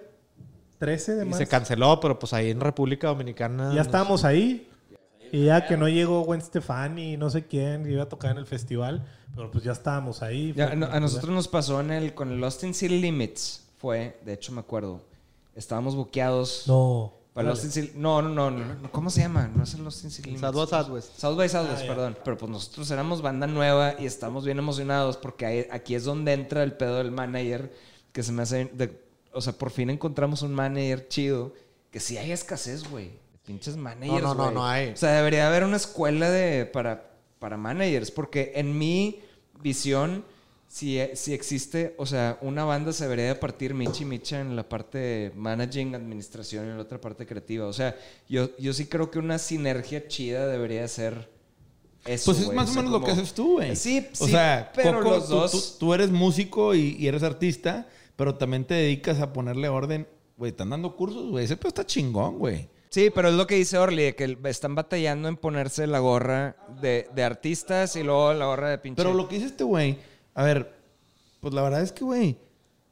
[0.77, 1.39] 13 de Y marzo.
[1.39, 3.73] se canceló, pero pues ahí en República Dominicana.
[3.73, 4.65] Ya estábamos ahí.
[5.31, 8.37] Y ya que no llegó Gwen Stefani y no sé quién iba a tocar en
[8.37, 10.53] el festival, pero pues ya estábamos ahí.
[10.55, 13.63] Ya, no, a nosotros nos pasó en el con el Lost in City Limits.
[13.77, 15.01] Fue, de hecho me acuerdo.
[15.55, 16.63] Estábamos buqueados.
[16.67, 17.13] No.
[17.33, 19.49] Para Lost in City- no, no, no, no, no, ¿Cómo se llama?
[19.55, 20.41] No es el Lost in City Limits.
[20.41, 21.17] South by Southwest.
[21.19, 22.17] South by Southwest, Ah, perdón.
[22.23, 26.63] Pero pues nosotros éramos banda nueva y estamos bien emocionados porque aquí es donde entra
[26.63, 27.73] el pedo del manager.
[28.11, 28.65] Que se me hace.
[28.73, 31.53] de- o sea, por fin encontramos un manager chido.
[31.91, 33.11] Que sí hay escasez, güey.
[33.45, 34.21] Pinches managers.
[34.23, 34.55] no, no, güey.
[34.55, 34.89] no hay.
[34.89, 37.08] O sea, debería haber una escuela de, para,
[37.39, 38.11] para managers.
[38.11, 39.19] Porque en mi
[39.61, 40.23] visión,
[40.67, 44.67] si, si existe, o sea, una banda se debería de partir Michi Micha en la
[44.67, 47.65] parte de managing, administración y en la otra parte creativa.
[47.65, 47.95] O sea,
[48.27, 51.29] yo, yo sí creo que una sinergia chida debería ser
[52.05, 52.31] eso.
[52.31, 53.75] Pues es más o sea, menos lo que haces tú, güey.
[53.75, 55.51] Sí, O sí, sea, pero Coco, los tú- dos...
[55.51, 60.07] Tú, tú eres músico y, y eres artista, pero también te dedicas a ponerle orden.
[60.37, 61.43] Güey, están dando cursos, güey.
[61.45, 62.69] Ese pedo está chingón, güey.
[62.89, 66.57] Sí, pero es lo que dice Orly, de que están batallando en ponerse la gorra
[66.81, 69.01] de, de artistas y luego la gorra de pinche...
[69.01, 69.97] Pero lo que dice este güey,
[70.33, 70.73] a ver,
[71.39, 72.37] pues la verdad es que, güey,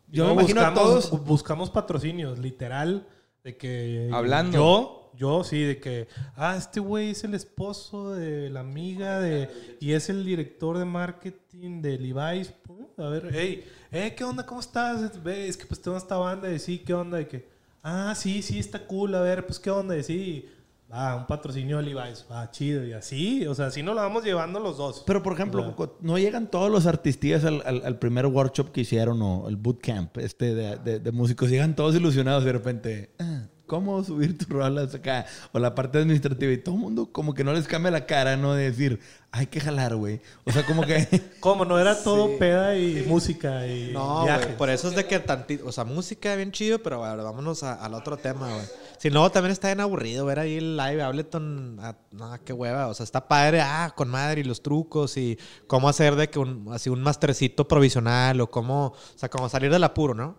[0.10, 1.26] yo No, me imagino a buscamos, todos.
[1.26, 3.08] Buscamos patrocinios, literal.
[3.44, 4.10] De que.
[4.14, 4.58] Hablando.
[4.58, 6.08] Yo, yo sí, de que.
[6.36, 9.50] Ah, este güey es el esposo de la amiga de.
[9.80, 12.54] Y es el director de marketing de Levi's.
[12.98, 14.46] A ver, hey, eh, ¿qué onda?
[14.46, 15.12] ¿Cómo estás?
[15.26, 17.20] Es que pues tengo esta banda y sí, ¿qué onda?
[17.20, 17.57] Y que.
[17.90, 19.16] Ah, sí, sí, está cool.
[19.16, 20.02] A ver, pues, ¿qué onda?
[20.04, 20.46] Sí.
[20.92, 22.26] Va, un patrocinio de Levi's.
[22.32, 22.86] Va, chido.
[22.86, 25.04] Y así, o sea, así nos la vamos llevando los dos.
[25.06, 29.22] Pero, por ejemplo, no llegan todos los artistillas al, al- al primer workshop que hicieron
[29.22, 31.50] o el bootcamp este de, de- de músicos.
[31.50, 35.26] Llegan todos ilusionados de repente, "Ah, ¿cómo subir tus rolas acá?
[35.52, 36.52] O la parte administrativa.
[36.52, 38.54] Y todo el mundo como que no les cambia la cara, ¿no?
[38.54, 39.00] De decir,
[39.32, 40.22] hay que jalar, güey.
[40.46, 41.08] O sea, como que...
[41.40, 41.66] ¿Cómo?
[41.66, 44.58] No era todo peda y música y No, güey.
[44.58, 45.68] Por eso es de que tantito.
[45.68, 48.66] O sea, música bien chido, pero a ver, vámonos a- al otro tema, güey.
[48.98, 51.78] Si no, también está bien aburrido ver ahí el live Ableton.
[51.82, 52.88] ah, No, qué hueva.
[52.88, 55.38] O sea, está padre, ah, con madre y los trucos y
[55.68, 59.70] cómo hacer de que un, así un mastercito provisional o cómo, o sea, como salir
[59.72, 60.38] del apuro, ¿no?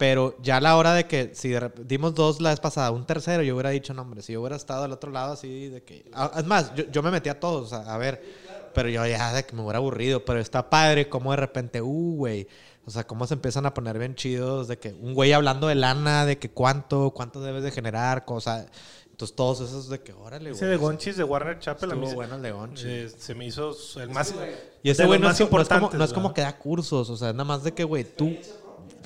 [0.00, 1.52] Pero ya a la hora de que, si
[1.84, 4.56] dimos dos la vez pasada, un tercero, yo hubiera dicho, no, hombre, si yo hubiera
[4.56, 6.10] estado al otro lado así de que...
[6.38, 8.24] Es más, yo, yo me metí a todos a, a ver,
[8.72, 12.14] pero yo ya de que me hubiera aburrido, pero está padre como de repente, uh,
[12.16, 12.48] güey.
[12.86, 15.74] O sea, cómo se empiezan a poner bien chidos, de que un güey hablando de
[15.74, 18.64] lana, de que cuánto, cuánto debes de generar, cosa.
[19.10, 20.70] Entonces todos esos de que, órale, Ese güey.
[20.70, 22.86] de Gonchis de Warner Chapel a mí Estuvo se- bueno el de Gonchis.
[22.86, 24.34] eh, se me hizo el más.
[24.82, 27.10] Y ese güey no, es, no es como, importantes, no es como que da cursos,
[27.10, 28.34] o sea, nada más de que, güey, tú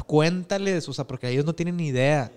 [0.07, 2.31] cuéntales, o sea, porque ellos no tienen ni idea.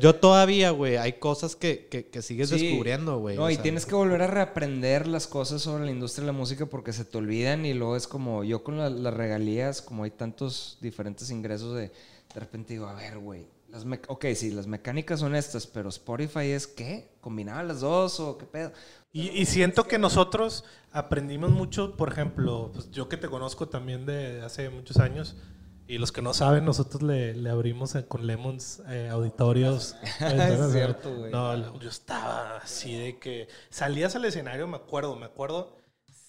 [0.00, 2.58] Yo todavía, güey, hay cosas que, que, que sigues Sí.
[2.66, 3.36] descubriendo, güey.
[3.36, 3.62] No, y sea.
[3.62, 7.04] tienes que volver a reaprender las cosas sobre la industria de la música porque se
[7.04, 11.30] te olvidan y luego es como yo con la- las regalías, como hay tantos diferentes
[11.30, 11.92] ingresos de
[12.34, 16.46] de repente digo, a ver, güey, las ok, sí, las mecánicas son estas, pero Spotify
[16.46, 17.10] es qué?
[17.20, 18.72] ¿Combinaban las dos o qué pedo?
[19.12, 24.06] Y, y siento que nosotros aprendimos mucho, por ejemplo, pues yo que te conozco también
[24.06, 25.36] de hace muchos años,
[25.86, 29.96] y los que no saben, nosotros le, le abrimos eh, con Lemons eh, auditorios.
[30.20, 31.30] Es cierto, güey.
[31.30, 35.76] No, yo estaba así de que salías al escenario, me acuerdo, me acuerdo,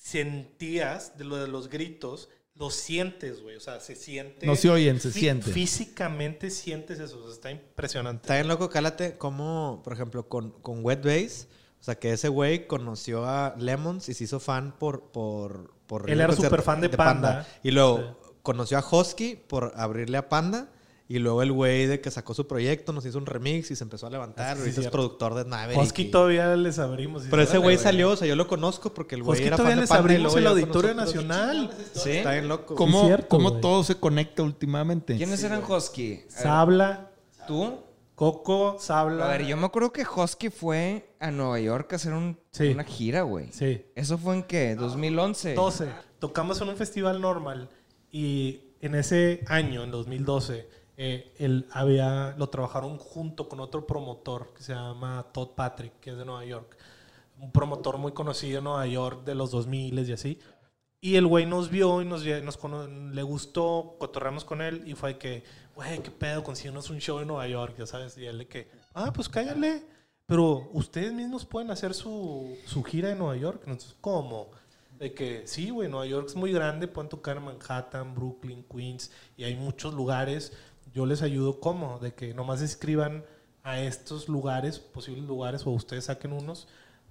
[0.02, 4.46] sentías de lo de los gritos, lo sientes, güey, o sea, se siente.
[4.46, 5.52] No se oyen, se siente.
[5.52, 8.24] Físicamente sientes eso, o sea, está impresionante.
[8.24, 11.48] Está bien loco, cálate, como, por ejemplo, con, con Wet Bass,
[11.80, 15.12] o sea, que ese güey conoció a Lemons y se hizo fan por...
[15.12, 17.46] por, por Él era súper fan de Panda.
[17.62, 18.23] Y luego Sí.
[18.44, 20.68] Conoció a Husky por abrirle a Panda.
[21.06, 23.84] Y luego el güey de que sacó su proyecto nos hizo un remix y se
[23.84, 24.56] empezó a levantar.
[24.56, 25.80] Sí, Ahorita es productor de Maverick.
[25.82, 27.24] Husky y- todavía les abrimos.
[27.30, 29.76] Pero ese güey "Órale, salió, o sea, yo lo conozco porque el güey era todavía
[29.76, 30.94] fan de les Panda y abrimos luego el Auditorio.
[30.96, 31.72] Nacional.
[31.94, 32.10] ¿Sí?
[32.12, 32.76] Está bien loco.
[32.76, 35.18] ¿Cómo, cierto, cómo todo se conecta últimamente?
[35.18, 37.12] ¿Quiénes eran ver, Sabla,
[37.48, 37.80] ¿Tú?
[38.16, 39.26] Coco, Sabla.
[39.26, 42.70] A ver, yo me acuerdo que Husky fue a Nueva York a hacer un- Sí.
[42.70, 43.52] una gira, güey.
[43.52, 43.86] Sí.
[43.96, 44.76] ¿Eso fue en qué?
[44.78, 45.54] ¿2011?
[45.54, 45.90] 12.
[46.20, 47.70] Tocamos en un festival normal
[48.14, 54.54] y en ese año, en 2012, eh, él había, lo trabajaron junto con otro promotor
[54.54, 56.78] que se llama Todd Patrick, que es de Nueva York.
[57.40, 60.40] Un promotor muy conocido en Nueva York de los 2000 y así.
[61.02, 65.18] Y el güey nos vio y nos, nos le gustó, cotorreamos con él y fue
[65.18, 65.44] que,
[65.76, 68.16] güey, qué pedo, consíguenos un show en Nueva York, ya sabes.
[68.20, 69.84] Y él de que, ah, pues cállale.
[70.28, 73.64] Pero ustedes mismos pueden hacer su, su gira en Nueva York.
[73.66, 74.52] Entonces, ¿cómo?
[75.00, 79.44] De que sí, güey, Nueva York es muy grande, pueden tocar Manhattan, Brooklyn, Queens, y
[79.44, 80.54] hay muchos lugares.
[80.94, 82.00] Yo les ayudo, ¿cómo?
[82.00, 83.26] De que nomás escriban
[83.64, 86.68] a estos lugares, posibles lugares, o ustedes saquen unos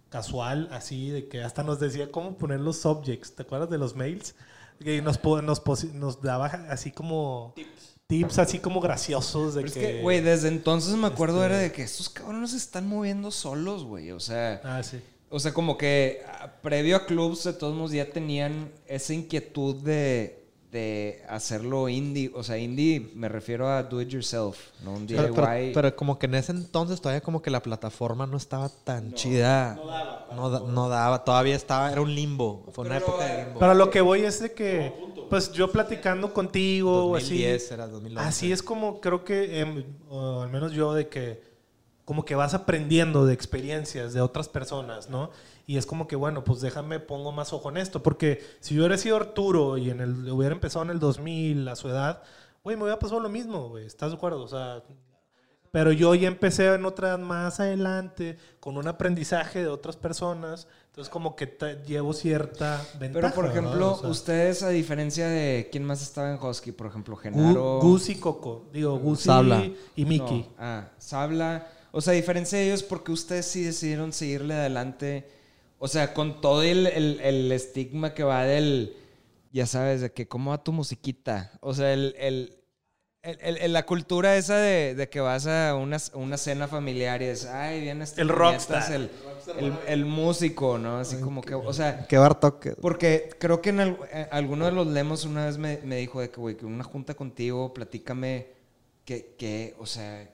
[0.08, 3.34] casual, así, de que hasta nos decía cómo poner los subjects.
[3.34, 4.34] ¿Te acuerdas de los mails?
[4.78, 5.62] Que nos, po- nos,
[5.94, 7.54] nos daba así como
[8.08, 9.54] tips, así como graciosos.
[9.54, 12.08] De Pero es que, que, güey, desde entonces me acuerdo Este- era de que estos
[12.10, 14.10] cabrones se están moviendo solos, güey.
[14.10, 15.00] O sea, Ah, sí.
[15.32, 19.76] O sea, como que ah, previo a clubs, de todos modos, ya tenían esa inquietud
[19.82, 22.30] de, de hacerlo indie.
[22.34, 25.16] O sea, indie me refiero a do it yourself, no un DIY.
[25.18, 28.68] Pero, pero- pero como que en ese entonces todavía como que la plataforma no estaba
[28.68, 29.74] tan chida.
[29.74, 30.28] No daba.
[30.36, 31.24] No, da- no daba.
[31.24, 32.64] Todavía estaba, era un limbo.
[32.72, 33.58] Fue una época de limbo.
[33.60, 34.92] Pero lo que voy es de que,
[35.28, 37.42] pues yo platicando contigo o así.
[37.42, 38.28] 2010 era 2011.
[38.28, 41.51] Así es como creo que, em, o al menos yo, de que
[42.12, 45.30] como que vas aprendiendo de experiencias de otras personas, ¿no?
[45.66, 48.02] Y es como que, bueno, pues déjame, pongo más ojo en esto.
[48.02, 51.74] Porque si yo hubiera sido Arturo y en el, hubiera empezado en el 2000 a
[51.74, 52.22] su edad,
[52.62, 53.86] güey, me hubiera pasado lo mismo, güey.
[53.86, 54.42] ¿Estás de acuerdo?
[54.42, 54.82] O sea,
[55.70, 60.68] pero yo ya empecé en otras más adelante, con un aprendizaje de otras personas.
[60.88, 61.56] Entonces como que
[61.86, 63.30] llevo cierta ventaja.
[63.30, 66.88] Pero, por ejemplo, O sea, ustedes, a diferencia de quién más estaba en Husky, por
[66.88, 67.80] ejemplo, Genaro.
[67.80, 68.66] Gus y Coco.
[68.70, 69.64] Digo, Gus Sabla.
[69.96, 70.40] y Miki.
[70.40, 71.66] No, ah, Sabla.
[71.92, 75.28] O sea, a diferencia de ellos, porque ustedes sí decidieron seguirle adelante.
[75.78, 78.96] O sea, con todo el, el- el estigma que va del.
[79.52, 81.52] Ya sabes, de que cómo va tu musiquita.
[81.60, 82.14] O sea, el.
[82.18, 82.56] el-
[83.22, 87.26] el- el- la cultura esa de, de que vas a una, una cena familiar y
[87.26, 88.58] es, ay, viene este El puñetas,
[88.90, 88.92] rockstar.
[88.94, 89.10] El,
[89.64, 90.96] el- el músico, ¿no?
[90.98, 92.72] Así como que, o sea, Qué bartoque.
[92.80, 96.20] porque creo que en al- eh, alguno de los lemos una vez me, me dijo
[96.20, 98.48] de que, güey, que una junta contigo, platícame
[99.04, 100.28] que, que, o sea,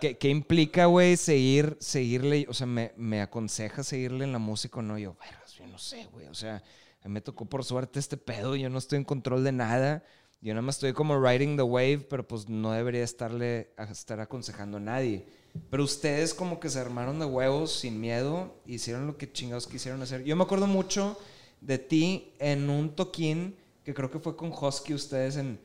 [0.00, 2.46] ¿qué, qué implica, güey, seguir, seguirle?
[2.48, 4.98] O sea, me, me aconseja seguirle en la música o no.
[4.98, 6.26] Yo, vergas, yo no sé, güey.
[6.26, 6.62] O sea,
[7.04, 8.56] me tocó por suerte este pedo.
[8.56, 10.04] Yo no estoy en control de nada.
[10.40, 14.78] Yo nada más estoy como riding the wave, pero pues no debería estarle estar aconsejando
[14.78, 15.26] a nadie.
[15.68, 20.00] Pero ustedes como que se armaron de huevos sin miedo, hicieron lo que chingados quisieron
[20.00, 20.24] hacer.
[20.24, 21.18] Yo me acuerdo mucho
[21.60, 25.60] de ti en un toquín que creo que fue con Husky ustedes en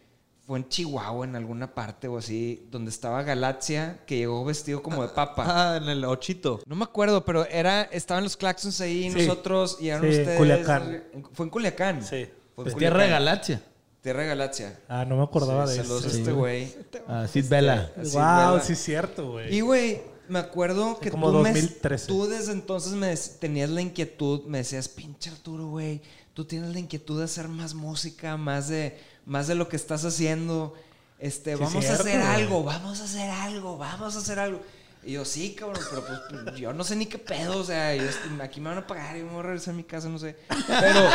[0.45, 5.01] fue en Chihuahua en alguna parte o así, donde estaba Galaxia, que llegó vestido como
[5.01, 5.43] de papa.
[5.47, 6.59] Ah, en el Ochito.
[6.67, 9.19] No me acuerdo, pero era estaban los Claxons ahí, Sí.
[9.25, 10.37] nosotros y eran Sí, ustedes.
[10.37, 11.03] Culiacán.
[11.33, 12.01] Fue en Culiacán.
[12.03, 12.27] Sí.
[12.55, 13.09] Fue en Pues Tierra de.
[13.09, 13.61] Galaxia.
[14.01, 14.79] Tierra de Galaxia.
[14.87, 16.15] Ah, no me acordaba Sí, de saludos eso.
[16.15, 16.75] a este güey.
[17.07, 17.91] Ah, Sid Vela.
[17.97, 19.51] Wow, sí es cierto, güey.
[19.55, 22.07] Y, güey, me acuerdo que como tú, me- 2013.
[22.07, 26.01] tú desde entonces me tenías la inquietud, me decías, pinche Arturo, güey,
[26.35, 30.05] tú tienes la inquietud de hacer más música, más de, más de lo que estás
[30.05, 30.73] haciendo.
[31.19, 32.33] Este, Sí, vamos cierto, a hacer güey.
[32.33, 34.61] algo, vamos a hacer algo, vamos a hacer algo.
[35.03, 36.03] Y yo, sí, cabrón, pero
[36.45, 38.87] pues yo no sé ni qué pedo, o sea, yo estoy- aquí me van a
[38.87, 40.35] pagar y me voy a regresar a mi casa, no sé.
[40.67, 41.07] Pero,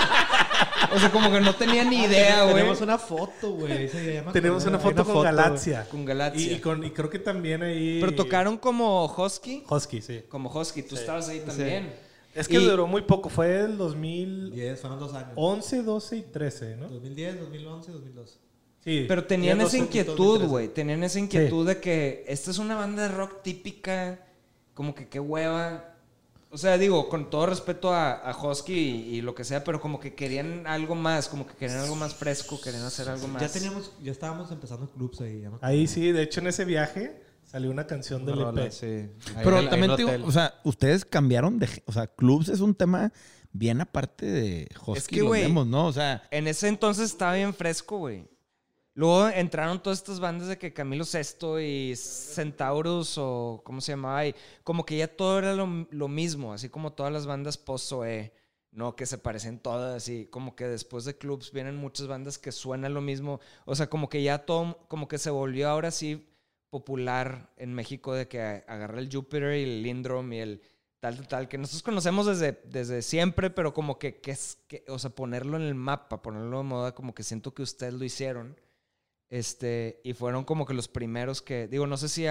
[0.94, 2.54] o sea, como que no tenía ni idea, güey.
[2.54, 3.90] Tenemos una foto, güey.
[4.32, 5.24] Tenemos una foto con.
[5.24, 5.86] Galaxia.
[5.90, 6.52] Con Galaxia.
[6.52, 7.98] Y, y con, y creo que también ahí.
[8.00, 10.22] Pero tocaron como Husky, Husky, sí.
[10.28, 11.92] como Husky, tú estabas ahí también.
[12.40, 13.28] Es que Y- duró muy poco.
[13.28, 15.32] Fue el 2011, 10, fueron dos años.
[15.36, 16.88] 12 y 13, ¿no?
[16.88, 18.38] 2010, 2011, 2012.
[18.82, 19.04] Sí.
[19.06, 20.46] Pero tenían esa inquietud, 2013.
[20.50, 20.68] güey.
[20.68, 24.24] Tenían esa inquietud de que esta es una banda de rock típica,
[24.74, 25.86] como que qué hueva.
[26.52, 29.80] O sea, digo, con todo respeto a, a Husky y, y lo que sea, pero
[29.80, 33.40] como que querían algo más, como que querían algo más fresco, querían hacer algo más.
[33.42, 35.42] Ya teníamos, ya estábamos empezando clubs ahí.
[35.42, 35.64] ya acuerdo.
[35.66, 38.70] Ahí sí, de hecho en ese viaje salió una canción del rola, EP.
[38.72, 38.86] sí.
[38.86, 41.68] Ahí Pero el- también digo, o sea, ustedes cambiaron de...
[41.86, 43.12] O sea, clubs es un tema
[43.52, 45.86] bien aparte de Husky, Es que, güey, ¿no?
[45.86, 48.28] O sea, En ese entonces estaba bien fresco, güey.
[48.94, 54.26] Luego entraron todas estas bandas de que Camilo Sesto y Centaurus o cómo se llamaba.
[54.26, 58.32] Y como que ya todo era lo, lo mismo, así como todas las bandas post-OE,
[58.72, 58.94] ¿no?
[58.96, 62.94] Que se parecen todas y como que después de clubs vienen muchas bandas que suenan
[62.94, 63.40] lo mismo.
[63.64, 66.26] O sea, como que ya todo, como que se volvió ahora sí
[66.70, 70.62] popular en México de que agarra el Jupiter y el Lindrum y el
[71.00, 74.84] tal, tal, tal, que nosotros conocemos desde, desde siempre, pero como que, que es, que,
[74.88, 78.04] o sea, ponerlo en el mapa, ponerlo de moda, como que siento que ustedes lo
[78.04, 78.58] hicieron.
[79.28, 82.26] Este, y fueron como que los primeros que, digo, no sé si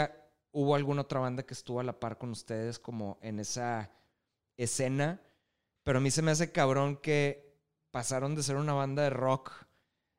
[0.51, 3.91] hubo alguna otra banda que estuvo a la par con ustedes como en esa
[4.57, 5.21] escena,
[5.83, 7.55] pero a mí se me hace cabrón que
[7.91, 9.51] pasaron de ser una banda de rock,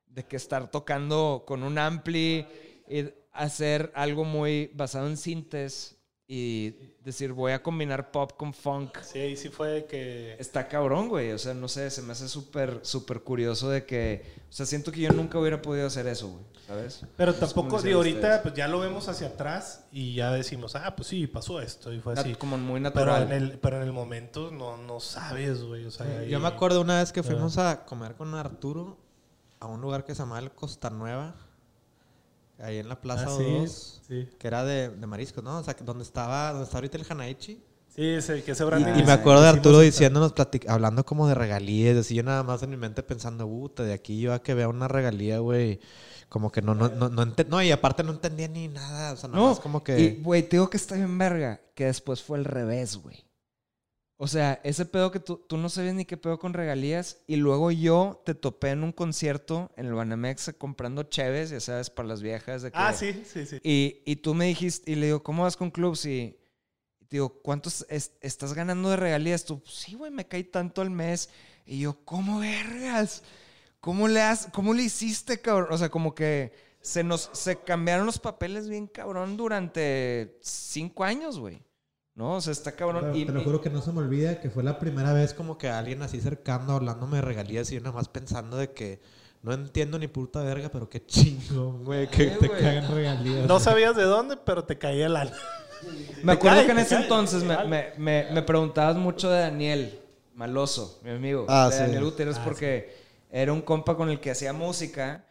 [0.07, 2.45] de que estar tocando con un ampli
[2.89, 5.97] y hacer algo muy basado en sintes
[6.27, 6.69] y
[7.03, 8.97] decir voy a combinar pop con funk.
[9.01, 10.35] Sí, ahí sí fue que...
[10.39, 11.31] Está cabrón, güey.
[11.33, 14.23] O sea, no sé, se me hace súper, súper curioso de que...
[14.49, 16.43] O sea, siento que yo nunca hubiera podido hacer eso, güey.
[16.67, 17.01] ¿Sabes?
[17.17, 18.41] Pero tampoco, digo, ahorita ustedes.
[18.43, 21.99] pues ya lo vemos hacia atrás y ya decimos, ah, pues sí, pasó esto y
[21.99, 22.29] fue así.
[22.29, 23.23] Nat- Como muy Pero natural.
[23.23, 25.83] en, el, pero en el momento no, no sabes, güey.
[25.85, 28.97] O sea, Yo y- me acuerdo una vez que fuimos a comer con Arturo
[29.59, 31.35] a un lugar que se llamaba el Costa Nueva,
[32.63, 34.29] ahí en la Plaza Ah, sí, 2, sí.
[34.39, 35.57] que era de, de mariscos, ¿no?
[35.59, 37.63] O sea, que donde estaba, donde está ahorita el Hanaichi.
[37.93, 38.93] Sí, es el que ese Y, branding.
[39.01, 42.41] y me Ah, acuerdo de Arturo diciéndonos, platic- hablando como de regalías, así yo nada
[42.41, 45.81] más en mi mente pensando, puta, de aquí yo a que vea una regalía, güey,
[46.29, 49.27] como que no, no, no, no, no, y aparte no entendía ni nada, o sea,
[49.27, 49.99] nada No, más como que...
[49.99, 53.25] Y, güey, te digo que está bien verga, que después fue el revés, güey.
[54.23, 57.37] O sea, ese pedo que tú, tú no sabías ni qué pedo con regalías y
[57.37, 62.07] luego yo te topé en un concierto en el Banamex comprando cheves, ya sabes, para
[62.07, 62.61] las viejas.
[62.61, 63.59] De que, Ah, sí, sí, sí.
[63.63, 66.05] Y, y tú me dijiste, y le digo, ¿cómo vas con clubs?
[66.05, 66.37] Y,
[66.99, 69.43] y te digo, ¿cuántos es- estás ganando de regalías?
[69.43, 71.29] Tú, sí, güey, me cae tanto al mes.
[71.65, 73.23] Y yo, ¿cómo vergas?
[73.79, 75.69] ¿Cómo le, has, ¿Cómo le hiciste, cabrón?
[75.71, 81.39] O sea, como que se nos se cambiaron los papeles bien cabrón durante cinco años,
[81.39, 81.63] güey.
[82.21, 82.35] ¿No?
[82.35, 83.01] O sea, está cabrón.
[83.05, 85.11] Pero Y- te lo y- juro que no se me olvida que fue la primera
[85.11, 88.71] vez como que alguien así cercano hablándome de regalías y yo nada más pensando de
[88.73, 89.01] que
[89.41, 92.61] no entiendo ni puta verga, pero qué chingón, güey, que te güey.
[92.61, 93.47] cagan regalías.
[93.47, 95.35] No sabías de dónde, pero te caía el alma.
[96.21, 99.39] Me acuerdo cae, que en ese cae, entonces me, me, me, me preguntabas mucho de
[99.39, 99.99] Daniel
[100.35, 101.47] Maloso, mi amigo.
[101.49, 101.81] Ah, de sí.
[101.81, 102.95] Daniel Gutiérrez, porque
[103.31, 105.25] era un compa con el que hacía música.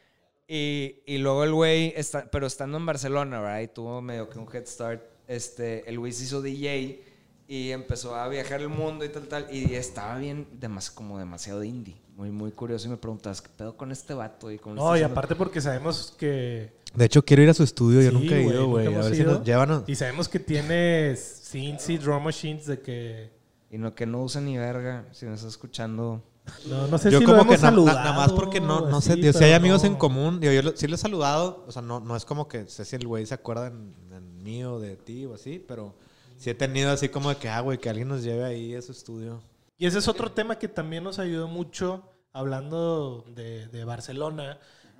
[0.48, 3.60] Y, y luego el güey, está, pero estando en Barcelona, ¿verdad?
[3.60, 5.00] Y tuvo medio que un head start.
[5.34, 7.04] Este, el güey se hizo DJ
[7.46, 9.46] y empezó a viajar el mundo y tal, tal.
[9.54, 12.00] Y estaba bien, demas, como demasiado indie.
[12.16, 12.88] Muy, muy curioso.
[12.88, 14.50] Y me preguntabas, ¿qué pedo con este vato?
[14.50, 16.72] Y cómo le No, está y haciendo?" aparte porque sabemos que...
[16.94, 18.86] De hecho, quiero ir a su estudio, yo Sí, nunca he güey, ido, güey.
[18.86, 19.34] A hemos ver si ido.
[19.34, 19.84] nos llevan.
[19.86, 23.30] Y sabemos que tienes synths y drum machines de que...
[23.70, 25.06] Y no, que no usa ni verga.
[25.12, 26.24] Si me estás escuchando.
[26.68, 27.98] No, no sé Yo si como lo que hemos na- na- saludado.
[28.00, 29.90] nada más porque no, no sé, digo, si hay amigos no.
[29.90, 32.48] en común, digo, yo lo- sí lo he saludado, o sea, no, no es como
[32.48, 33.94] que sé si el güey se acuerda en
[34.40, 35.94] mío, de ti o así, pero
[36.36, 38.92] sí he tenido así como que, ah, güey, que alguien nos lleve ahí a su
[38.92, 39.42] estudio.
[39.78, 42.02] Y ese es otro tema que también nos ayudó mucho,
[42.32, 44.58] hablando de, Barcelona,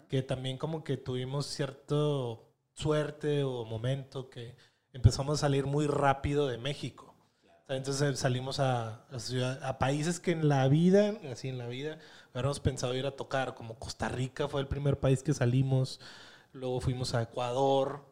[0.09, 4.57] que también como que tuvimos cierto suerte o momento que
[4.93, 7.15] empezamos a salir muy rápido de México.
[7.69, 9.05] Entonces salimos a,
[9.63, 11.99] a países que en la vida, así en la vida,
[12.33, 16.01] hubiéramos pensado ir a tocar, como Costa Rica fue el primer país que salimos,
[16.53, 18.10] luego fuimos a Ecuador,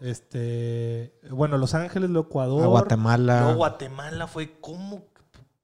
[0.00, 3.40] este, bueno, Los Ángeles, luego Ecuador, A Guatemala.
[3.42, 5.04] Luego Guatemala fue como,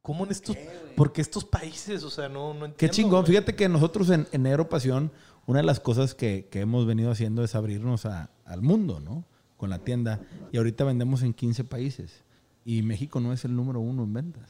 [0.03, 0.57] como en estos,
[0.97, 2.77] porque estos países, o sea, no, no entiendo.
[2.77, 3.27] Qué chingón.
[3.27, 5.13] Fíjate que nosotros en, en Negro Pasión,
[5.47, 9.25] una de las cosas que, que hemos venido haciendo es abrirnos a- al mundo, ¿no?
[9.57, 10.21] Con la tienda.
[10.53, 12.25] Y ahorita vendemos en 15 países.
[12.65, 14.49] Y México no es el número uno en ventas.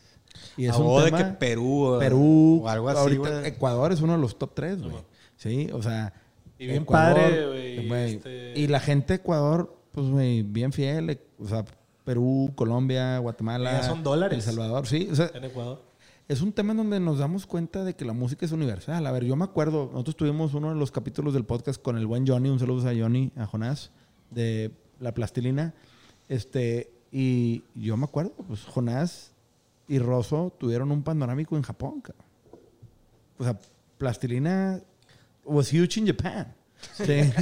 [0.57, 3.47] Y es un o de que Perú, o- Perú, o algo así, ahorita.
[3.47, 4.95] Ecuador es uno de los top 3, güey.
[5.37, 6.13] Sí, o sea.
[6.61, 8.15] Y bien padre, güey, güey.
[8.17, 11.11] este- Y la gente de Ecuador, pues, güey, bien fiel.
[11.11, 11.65] eh, O sea,
[12.05, 13.73] Perú, Colombia, Guatemala.
[13.81, 14.37] Ya son dólares.
[14.37, 15.09] El Salvador, sí.
[15.11, 15.83] O sea, En Ecuador.
[16.29, 19.07] es un tema en donde nos damos cuenta de que la música es universal.
[19.07, 22.07] A ver, yo me acuerdo, nosotros tuvimos uno de los capítulos del podcast con el
[22.07, 23.91] buen Johnny, un saludo a Johnny, a Jonás,
[24.31, 24.71] de
[25.01, 25.75] La Plastilina.
[26.29, 29.33] Este, y yo me acuerdo, pues Jonás
[29.89, 32.27] y Rosso tuvieron un panorámico en Japón, cabrón.
[33.39, 33.59] O sea,
[33.99, 34.83] Plastilina
[35.45, 36.55] was huge in Japan.
[36.95, 37.33] Sí.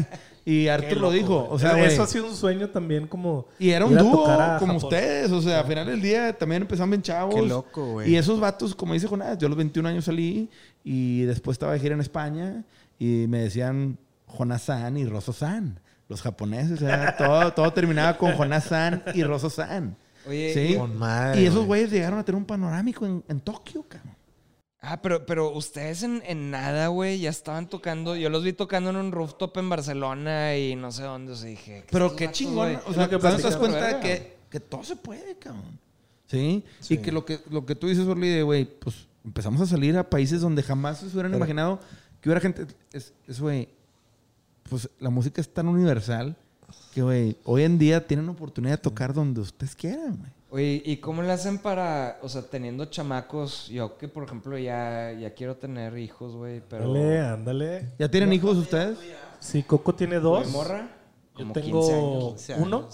[0.44, 1.46] Y Arthur lo dijo.
[1.50, 3.46] O sea, güey, Eso ha sido un sueño también como...
[3.58, 4.70] y era un dúo como Japón.
[4.76, 5.30] ustedes.
[5.30, 7.34] O sea, al final del día también empezaron bien chavos.
[7.34, 8.10] Qué loco, güey.
[8.10, 10.48] Y esos vatos, como dice Jonás, yo a los 21 años salí
[10.84, 12.64] y después estaba de gira en España
[12.98, 15.80] y me decían Jonás-san y Rosso-san.
[16.08, 19.96] Los japoneses, o sea, todo, todo terminaba con Jonás-san y Rosso-san.
[20.26, 20.74] Oye, ¿Sí?
[20.76, 21.66] Con madre, y esos güey.
[21.66, 24.16] güeyes llegaron a tener un panorámico en, en Tokio, cabrón.
[24.80, 28.14] Ah, pero, pero ustedes en, en nada, güey, ya estaban tocando.
[28.14, 31.32] Yo los vi tocando en un rooftop en Barcelona y no sé dónde.
[31.32, 31.84] O sea, dije.
[31.90, 32.80] Pero qué vatos, chingón.
[32.86, 35.78] O sea, que te das cuenta de que, que todo se puede, cabrón.
[36.26, 36.62] ¿Sí?
[36.90, 39.96] Y que lo que, lo que tú dices, Orly, de, güey, pues empezamos a salir
[39.96, 41.80] a países donde jamás se hubieran imaginado
[42.20, 42.66] que hubiera gente.
[42.92, 43.68] Es, es, güey,
[44.68, 46.36] pues la música es tan universal
[46.94, 50.37] que, güey, hoy en día tienen oportunidad de tocar donde ustedes quieran, güey.
[50.50, 53.68] Oye, ¿y cómo le hacen para, o sea, teniendo chamacos?
[53.68, 56.84] Yo que, por ejemplo, ya, ya quiero tener hijos, güey, pero...
[56.86, 57.88] Ándale, ándale.
[57.98, 58.98] ¿Ya tienen hijos ustedes?
[59.40, 60.46] Sí, Coco tiene dos.
[60.46, 60.88] ¿De morra?
[61.36, 62.32] Yo Como tengo 15 años.
[62.32, 62.88] 15 uno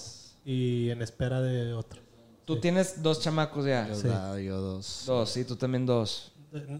[0.44, 2.02] y en espera de otro.
[2.44, 3.86] Tú tienes dos chamacos ya.
[3.88, 4.08] Yo, Sí.
[4.08, 5.04] da- yo dos.
[5.06, 6.32] Dos, sí, tú también dos.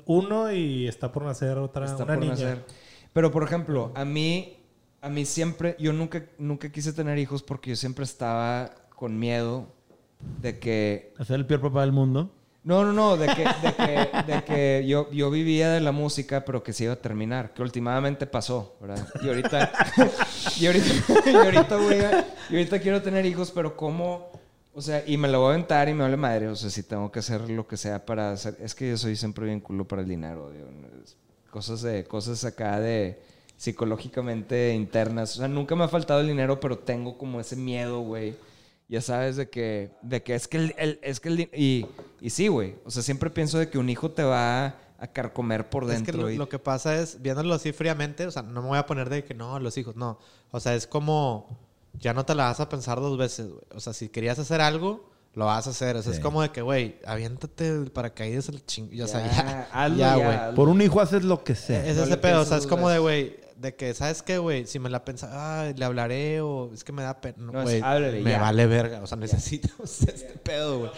[0.07, 2.33] Uno y está por nacer otra, Está una por niña.
[2.33, 2.65] nacer.
[3.13, 4.59] Pero, por ejemplo, a mí,
[5.01, 9.69] a mí siempre, yo nunca, nunca quise tener hijos porque yo siempre estaba con miedo
[10.41, 12.31] de que Hacer el peor papá del mundo.
[12.63, 16.47] No, no, no, de que, de que, de que yo, yo vivía de la música,
[16.47, 19.07] pero que se iba a terminar, que últimamente pasó, ¿verdad?
[19.23, 19.71] Y ahorita,
[20.59, 24.31] y ahorita, y ahorita voy a- y ahorita quiero tener hijos, pero ¿cómo?
[24.73, 26.83] O sea, y me lo voy a aventar y me vale madre, o sea, si
[26.83, 29.87] tengo que hacer lo que sea para hacer, es que yo soy siempre bien culo
[29.87, 30.67] para el dinero, digo,
[31.51, 33.21] cosas de, cosas acá de
[33.59, 38.01] psicológicamente internas, o sea, nunca me ha faltado el dinero, pero tengo como ese miedo,
[38.01, 38.35] güey.
[38.89, 41.87] Ya sabes de que, de que es que el, el- es que el y,
[42.21, 42.77] y sí, güey.
[42.85, 46.13] O sea, siempre pienso de que un hijo te va a carcomer por Es dentro.
[46.13, 48.79] que lo, y- lo que pasa es, viéndolo así fríamente, o sea, no me voy
[48.79, 50.19] a poner de que no, los hijos, no.
[50.51, 51.59] O sea, es como,
[51.99, 53.63] ya no te la vas a pensar dos veces, güey.
[53.75, 55.97] O sea, si querías hacer algo, lo vas a hacer.
[55.97, 56.19] O sea, Sí.
[56.19, 58.89] es como de que, güey, aviéntate el paracaídas el ching...
[59.03, 60.37] O sea, ya, hazlo ya, ya, güey.
[60.37, 60.55] hazlo.
[60.55, 61.85] Por un hijo haces lo que sea.
[61.87, 64.67] Es No ese pedo, o sea, es como de, güey, de que, ¿sabes qué, güey?
[64.67, 67.37] Si me la pensas, ah, le hablaré o es que me da pena.
[67.39, 67.81] No, güey,
[68.23, 68.41] me ya.
[68.41, 69.01] vale verga.
[69.03, 70.13] O sea, necesito este
[70.43, 70.91] pedo, güey.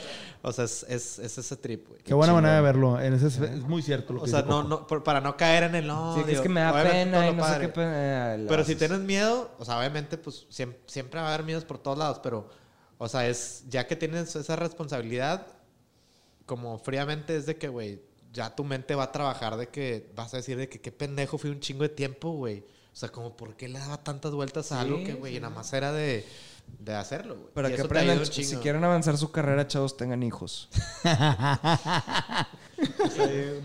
[0.43, 2.01] O sea, es, es, es ese trip, güey.
[2.03, 3.01] Qué buena manera de verlo.
[3.01, 5.21] En ese es, es muy cierto lo O que sea, dice no, no, por- para
[5.21, 6.15] no caer en el no.
[6.15, 7.67] Sí, que es digo, que me da pena y no sé padre.
[7.67, 8.37] qué pena.
[8.37, 11.65] la Pero si tienes miedo, o sea, obviamente, pues siempre, siempre va a haber miedos
[11.65, 12.49] por todos lados, pero,
[12.99, 15.47] o sea, es, ya que tienes esa responsabilidad,
[16.47, 18.01] como fríamente es de que, güey,
[18.37, 21.39] ya tu mente va a trabajar de que vas a decir de que qué pendejo
[21.39, 22.61] fui un chingo de tiempo, güey.
[22.93, 25.41] O sea, como, ¿por qué le daba tantas vueltas a Sí, algo que, güey, sí.
[25.41, 26.25] nada más era de,
[26.79, 27.53] de hacerlo, güey?
[27.53, 30.69] Para Y que aprendan, si quieren avanzar su carrera, chavos, tengan hijos.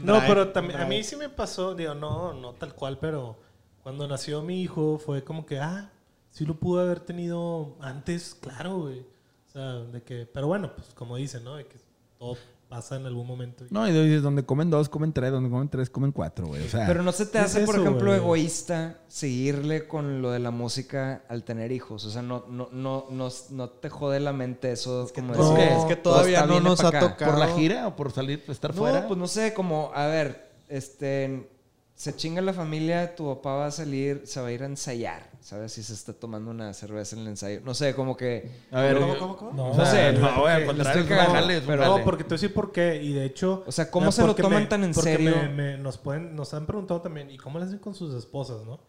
[0.03, 3.37] No, pero también a mí sí me pasó, digo, no, no tal cual, pero
[3.83, 5.91] cuando nació mi hijo fue como que, ah,
[6.29, 9.01] sí lo pude haber tenido antes, claro, güey.
[9.01, 11.57] O sea, de que, pero bueno, pues como dicen, ¿no?
[11.57, 11.75] De que
[12.17, 12.37] todo
[12.71, 13.65] pasa en algún momento.
[13.69, 16.65] No, y dices, donde comen dos, comen tres, donde comen tres, comen cuatro, güey.
[16.65, 18.17] O sea, Pero no se te ¿qué es hace, por eso, ejemplo, güey?
[18.19, 22.05] egoísta seguirle con lo de la música al tener hijos.
[22.05, 25.11] O sea, no, no, no, no, no te jode la mente eso.
[25.13, 27.31] como no, decir, es que todavía no nos ha tocado.
[27.31, 29.05] ¿por la gira o por salir, estar No, fuera?
[29.05, 31.49] pues no sé, como, a ver, este,
[31.93, 35.29] se chinga la familia, tu papá va a salir, se va a ir a ensayar.
[35.41, 35.73] ¿Sabes?
[35.73, 37.59] Si se está tomando una cerveza en el ensayo.
[37.65, 38.49] No sé, como que...
[38.71, 39.51] A ver, ¿Cómo, cómo, cómo?
[39.53, 41.85] No, No sé, no, que le contrario, pero-.
[41.85, 43.01] No, porque te voy a decir por qué.
[43.03, 43.63] Y de hecho.
[43.67, 45.35] O sea, ¿cómo se lo toman me- tan en porque serio?
[45.35, 48.63] me- me- nos, pueden, nos han preguntado también, ¿y cómo le hacen con sus esposas,
[48.65, 48.79] no?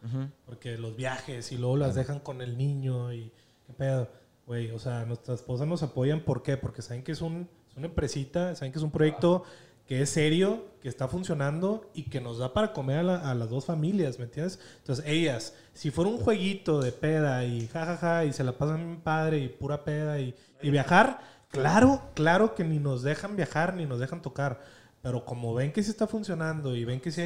[0.46, 3.32] Porque los viajes y luego las dejan con el niño y.
[3.66, 4.08] ¿Qué pedo?
[4.46, 6.20] Güey, o sea, nuestras esposas nos apoyan.
[6.20, 6.56] ¿Por qué?
[6.56, 9.44] Porque saben que es, un, es una empresita, saben que es un proyecto
[9.92, 13.34] que es serio, que está funcionando y que nos da para comer a, la- a
[13.34, 14.58] las dos familias, ¿me entiendes?
[14.78, 19.00] Entonces, ellas, si fuera un jueguito de peda y jajaja y se la pasan bien
[19.02, 21.20] padre y pura peda y, y viajar,
[21.50, 24.60] claro, claro que ni nos dejan viajar ni nos dejan tocar.
[25.02, 27.20] Pero como ven que sí está funcionando y ven que sí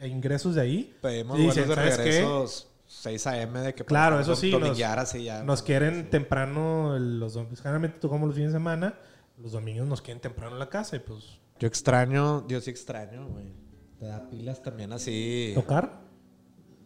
[0.00, 2.02] hay ingresos de ahí, Pedimos dicen, de "¿Sabes qué?
[2.04, 3.58] regresos 6 a.m.
[3.62, 5.42] de que Claro, eso sí, nos, así ya.
[5.42, 8.94] nos quieren temprano, los dom- generalmente tocamos los fines de semana,
[9.42, 13.28] los domingos nos quieren temprano en la casa y pues Yo extraño, yo sí extraño,
[13.28, 13.52] güey.
[13.98, 15.52] Te da pilas también así.
[15.54, 16.00] tocar.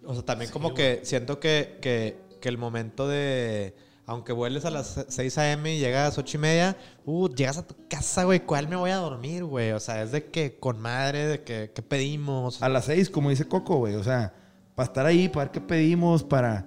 [0.05, 3.75] O sea, también como que siento que, que, que el momento de...
[4.07, 5.73] Aunque vueles a las 6 a.m.
[5.73, 8.91] y llegas a 8 y media, uh, llegas a tu casa, güey, ¿cuál me voy
[8.91, 9.71] a dormir, güey?
[9.71, 12.61] O sea, es de que con madre, de que, ¿qué pedimos?
[12.61, 13.95] A las seis, como dice Coco, güey.
[13.95, 14.35] O sea,
[14.75, 16.67] para estar ahí, para ver qué pedimos, para,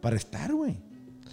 [0.00, 0.83] para estar, güey.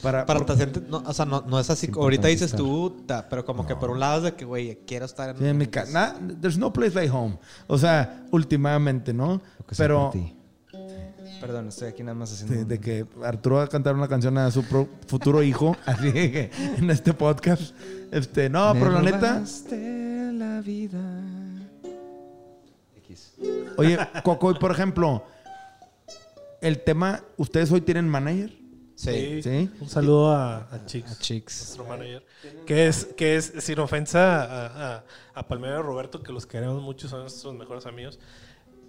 [0.01, 1.89] Para, Para por- te sientes- no, o sea, no, no es así.
[1.93, 2.59] Ahorita dices estar.
[2.59, 5.37] tú, ta, pero como que por un lado es de que, güey, quiero estar en,
[5.37, 6.15] Sí, en mi casa.
[6.41, 7.37] There's no place like home.
[7.67, 9.41] O sea, últimamente, ¿no?
[9.77, 10.11] Pero
[11.39, 12.65] Perdón, estoy aquí nada más sí, haciendo...
[12.65, 16.51] de que Arturo va a cantar una canción a su pro- futuro hijo, así que
[16.77, 17.73] en este podcast.
[18.11, 19.43] Este, no, Me pero la neta,
[20.33, 20.99] la vida.
[22.97, 23.33] X.
[23.77, 25.23] oye, Coco, y por ejemplo,
[26.61, 28.60] el tema, ¿ustedes hoy tienen manager?
[29.01, 29.41] Sí.
[29.41, 29.69] Sí.
[29.79, 31.57] Un saludo a, a Chicks, Chicks.
[31.59, 32.25] nuestro manager.
[32.65, 35.03] Que es, que es sin ofensa a, a,
[35.33, 38.19] a Palmero y Roberto, que los queremos mucho, son nuestros mejores amigos.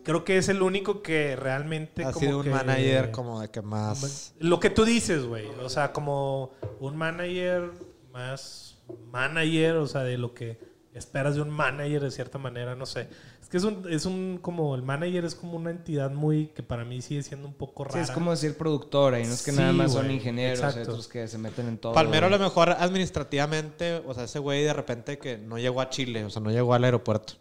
[0.04, 2.04] Creo que es el único que realmente.
[2.04, 4.34] Ha como sido un que- manager como de que más...
[4.38, 5.46] Lo que tú dices, güey.
[5.62, 7.70] O sea, como un manager
[8.12, 8.78] más
[9.10, 10.58] manager, o sea, de lo que
[10.92, 13.08] esperas de un manager de cierta manera, no sé.
[13.52, 16.62] Es que es un, es un como el manager es como una entidad muy que
[16.62, 17.98] para mí sigue siendo un poco rara.
[17.98, 20.90] Sí, es como decir productora y no es que Sí, nada más son ingenieros, exacto.
[20.92, 21.92] otros que se meten en todo.
[21.92, 25.90] Palmero a lo mejor administrativamente, o sea, ese güey de repente que no llegó a
[25.90, 27.34] Chile, o sea, no llegó al aeropuerto.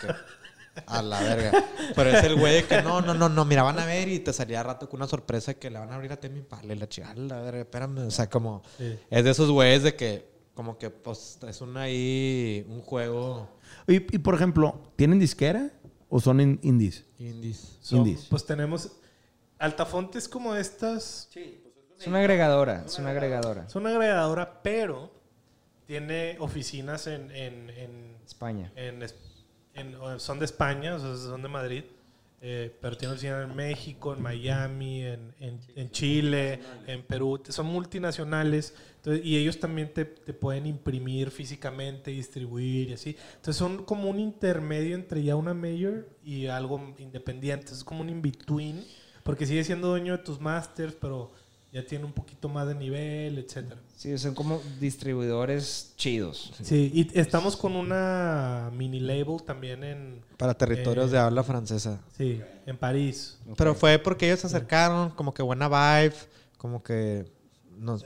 [0.00, 0.14] De que,
[0.86, 1.64] a la verga.
[1.94, 4.32] Pero es el güey que no, no, no, no, mira, van a ver y te
[4.32, 7.14] salía rato con una sorpresa que le van a abrir a Temi Pale la chingada,
[7.14, 7.98] la verga, espérame.
[8.06, 8.98] O sea, como, Sí.
[9.10, 13.48] es de esos güeyes de que, como que, pues, es un ahí, un juego
[13.86, 15.70] Y, y, por ejemplo, ¿tienen disquera
[16.08, 17.04] o son in- indies?
[17.18, 17.78] indies.
[17.80, 18.26] Son- indies.
[18.28, 18.92] Pues tenemos
[19.58, 21.28] Altafonte es como estas
[21.98, 23.64] Es una agregadora, es una agregadora.
[23.66, 25.10] es una agregadora, pero
[25.86, 28.70] tiene oficinas en, en, en España.
[28.76, 29.14] en es-
[29.74, 31.84] en- son de España, o sea, son de Madrid,
[32.42, 37.66] eh, pero tienen oficinas en México, en Miami, en, en- en Chile, en Perú, son
[37.66, 38.74] multinacionales,
[39.06, 43.16] entonces, y ellos también te, te pueden imprimir físicamente, distribuir y así.
[43.36, 48.08] Entonces son como un intermedio entre ya una mayor y algo independiente, es como un
[48.10, 48.84] in-between,
[49.22, 51.30] porque sigue siendo dueño de tus masters, pero
[51.72, 53.80] ya tiene un poquito más de nivel, etcétera.
[53.94, 56.52] Sí, son como distribuidores chidos.
[56.62, 62.00] Sí, y estamos con una mini label también en, Para territorios Eh, de habla francesa.
[62.16, 63.38] sí, en París.
[63.56, 66.16] Pero fue porque ellos se acercaron, como que buena vibe,
[66.58, 67.24] como que
[67.78, 68.04] nos...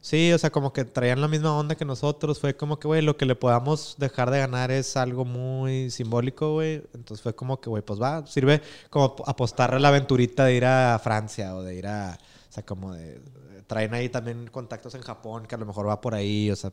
[0.00, 2.38] Sí, o sea, como que traían la misma onda que nosotros.
[2.38, 6.54] Fue como que, güey, lo que le podamos dejar de ganar es algo muy simbólico,
[6.54, 6.82] güey.
[6.94, 10.64] Entonces fue como que, güey, pues va, sirve como apostarle a la aventurita de ir
[10.64, 12.18] a Francia o de ir a...
[12.48, 13.20] O sea, como de...
[13.66, 16.72] Traen ahí también contactos en Japón, que a lo mejor va por ahí, o sea...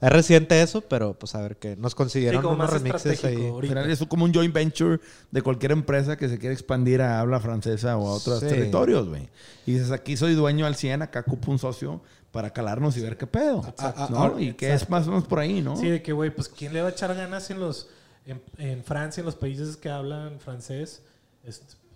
[0.00, 3.24] Es reciente eso, pero pues a ver que nos Sí, consiguieron como unos más remixes
[3.24, 3.50] ahí.
[3.88, 7.96] Es como un joint venture de cualquier empresa que se quiere expandir a habla francesa
[7.96, 8.46] o a otros Sí.
[8.48, 9.30] territorios, güey.
[9.64, 12.02] Y dices, aquí soy dueño al 100, acá ocupo un socio
[12.34, 13.62] para calarnos y ver qué pedo.
[13.78, 14.22] ah, ¿no?
[14.24, 15.76] ah, y que es más o menos por ahí, ¿no?
[15.76, 17.88] Sí, de que, güey, pues ¿quién le va a echar ganas en los...
[18.26, 21.02] En, en Francia, en los países que hablan francés?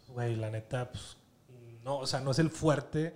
[0.08, 1.16] Güey, la neta, pues...
[1.84, 3.14] No, o sea, no es el fuerte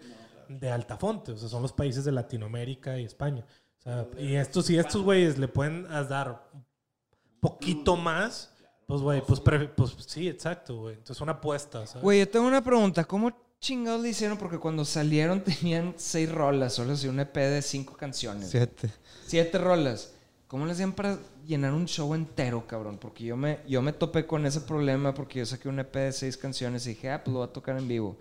[0.48, 1.32] de Altafonte.
[1.32, 3.44] O sea, son los países de Latinoamérica y España.
[3.78, 6.64] O sea, y estos, si estos güeyes le pueden dar un
[7.40, 8.52] poquito más,
[8.86, 10.94] pues, güey, pues, pre- pues sí, exacto, güey.
[10.94, 12.02] Entonces, una apuesta, ¿sabes?
[12.02, 13.04] Güey, yo tengo una pregunta.
[13.04, 13.30] ¿Cómo
[13.62, 14.36] chingados le hicieron?
[14.36, 18.50] Porque cuando salieron tenían seis rolas, solo así un EP de cinco canciones.
[18.50, 18.90] Siete.
[19.26, 20.12] Siete rolas.
[20.48, 21.16] ¿Cómo le hacían para
[21.46, 22.98] llenar un show entero, cabrón?
[23.00, 26.12] Porque yo me, yo me topé con ese problema porque yo saqué un EP de
[26.12, 28.18] seis canciones y dije, ah, pues lo voy a tocar en vivo.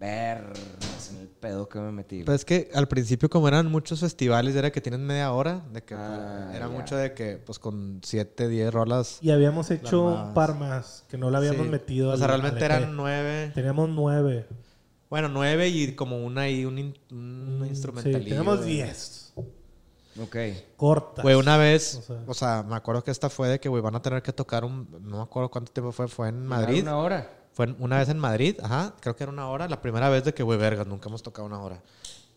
[0.00, 2.24] Vergas en el pedo que me metí.
[2.24, 5.82] Pues es que al principio, como eran muchos festivales, era que tienen media hora, de
[5.82, 6.72] que Ah, era ya.
[6.72, 9.18] mucho de que, pues con 7, 10 rolas.
[9.20, 11.70] Y habíamos hecho un par más que no le habíamos Sí.
[11.70, 12.10] metido.
[12.12, 12.78] O sea, al- realmente al EP.
[12.82, 13.52] eran 9.
[13.54, 14.46] Teníamos nueve.
[15.14, 18.70] Bueno, nueve y como una ahí, un, in- un Sí, tenemos güey.
[18.72, 19.32] 10.
[20.20, 20.36] Ok.
[20.76, 21.22] Cortas.
[21.22, 23.80] Güey, una vez, O sea- o sea, me acuerdo que esta fue de que, güey,
[23.80, 26.82] van a tener que tocar un, no me acuerdo cuánto tiempo fue, fue en Madrid.
[26.82, 27.30] Una hora.
[27.52, 30.34] Fue una vez en Madrid, ajá, creo que era una hora, la primera vez de
[30.34, 31.80] que, güey, verga, nunca hemos tocado una hora.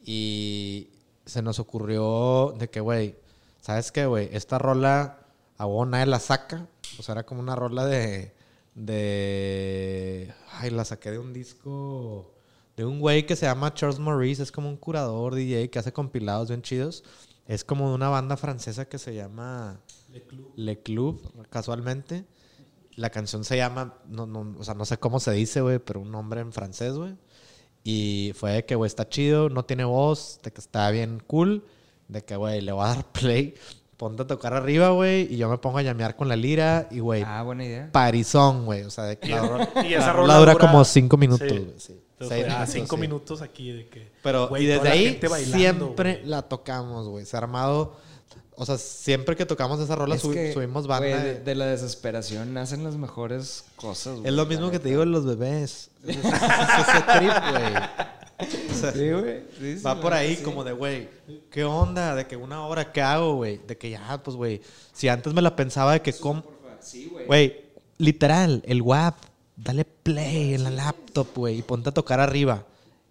[0.05, 0.89] Y
[1.25, 3.15] se nos ocurrió de que, güey,
[3.59, 4.29] ¿sabes qué, güey?
[4.33, 5.17] Esta rola,
[5.57, 6.67] a huevo nadie la saca.
[6.99, 8.35] O sea, era como una rola de,
[8.75, 12.31] de, ay, la saqué de un disco,
[12.77, 15.91] de un güey que se llama Charles Maurice, es como un curador DJ que hace
[15.91, 17.03] compilados bien chidos.
[17.47, 19.79] Es como de una banda francesa que se llama
[20.55, 22.25] Le Club, casualmente.
[22.95, 26.01] La canción se llama, no, no, o sea, no sé cómo se dice, güey, pero
[26.01, 27.15] un nombre en francés, güey.
[27.83, 31.63] Y fue de que, güey, está chido, no tiene voz, de que está bien cool,
[32.07, 33.53] de que, güey, le voy a dar play,
[33.97, 36.99] ponte a tocar arriba, güey, y yo me pongo a llamear con la lira, y,
[36.99, 37.89] güey, Ah, buena idea.
[37.91, 41.15] parizón, güey, o sea, de que la, Y esa la rola dura dura- como cinco
[41.17, 41.57] minutos, Sí.
[41.59, 42.01] güey, sí.
[42.19, 43.02] Entonces Seis ah, minutos, cinco sí.
[43.02, 44.07] minutos aquí de que.
[44.23, 47.26] Pero, güey, y desde la ahí bailando, siempre la tocamos, güey.
[47.26, 47.95] Se ha armado.
[48.60, 51.23] O sea, siempre que tocamos esa rola Es subi- que, subimos banda.
[51.23, 54.27] de- la desesperación nacen las mejores cosas, güey.
[54.27, 55.91] es lo mismo que te digo de los bebés.
[56.07, 57.73] Es, es- es ese trip, güey.
[58.72, 59.44] O sea, Sí, güey.
[59.60, 60.44] Sí, sí, va por ahí sí.
[60.44, 61.07] como de, güey,
[61.52, 62.15] ¿qué onda?
[62.15, 63.60] De que una hora, ¿qué hago, güey?
[63.68, 64.61] De que ya, pues, güey,
[64.91, 67.26] si antes me la pensaba de que, Sí, güey.
[67.27, 67.61] güey,
[67.99, 69.18] literal, el WAP,
[69.57, 72.63] dale play en la laptop, güey, y ponte a tocar arriba.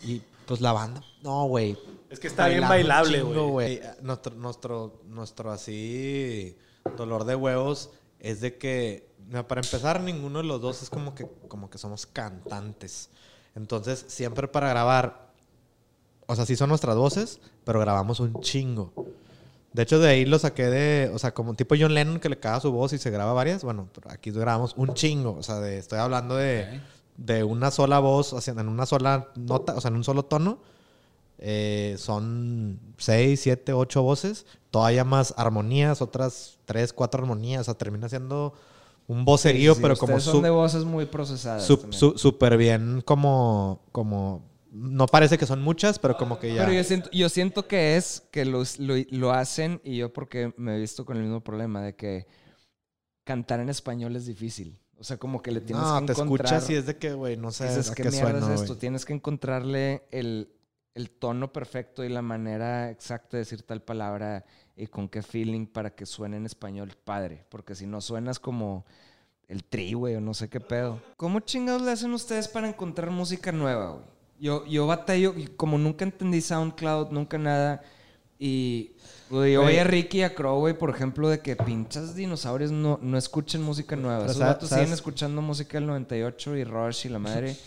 [0.02, 1.76] Y pues la banda, no, güey,
[2.08, 3.80] Es que está bien bailando bailable, güey.
[4.00, 6.56] Nuestro, nuestro, nuestro así
[6.96, 7.90] dolor de huevos
[8.20, 9.10] es de que,
[9.48, 13.10] para empezar, ninguno de los dos es como que, como que somos cantantes.
[13.54, 15.32] Entonces, siempre para grabar,
[16.26, 18.92] o sea, sí son nuestras voces, pero grabamos un chingo.
[19.76, 22.38] De hecho, de ahí lo saqué de, o sea, como tipo John Lennon que le
[22.38, 23.62] caga su voz y se graba varias.
[23.62, 25.36] Bueno, aquí grabamos un chingo.
[25.38, 26.80] O sea, de, estoy hablando de,
[27.18, 30.24] de una sola voz, o sea, en una sola nota, o sea, en un solo
[30.24, 30.58] tono.
[31.38, 34.46] Eh, son seis, siete, ocho voces.
[34.70, 37.60] Todavía más armonías, otras tres, cuatro armonías.
[37.60, 38.54] O sea, termina siendo
[39.08, 41.64] un vocerío, Sí, sí, pero como son de voces muy procesadas.
[41.64, 44.42] su- súper bien, como, como.
[44.78, 46.62] No parece que son muchas, pero como que ya.
[46.62, 50.52] Pero yo siento, yo siento que es que los- lo, lo hacen y yo porque
[50.58, 52.26] me he visto con el mismo problema de que
[53.24, 54.78] cantar en español es difícil.
[54.98, 56.46] O sea, como que le tienes no, que te encontrar...
[56.54, 58.60] escuchas y es de que, güey, no sé dices, a ¿qué qué mierda suena, es
[58.62, 58.76] esto?
[58.76, 60.50] Tienes que encontrarle el,
[60.94, 64.44] el tono perfecto y la manera exacta de decir tal palabra
[64.74, 67.44] y con qué feeling para que suene en español padre.
[67.50, 68.86] Porque si no suenas como
[69.48, 71.00] el tri, güey, o no sé qué pedo.
[71.16, 74.15] ¿Cómo chingados le hacen ustedes para encontrar música nueva, güey?
[74.38, 77.82] Yo, yo batallo, como nunca entendí SoundCloud, nunca nada.
[78.38, 78.92] Y
[79.30, 82.70] güey, yo veía a Ricky y a Crow, güey, por ejemplo, de que pinchas dinosaurios
[82.70, 84.20] no, no escuchen música nueva.
[84.26, 87.56] Pero Esos sabes- siguen escuchando música del 98 y Rush y la madre.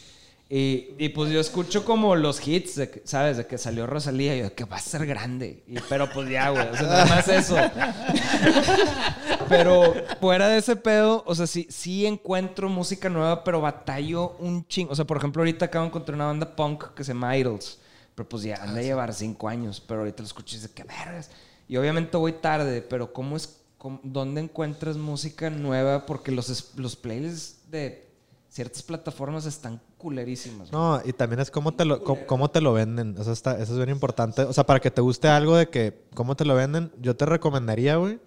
[0.51, 3.37] Y, y pues yo escucho como los hits, de que, ¿sabes?
[3.37, 5.61] De que salió Rosalía y yo de que va a ser grande.
[5.67, 6.67] Y, pero pues ya, güey.
[6.69, 7.55] O sea, nada más eso.
[9.49, 14.65] pero fuera de ese pedo, o sea, sí, sí encuentro música nueva, pero batallo un
[14.67, 14.91] chingo.
[14.93, 17.79] O sea, por ejemplo, ahorita acabo de encontrar una banda punk que se llama Idols.
[18.15, 19.81] Pero pues ya han de llevar cinco años.
[19.85, 21.29] Pero ahorita lo escucho y dice, qué vergas.
[21.67, 26.05] Y obviamente voy tarde, pero ¿cómo es, cómo- dónde encuentras música nueva?
[26.05, 28.07] Porque los, los playlists de
[28.49, 30.71] ciertas plataformas están culerísimas.
[30.71, 33.15] No, y también es cómo te lo, cómo, cómo te lo venden.
[33.19, 34.41] Eso, está, eso es bien importante.
[34.41, 37.25] O sea, para que te guste algo de que cómo te lo venden, yo te
[37.25, 38.19] recomendaría, güey,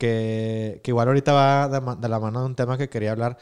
[0.00, 3.38] que, que igual ahorita va de, de la mano de un tema que quería hablar.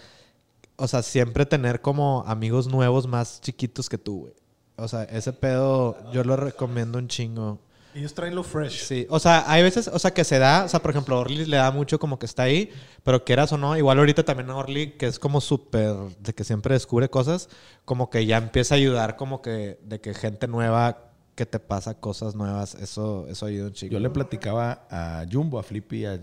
[0.76, 4.34] O sea, siempre tener como amigos nuevos más chiquitos que tú, güey.
[4.76, 7.58] O sea, ese pedo yo lo recomiendo un chingo.
[7.94, 8.84] Ellos traen lo fresh.
[8.84, 11.46] Sí, o sea, hay veces, o sea, que se da, o sea, por ejemplo, Orly
[11.46, 12.70] le da mucho como que está ahí,
[13.02, 16.44] pero quieras o no, igual ahorita también a Orly, que es como súper, de que
[16.44, 17.48] siempre descubre cosas,
[17.84, 21.07] como que ya empieza a ayudar, como que, de que gente nueva
[21.38, 23.92] que te pasa cosas nuevas, eso, eso ayuda un chico.
[23.92, 26.20] Yo le platicaba a Jumbo, a Flippy y a,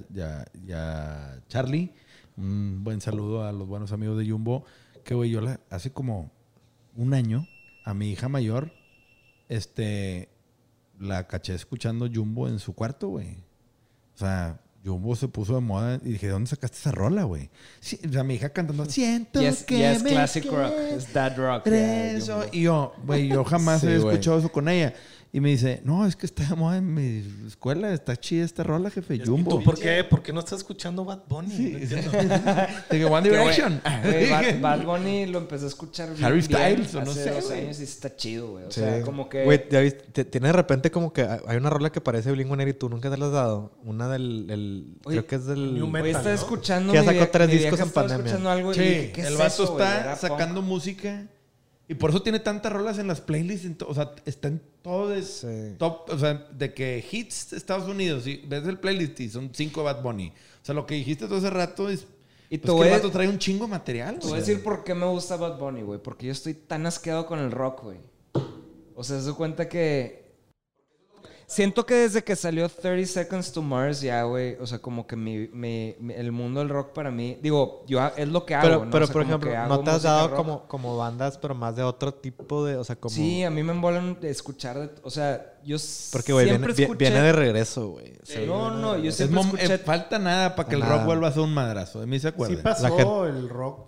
[0.68, 1.94] y a- Charlie.
[2.36, 4.66] Un buen saludo a los buenos amigos de Jumbo.
[5.06, 5.40] Que, güey, yo
[5.70, 6.32] hace como
[6.98, 7.48] un año
[7.86, 8.74] a mi hija mayor,
[9.48, 10.28] este,
[11.00, 13.38] la caché escuchando Jumbo en su cuarto, güey.
[14.16, 17.50] O sea, Jumbo se puso de moda y dije, ¿de dónde sacaste esa rola, güey?
[17.80, 20.74] Sí, o sea, mi hija cantando, siento Y es, que y es me classic rock,
[20.76, 20.94] quieres".
[21.08, 21.66] es dad rock.
[21.68, 24.14] Ya, Y yo, güey, yo jamás Sí, he güey.
[24.14, 24.94] escuchado eso con ella.
[25.34, 28.64] Y me dice, no, es que está de moda en mi escuela, está chida esta
[28.64, 29.58] rola, jefe, ¿Y Jumbo.
[29.58, 30.02] tú por qué?
[30.06, 31.58] ¿Por qué no estás escuchando Bad Bunny?
[31.58, 32.12] No entiendo.
[32.90, 33.82] Dije, One Direction.
[34.04, 34.30] güey,
[34.62, 37.32] Bad, Bad Bunny lo empecé a escuchar bien, Harry bien Styles, o no hace sé,
[37.32, 38.64] dos años y está chido, güey.
[38.66, 38.80] O Sí.
[38.80, 39.44] sea, como que...
[39.44, 42.50] Güey, ya viste, t- tiene de repente como que hay una rola que parece Blink
[42.70, 43.74] y tú nunca te la has dado.
[43.84, 45.74] Una del, el- Oye, creo que es del...
[45.74, 46.36] New Metal, estaba ¿no?
[46.36, 46.94] escuchando.
[46.94, 48.26] Que sacó tres discos en pandemia.
[48.26, 51.28] escuchando algo y Sí, dije, ¿qué es el vato eso, está sacando música
[51.88, 53.66] Y por eso tiene tantas rolas en las playlists.
[53.66, 55.76] en o sea, está en todo de Sí.
[55.78, 56.10] top.
[56.10, 58.26] O sea, de que hits de Estados Unidos.
[58.26, 60.30] Y ves el playlist y son cinco Bad Bunny.
[60.30, 62.08] O sea, lo que dijiste todo hace rato es.
[62.50, 64.18] Y pues a- vato trae un chingo de material.
[64.20, 66.00] Te voy a decir por qué me gusta Bad Bunny, güey.
[66.02, 67.98] Porque yo estoy tan asqueado con el rock, güey.
[68.96, 70.25] O sea, se da cuenta que.
[71.48, 74.56] Siento que desde que salió 30 Seconds to Mars, ya, güey.
[74.60, 77.38] O sea, como que mi, mi- mi- el mundo del rock para mí.
[77.42, 78.68] Digo, yo es lo que hago.
[78.68, 78.92] Pero, ¿no?
[78.92, 80.38] pero O sea, por ejemplo, ¿no te has dado rock.
[80.38, 83.14] como, como bandas, pero más de otro tipo de, o sea, como...
[83.14, 84.80] Sí, a mí me embolan de escuchar.
[84.80, 85.78] de- o sea, yo
[86.12, 88.14] Porque, güey, viene, escuché- viene de regreso, güey.
[88.22, 89.74] O sea, No, no, yo Es siempre mom- escuché.
[89.76, 90.98] eh, falta nada para que el Nada.
[90.98, 92.00] rock vuelva a ser un madrazo.
[92.00, 92.64] De mí se Sí acuerda.
[92.64, 93.88] pasó gente- el rock.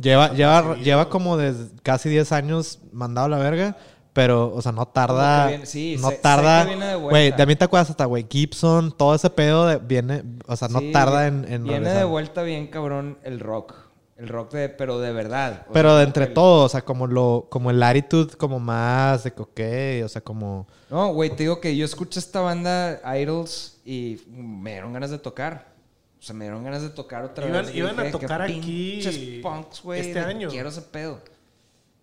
[0.00, 3.76] Lleva, lleva, lleva como desde casi 10 años mandado a la verga,
[4.14, 5.48] pero, o sea, no tarda.
[5.48, 6.62] Viene- sí, no sé- tarda.
[6.62, 7.10] que viene de vuelta.
[7.10, 10.68] Güey, de mí te acuerdas hasta, güey, Gibson, todo ese pedo de- viene, o sea,
[10.68, 11.98] no Sí, tarda en, en Viene regresar.
[11.98, 13.74] de vuelta bien cabrón el rock.
[14.16, 15.66] El rock de, pero de verdad.
[15.72, 19.24] Pero sea, de entre el- todo, o sea, como lo, como el attitude como más
[19.24, 20.68] de que, ok, o sea, como...
[20.88, 25.18] No, güey, te digo que yo escucho esta banda Idols y me dieron ganas de
[25.18, 25.74] tocar.
[26.20, 27.74] O sea, me dieron ganas de tocar otra Iban- vez.
[27.74, 30.48] iban a dije, tocar aquí punks, güey, este año.
[30.48, 31.18] Quiero ese pedo.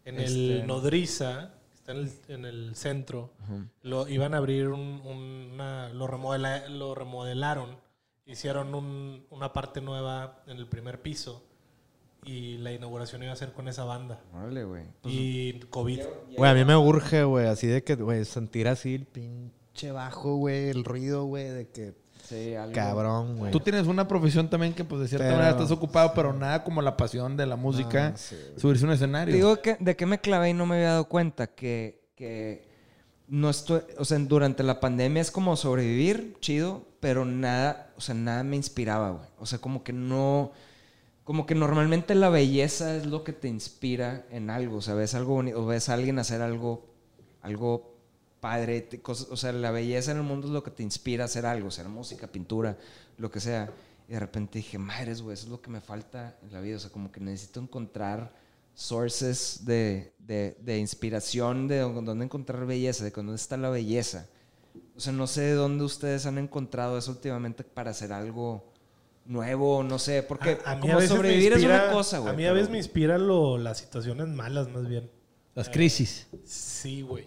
[0.04, 1.52] En Este- el Nodriza,
[1.82, 3.32] está en el, en el centro,
[3.82, 5.90] lo iban a abrir un- una.
[5.90, 7.78] Lo, remodela- lo remodelaron.
[8.26, 11.44] Hicieron un- una parte nueva en el primer piso.
[12.24, 14.22] Y la inauguración iba a ser con esa banda.
[14.32, 14.84] Órale, güey.
[15.06, 16.02] Y COVID.
[16.38, 20.36] Güey, a mí me urge, güey, así de que, güey, sentir así el pinche bajo,
[20.36, 21.96] güey, el ruido, güey, de que...
[22.32, 22.74] Sí, algo.
[22.74, 23.52] Cabrón, güey.
[23.52, 26.64] Tú tienes una profesión también que, pues, de cierta Pero- manera estás ocupado, pero nada
[26.64, 28.60] como la pasión de la música, No, sí, güey.
[28.60, 29.36] subirse a un Te escenario.
[29.36, 32.68] digo que, de qué me clavé y no me había dado cuenta que, que
[33.28, 38.16] no estoy, o sea, durante la pandemia es como sobrevivir, chido, pero nada, o sea,
[38.16, 39.26] nada me inspiraba, güey.
[39.40, 40.52] O sea, como que no,
[41.24, 45.16] como que normalmente la belleza es lo que te inspira en algo, o sea, ves
[45.16, 46.88] algo bonito, o ves a alguien hacer algo,
[47.42, 47.91] algo
[48.42, 51.24] padre, te- cosas- o sea, la belleza en el mundo es lo que te inspira
[51.24, 52.78] a hacer algo, sea música, pintura,
[53.18, 53.72] lo que sea.
[54.10, 56.76] Y de repente dije, madres, güey, eso es lo que me falta en la vida,
[56.76, 58.34] o sea, como que necesito encontrar
[58.74, 64.28] sources de, de, de inspiración, de dó- dónde encontrar belleza, de dónde está la belleza.
[64.96, 68.72] O sea, no sé de dónde ustedes han encontrado eso últimamente para hacer algo
[69.26, 72.34] nuevo, no sé, porque A- a mí a como sobrevivir es una cosa, güey.
[72.34, 75.10] A mí a pero- veces me inspira lo, las situaciones malas, más bien.
[75.54, 76.28] Las crisis.
[76.46, 77.26] Sí, güey.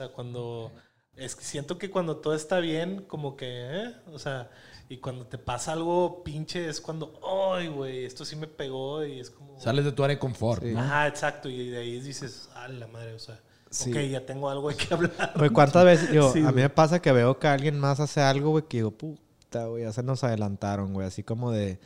[0.00, 0.72] O sea, cuando.
[1.14, 3.46] Es que siento que cuando todo está bien, como que.
[3.48, 3.94] ¿eh?
[4.12, 4.50] O sea,
[4.88, 7.20] y cuando te pasa algo pinche, es cuando.
[7.54, 8.06] ¡Ay, güey!
[8.06, 9.60] Esto sí me pegó y es como.
[9.60, 10.62] Sales de tu área de confort.
[10.62, 10.80] ¿no?
[10.80, 11.50] Ajá, exacto.
[11.50, 13.12] Y de ahí dices, ¡ah, la madre!
[13.12, 13.90] O sea, Sí.
[13.92, 15.32] ok, ya tengo algo de qué hablar.
[15.36, 16.64] Güey, ¿cuántas veces yo, Sí, a mí güey.
[16.64, 19.92] me pasa que veo que alguien más hace algo, güey, que digo, puta, güey, ya
[19.92, 21.78] se nos adelantaron, güey, así como de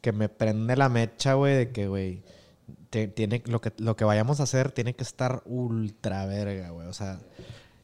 [0.00, 2.22] que me prende la mecha, güey, de que, güey,
[2.90, 6.88] te- tiene lo que lo que vayamos a hacer tiene que estar ultra verga, güey,
[6.88, 7.20] o sea,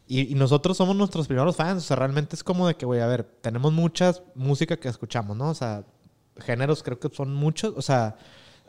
[0.09, 3.07] y, nosotros somos nuestros primeros fans, o sea, realmente es como de que, güey, a
[3.07, 5.51] ver, tenemos muchas música que escuchamos, ¿no?
[5.51, 5.85] O sea,
[6.39, 8.17] géneros creo que son muchos, o sea,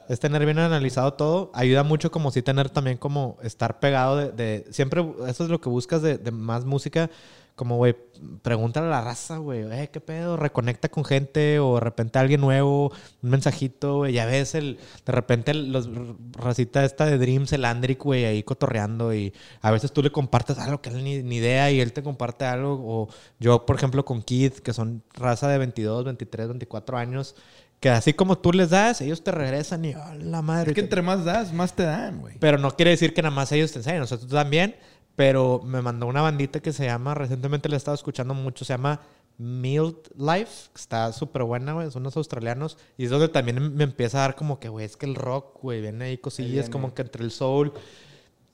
[0.10, 1.52] es tener bien analizado todo.
[1.54, 4.66] Ayuda mucho como si tener también como estar pegado de...
[4.72, 7.10] siempre eso es lo que buscas de más música.
[7.58, 7.96] Como, güey,
[8.44, 9.64] pregúntale a la raza, güey.
[9.72, 10.38] Eh, ¿qué pedo?
[10.38, 12.92] Reconecta con gente o de repente alguien nuevo,
[13.24, 14.14] un mensajito, güey.
[14.14, 14.78] Ya ves el...
[15.08, 15.90] De repente los
[16.34, 20.60] racita esta de Dreams, el Andric, güey, ahí cotorreando y a veces tú le compartes
[20.60, 22.80] algo que él ni, ni idea y él te comparte algo.
[22.80, 23.10] O
[23.40, 27.36] yo, por ejemplo, con Kid, que son raza de 22, 23, 24 años,
[27.80, 30.72] que así como tú les das, ellos te regresan y, ¡oh, la madre!
[30.72, 32.36] Es que entre más das, más te dan, güey.
[32.40, 34.76] Pero no quiere decir que nada más ellos te enseñen, o sea, tú también.
[35.18, 38.74] Pero me mandó una bandita que se llama, recientemente la he estado escuchando mucho, se
[38.74, 39.02] llama
[39.40, 42.78] Mild Life, que está súper buena, güey, son unos australianos.
[42.98, 45.60] Y es donde también me empieza a dar como que, güey, es que el rock,
[45.62, 46.70] güey, viene ahí cosillas viene.
[46.70, 47.74] como que entre el soul.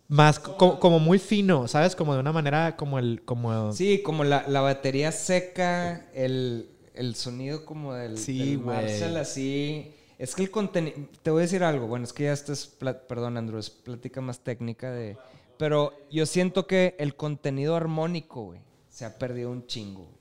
[0.07, 1.95] Más co- como, muy fino, ¿sabes?
[1.97, 3.23] Como de una manera como el...
[3.25, 8.59] Como Sí, como la, la batería seca, el, el sonido como del, Sí, del.
[8.59, 9.91] Marshall así.
[10.17, 10.95] Es que el contenido...
[11.23, 11.87] Te voy a decir algo.
[11.87, 12.67] Bueno, es que ya esto es...
[12.67, 15.17] Perdón, Andrew, es plática más técnica de...
[15.57, 18.59] Pero yo siento que el contenido armónico, güey,
[18.89, 20.01] se ha perdido un chingo.
[20.03, 20.13] güey.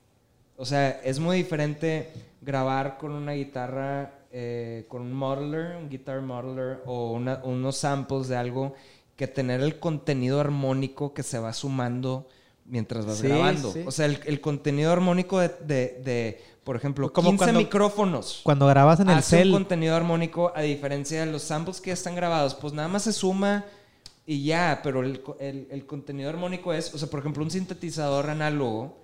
[0.57, 2.11] O sea, es muy diferente
[2.41, 8.27] grabar con una guitarra, eh, con un modeler, un guitar modeler o una- unos samples
[8.27, 8.73] de algo
[9.15, 12.27] que tener el contenido armónico que se va sumando
[12.65, 13.71] mientras vas Sí, grabando.
[13.71, 13.83] sí.
[13.85, 18.41] O sea, el, el contenido armónico de, de- de, por ejemplo, Como 15 cuando- micrófonos.
[18.43, 19.51] Cuando grabas en el hace un cel...
[19.51, 23.11] contenido armónico a diferencia de los samples que ya están grabados, pues nada más se
[23.13, 23.65] suma
[24.25, 28.97] y ya, pero el, el- contenido armónico es, o sea, por ejemplo, un sintetizador análogo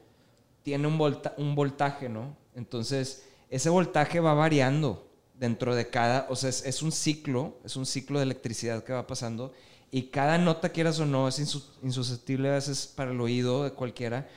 [0.64, 2.38] tiene un, volta- un voltaje, ¿no?
[2.56, 7.76] Entonces, ese voltaje va variando dentro de cada, o sea, es, es un ciclo, es
[7.76, 9.54] un ciclo de electricidad que va pasando
[9.92, 13.72] Y cada nota, quieras o no, es insu- insusceptible a veces para el oído de
[13.72, 14.28] cualquiera,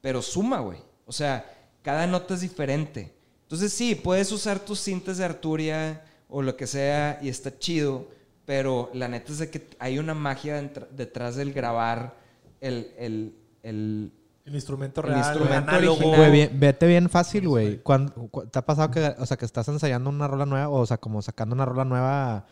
[0.00, 0.78] pero suma, güey.
[1.06, 1.44] O sea,
[1.82, 3.14] cada nota es diferente.
[3.42, 8.08] Entonces sí, puedes usar tus cintas de Arturia o lo que sea y está chido,
[8.48, 10.58] pero la neta es de que hay una magia
[10.96, 12.16] detrás del grabar
[12.62, 14.10] el, el, el,
[14.46, 15.92] El instrumento El real, instrumento análogo.
[15.96, 16.16] original.
[16.18, 17.82] Güey, bien- vete bien fácil, güey.
[18.50, 21.20] ¿Te ha pasado que, o sea, que estás ensayando una rola nueva o, sea, como
[21.20, 22.46] sacando una rola nueva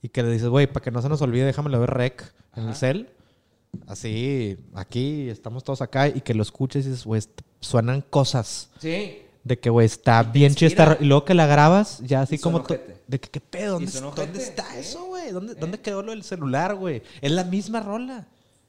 [0.00, 2.68] y que le dices, güey, para que no se nos olvide, déjamelo ver rec en
[2.68, 3.10] el cel?
[3.86, 7.20] Así, aquí, estamos todos acá y que lo escuches y dices, güey,
[7.60, 9.21] suenan cosas Sí.
[9.44, 12.60] De que, güey, está bien chida Y luego que la grabas, ya así como...
[12.60, 13.74] de que, ¿qué pedo?
[13.74, 14.80] ¿Dónde, ¿dónde está ¿eh?
[14.80, 15.32] eso, güey?
[15.32, 17.02] ¿Dónde, ¿Dónde quedó lo del celular, güey?
[17.20, 18.28] Es la misma rola.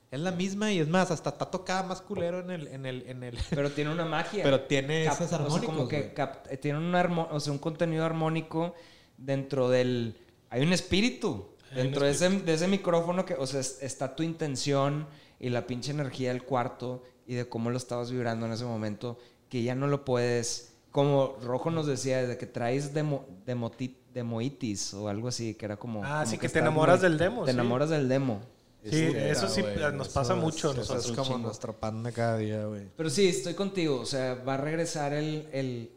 [0.10, 2.68] Es la misma y es más, hasta está tocada más culero en el...
[2.68, 4.44] En el, en el Pero tiene una magia.
[4.44, 7.40] Pero tiene Cap- esos o sea, armónicos, como que cap- eh, tiene un, armo- o
[7.40, 8.74] sea, un contenido armónico
[9.18, 10.18] dentro del...
[10.50, 11.48] Hay un espíritu.
[11.72, 15.08] Hay un Dentro de ese, de ese micrófono que, o sea, es- está tu intención
[15.40, 19.18] y la pinche energía del cuarto y de cómo lo estabas vibrando en ese momento,
[19.54, 20.74] que ya no lo puedes...
[20.90, 25.78] Como Rojo nos decía, desde que traes demo, demoti- demoitis o algo así, que era
[25.78, 26.04] como...
[26.04, 27.54] Ah, como sí, que te enamoras muy- del demo, Te sí.
[27.60, 28.42] enamoras del demo.
[28.84, 29.64] Sí, eso sí
[29.94, 31.06] nos pasa mucho Eso nosotros.
[31.06, 31.38] es como chingo.
[31.38, 32.88] nuestro pan de cada día, güey.
[32.98, 34.00] Pero sí, estoy contigo.
[34.02, 35.92] O sea, va a regresar el, el,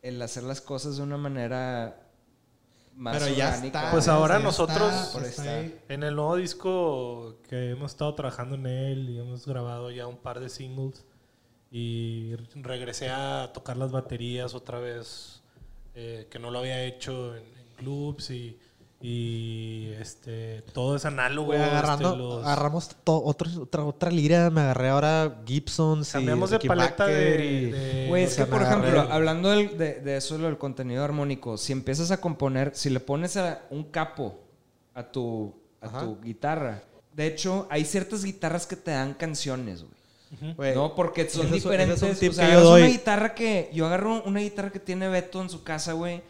[0.00, 2.00] el hacer las cosas de una manera
[2.96, 3.80] más Pero ya orgánica.
[3.80, 3.90] está.
[3.90, 5.60] Pues ahora ya nosotros- está, Por ahí está.
[5.60, 5.92] está.
[5.94, 10.16] En el nuevo disco que hemos estado trabajando en él y hemos grabado ya un
[10.16, 11.04] par de singles
[11.76, 15.42] y regresé a tocar las baterías otra vez,
[15.96, 18.56] eh, que no lo había hecho en, en clubs y,
[19.00, 21.48] y este todo es análogo.
[21.48, 26.04] Güey, agarrando, este, los- agarramos to- otro- otra, otra lira, me agarré ahora Gibson.
[26.04, 29.94] cambiamos de paleta de, de- Güey, es que, por agarré ejemplo, el- hablando del- de,
[30.00, 33.82] de eso, lo del contenido armónico, si empiezas a componer, si le pones a un
[33.82, 34.38] capo
[34.94, 36.00] a tu, a Ajá.
[36.02, 40.03] tu guitarra, de hecho, hay ciertas guitarras que te dan canciones, güey.
[40.74, 41.96] No, porque son diferentes.
[41.96, 42.82] ese es un tip o sea, que yo agarras doy.
[42.82, 43.70] una guitarra que.
[43.72, 46.22] Yo agarro una guitarra que tiene Beto en su casa, güey.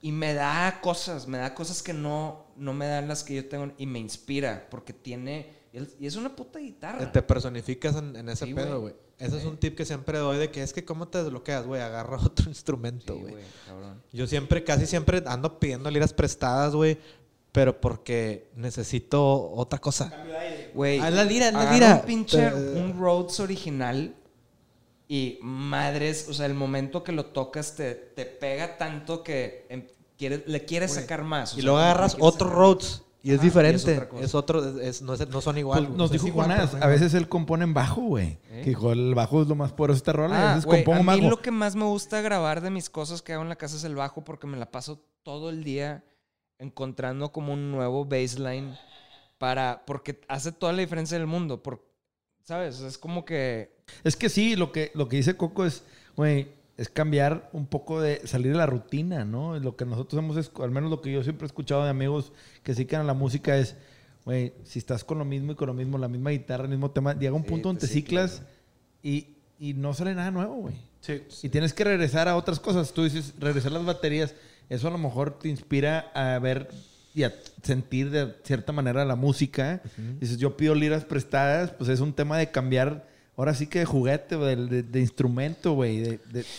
[0.00, 3.48] Y me da cosas, me da cosas que no, no me dan las que yo
[3.48, 3.72] tengo.
[3.78, 5.50] Y me inspira, porque tiene.
[5.98, 7.10] Y es una puta guitarra.
[7.10, 8.94] Te personificas en, en ese Sí, pedo, güey.
[9.18, 11.80] Ese es un tip que siempre doy de que es que cómo te desbloqueas, güey.
[11.80, 13.34] Agarra otro instrumento, güey.
[14.12, 16.98] Yo siempre, casi siempre ando pidiendo liras prestadas, güey.
[17.52, 20.10] Pero porque necesito otra cosa.
[20.74, 20.98] Güey.
[21.00, 21.94] Ah, es la lira, es la lira.
[22.00, 22.52] un pinche.
[22.54, 24.14] Un Rhodes original.
[25.08, 29.86] Y madres, o sea, el momento que lo tocas te, te pega tanto que em,
[30.16, 31.52] quieres, le quieres sacar más.
[31.54, 33.02] o Y sea, que agarras otro sacar- Rhodes.
[33.24, 34.08] Y es Ajá, y es diferente.
[34.22, 35.80] es, otro, es- es- no, es- no son igual.
[35.80, 35.98] Pues güey.
[35.98, 38.38] nos O sea, dijo igual, pero- a veces él compone en bajo, güey.
[38.50, 38.62] ¿Eh?
[38.64, 40.34] Que dijo, el bajo es lo más poderoso de esta rola.
[40.34, 41.30] y a Ah, veces güey, compongo a mí bajo.
[41.36, 43.84] lo que más me gusta grabar de mis cosas que hago en la casa es
[43.84, 46.02] el bajo porque me la paso todo el día
[46.58, 48.76] encontrando como un nuevo baseline
[49.38, 51.84] para porque hace toda la diferencia del mundo, por,
[52.44, 52.80] ¿sabes?
[52.80, 53.74] Es como que
[54.04, 55.84] Es que sí, lo que, lo que dice Coco es,
[56.16, 59.58] güey, es cambiar un poco de salir de la rutina, ¿no?
[59.58, 62.74] Lo que nosotros hemos, al menos lo que yo siempre he escuchado de amigos que
[62.74, 63.76] sí quedan la música es,
[64.24, 66.90] güey, si estás con lo mismo y con lo mismo, la misma guitarra, el mismo
[66.90, 68.42] tema, llega un Sí, punto donde te te ciclas
[69.02, 70.76] y, y no sale nada nuevo, güey.
[71.02, 71.22] Sí.
[71.42, 72.92] Y tienes que regresar a otras cosas.
[72.92, 74.34] Tú dices, regresar las baterías.
[74.70, 76.70] Eso a lo mejor te inspira a ver
[77.14, 79.82] y a sentir de cierta manera la música.
[80.18, 83.06] Dices, yo pido liras prestadas, pues es un tema de cambiar,
[83.36, 86.18] ahora sí que de juguete, de, de- de instrumento, güey.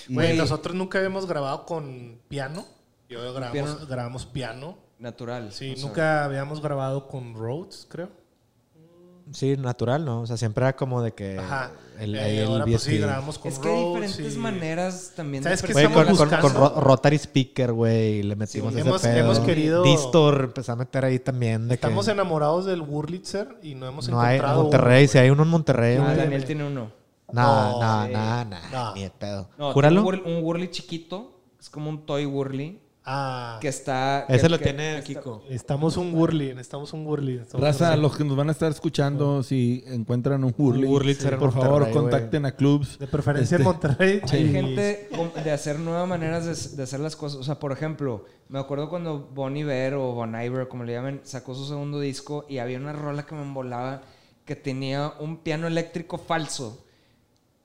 [0.09, 2.65] Güey, nosotros nunca habíamos grabado con piano.
[3.09, 3.87] Yo grabamos, Piano.
[3.87, 4.77] grabamos piano.
[4.99, 5.51] natural.
[5.51, 8.09] Sí, o sea, nunca habíamos grabado con Rhodes, creo.
[9.31, 10.21] Sí, natural, ¿no?
[10.21, 11.39] O sea, siempre era como de que.
[11.39, 11.71] Ajá.
[11.99, 15.43] El, Eh, el ahora pues sí, grabamos con Es que hay diferentes y- maneras también
[15.43, 16.69] ¿Sabes de qué Güey, estamos con, con- con buscando?
[16.75, 19.17] Ro- Rotary Speaker, güey, le metimos Sí, ese hemos- pedo.
[19.17, 21.67] hemos querido- Distor, empecé a meter ahí también.
[21.67, 25.11] De Estamos que enamorados del Wurlitzer y no hemos no hay en encontrado Monterrey, uno,
[25.11, 25.97] si hay uno en Monterrey.
[25.97, 26.13] Ah.
[26.15, 26.91] Daniel tiene uno.
[27.31, 28.93] No, nah, nah, No.
[28.95, 29.49] ni de pedo.
[29.57, 30.03] No, Júralo.
[30.03, 34.63] un Wurly chiquito, es como un toy Wurly Ah, que está Ese que- lo que-
[34.63, 35.41] tiene que Kiko.
[35.49, 37.37] necesitamos un Wurly, necesitamos un Wurly.
[37.39, 41.51] Estamos Raza, los que nos van a estar escuchando, si encuentran un Wurlitzer en por
[41.51, 42.97] favor, contacten a clubs.
[42.99, 44.21] De preferencia Este, en Monterrey.
[44.31, 45.09] Hay y- gente
[45.43, 47.39] de hacer nuevas maneras de, de hacer las cosas.
[47.39, 51.19] O sea, por ejemplo, me acuerdo cuando Bon Iver o Bon Iver, como le llaman,
[51.23, 54.01] sacó su segundo disco y había una rola que me embolaba
[54.45, 56.85] que tenía un piano eléctrico falso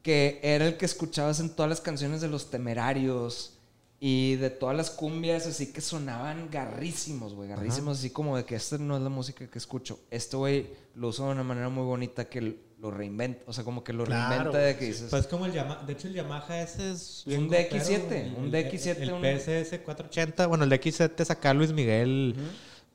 [0.02, 3.57] que era el que escuchabas en todas las canciones de los temerarios
[4.00, 8.54] y de todas las cumbias, así que sonaban garrísimos, güey, garrísimos, así como de que
[8.54, 9.98] esta no es la música que escucho.
[10.10, 13.82] Este güey lo usa de una manera muy bonita que lo reinventa, o sea, como
[13.82, 14.86] que lo Claro, reinventa de que sí.
[14.92, 15.10] dices...
[15.10, 19.12] Pues como el Yamaha, de hecho el Yamaha ese es un DX7, un DX7, el,
[19.12, 22.36] un- PSS 480, bueno el DX7 saca Luis Miguel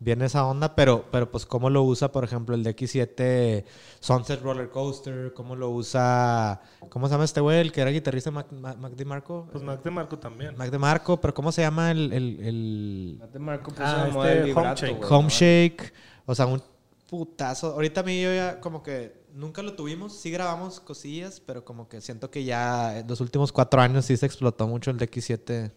[0.03, 3.63] viene esa onda, pero, pero pues cómo lo usa, por ejemplo, el DX7
[3.99, 7.59] Sunset Roller Coaster, cómo lo usa, ¿cómo se llama este güey?
[7.59, 9.47] El que era guitarrista Mac, Mac, Mac DeMarco.
[9.51, 10.55] Pues Mac de Marco también.
[10.57, 14.97] Mac DeMarco, pero ¿cómo se llama el, el, el Mate Marco puso Ah, este Homeshake.
[14.97, 15.29] güey, Home.
[15.29, 15.93] Shake?
[16.25, 16.61] O sea, un
[17.09, 17.67] putazo.
[17.73, 21.87] Ahorita a mí yo ya como que nunca lo tuvimos, sí grabamos cosillas, pero como
[21.87, 25.71] que siento que ya en los últimos cuatro años sí se explotó mucho el DX7.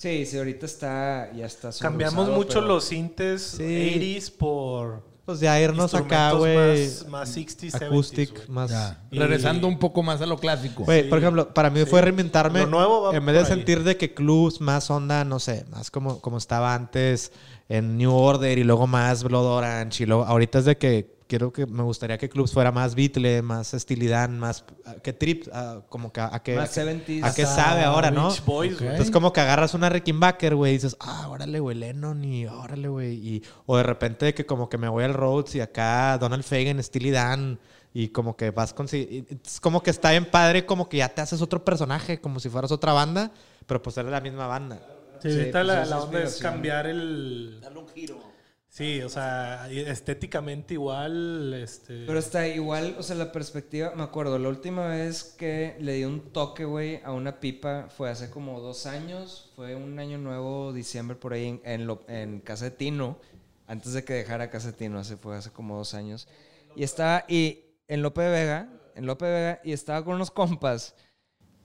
[0.00, 3.62] Sí, sí, ahorita está, ya está Cambiamos mucho pero- los sintes Sí.
[3.62, 6.56] 80s por Pues ya irnos acá, güey.
[6.56, 8.70] más, más 60s, 70s, Acoustic, más...
[8.70, 8.98] Ya.
[9.10, 10.84] Y- Regresando un poco más a lo clásico.
[10.84, 11.08] Güey, Sí.
[11.10, 11.84] por ejemplo, para mí Sí.
[11.86, 12.60] fue reinventarme.
[12.60, 15.90] Lo nuevo va en vez de sentir de que clubs más onda, no sé, más
[15.90, 17.30] como, como estaba antes
[17.68, 21.52] en New Order y luego más Blood Orange y luego ahorita es de que quiero
[21.52, 25.82] que me gustaría que clubs fuera más Beatle, más estilidad, más ah, que trip, ah,
[25.88, 27.24] como que a, Más a que- 70s.
[27.24, 28.34] a qué Hasta sabe ahora, ¿no?
[28.44, 28.80] Boys.
[28.80, 32.88] Entonces como que agarras una Rickenbacker, güey, y dices, ah, órale, güey, Lennon y órale,
[32.88, 33.12] güey.
[33.14, 36.82] Y, o de repente que como que me voy al Rhodes y acá Donald Fagen,
[36.82, 37.60] Steely Dan,
[37.94, 38.86] y como que vas con...
[38.90, 42.48] Es como que está bien padre, como que ya te haces otro personaje, como si
[42.48, 43.30] fueras otra banda,
[43.66, 44.80] pero pues eres la misma banda.
[45.22, 47.60] Sí, Sí, ahorita pues la, la onda es cambiar el...
[47.60, 48.29] Darle un giro.
[48.72, 52.06] Sí, o sea, estéticamente igual, este...
[52.06, 56.04] Pero está igual, o sea, la perspectiva, me acuerdo, la última vez que le di
[56.04, 60.72] un toque, güey, a una pipa fue hace como dos años, fue un año nuevo,
[60.72, 63.18] diciembre, por ahí, en, en, lo- en Casa de Tino,
[63.66, 66.28] antes de que dejara Casa de Tino, hace, fue hace como dos años,
[66.76, 70.94] y estaba, y en Lope Vega, en Lope Vega, y estaba con unos compas,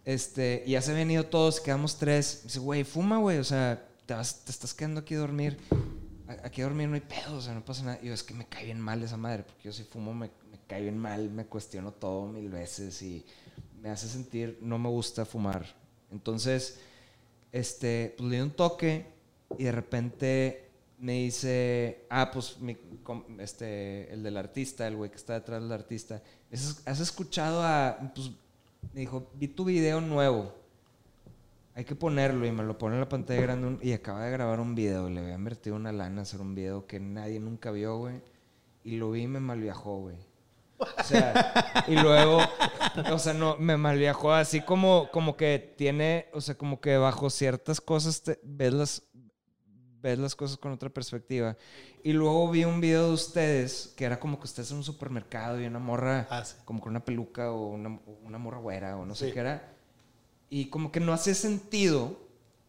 [0.05, 3.87] este, y ya se habían ido todos, quedamos tres, dice, güey, fuma, güey, o sea,
[4.07, 5.59] te, vas, te estás quedando aquí a dormir,
[6.43, 7.99] aquí a dormir no hay pedo, o sea, no pasa nada.
[8.01, 10.29] Y yo, es que me cae bien mal esa madre, porque yo si fumo me,
[10.51, 13.25] me cae bien mal, me cuestiono todo mil veces y
[13.81, 15.65] me hace sentir, no me gusta fumar.
[16.11, 16.79] Entonces,
[17.51, 19.05] este, pues le di un toque
[19.57, 22.77] y de repente me dice, ah, pues mi
[23.39, 26.21] este, el del artista, el güey que está detrás del artista,
[26.51, 28.31] ¿has has escuchado a, pues,
[28.93, 30.64] me dijo, vi tu video nuevo.
[31.75, 34.31] Hay que ponerlo y me lo pone en la pantalla grande un- y acaba de
[34.31, 35.09] grabar un video.
[35.09, 38.21] Le había invertido una lana a hacer un video que nadie nunca vio, güey.
[38.83, 40.15] Y lo vi y me malviajó, güey.
[40.77, 42.39] O sea, y luego,
[43.11, 47.29] o sea, no, me malviajó así como, como que tiene, o sea, como que bajo
[47.29, 49.03] ciertas cosas te- ves, las,
[50.01, 51.57] ves las cosas con otra perspectiva.
[52.03, 55.59] Y luego vi un video de ustedes que era como que ustedes en un supermercado
[55.61, 56.55] y una morra Ah, sí.
[56.65, 59.33] como con una peluca o una, una morra güera o no sé Sí.
[59.33, 59.74] qué era.
[60.49, 62.19] Y como que no hacía sentido.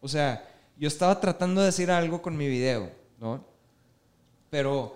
[0.01, 0.47] O sea,
[0.77, 3.43] yo estaba tratando de decir algo con mi video, ¿no?
[4.49, 4.95] Pero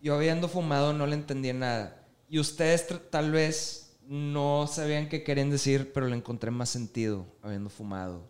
[0.00, 2.06] yo habiendo fumado no le entendía nada.
[2.28, 7.70] Y ustedes tal vez no sabían qué querían decir, pero le encontré más sentido habiendo
[7.70, 8.22] fumado.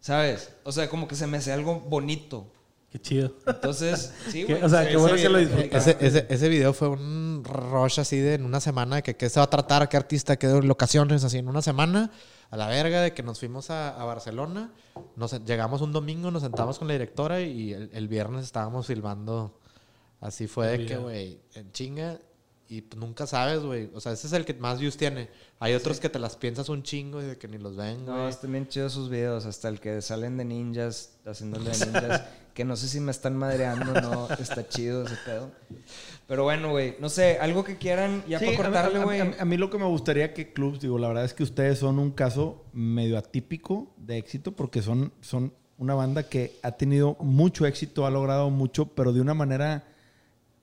[0.00, 0.52] ¿Sabes?
[0.64, 2.50] O sea, como que se me hacía algo bonito.
[2.90, 3.32] Qué chido.
[3.46, 4.62] Entonces, sí, güey.
[4.62, 5.90] o sea, se- qué bueno que lo el- disfrutaste.
[5.92, 9.28] Ese, ese, ese video fue un rush así de en una semana, de que qué
[9.30, 12.10] se va a tratar, qué artista, qué locaciones, así en una semana,
[12.50, 14.72] a la verga, de que nos fuimos a, a Barcelona,
[15.14, 19.56] nos, llegamos un domingo, nos sentamos con la directora y el, el viernes estábamos filmando.
[20.20, 22.18] Así fue de que, güey, en chinga.
[22.68, 23.90] Y pues, nunca sabes, güey.
[23.94, 25.28] O sea, ese es el que más views tiene.
[25.58, 28.14] Hay otros que te las piensas un chingo y de que ni los ven, No,
[28.16, 28.28] güey.
[28.28, 32.22] están bien chidos sus videos, hasta el que salen de ninjas, haciéndole de ninjas,
[32.60, 35.50] que no sé si me están madreando, no, está chido ese pedo.
[36.28, 39.20] Pero bueno, güey, no sé, algo que quieran ya Sí, para cortarle, güey.
[39.20, 41.42] a mí- a mí lo que me gustaría que clubs, digo, la verdad es que
[41.42, 46.72] ustedes son un caso medio atípico de éxito porque son, son una banda que ha
[46.72, 49.84] tenido mucho éxito, ha logrado mucho, pero de una manera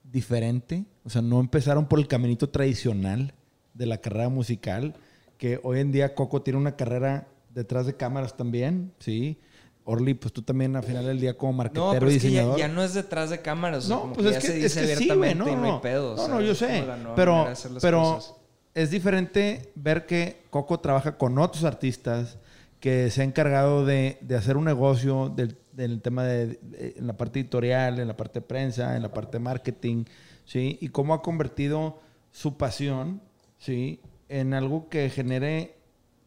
[0.03, 0.85] diferente.
[1.03, 3.33] O sea, no empezaron por el caminito tradicional
[3.73, 4.93] de la carrera musical,
[5.39, 9.39] que hoy en día Coco tiene una carrera detrás de cámaras también, ¿sí?
[9.89, 12.57] Orly, pues tú también al final del día como No, marquetero pero es que ya,
[12.57, 14.47] ya no es detrás de cámaras, o sea, No, como pues que es ya que,
[14.47, 15.33] se es dice que sí, güey.
[15.33, 15.81] No, y no hay no.
[15.81, 16.13] pedo.
[16.13, 16.83] o no, sea, no, yo es sé.
[17.15, 17.47] Pero,
[17.81, 18.33] pero cosas.
[18.75, 22.37] es diferente ver que Coco trabaja con otros artistas
[22.81, 27.07] que se ha encargado de, de hacer un negocio del, del tema de, de- en
[27.07, 30.03] la parte editorial, en la parte de prensa, en la parte de marketing,
[30.45, 30.77] ¿sí?
[30.81, 31.99] Y cómo ha convertido
[32.31, 33.21] su pasión,
[33.57, 34.01] ¿sí?
[34.29, 35.76] En algo que genere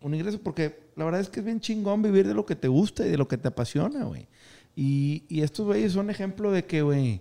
[0.03, 2.69] un ingreso, porque la verdad es que es bien chingón vivir de lo que te
[2.69, 4.27] gusta y de lo que te apasiona, güey.
[4.77, 7.21] Y, y estos güeyes son ejemplo de que, güey,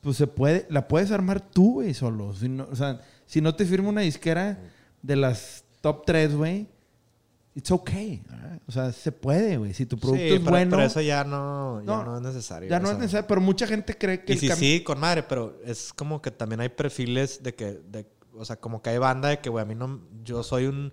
[0.00, 2.34] pues se puede, la puedes armar tú, güey, solo.
[2.34, 4.58] Si no, o sea, si no te firma una disquera
[5.02, 6.66] de las top 3, güey,
[7.54, 8.22] it's okay.
[8.28, 8.60] ¿verdad?
[8.66, 9.72] O sea, se puede, güey.
[9.74, 12.22] Si tu producto Sí, es pero, bueno, pero eso ya no, ya No, no, es
[12.22, 12.68] necesario.
[12.68, 12.98] ya no es sea.
[12.98, 13.26] necesario.
[13.26, 16.20] Pero mucha gente cree que Y el sí, cam- sí, con madre, pero es como
[16.20, 19.48] que también hay perfiles de que, de, o sea, como que hay banda de que,
[19.50, 20.92] güey, a mí no, yo soy un,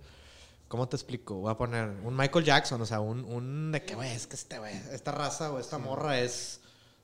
[0.67, 1.35] ¿cómo te explico?
[1.35, 4.35] Voy a poner un Michael Jackson, o sea, un, un de que, güey, es que
[4.35, 6.61] este, güey, esta raza o esta morra es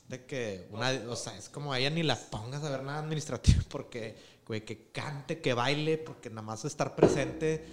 [0.10, 3.00] de que una, o sea, es como a ella ni la pongas a ver nada
[3.00, 4.16] administrativo porque,
[4.46, 7.66] güey, que cante, que baile, porque nada más estar presente.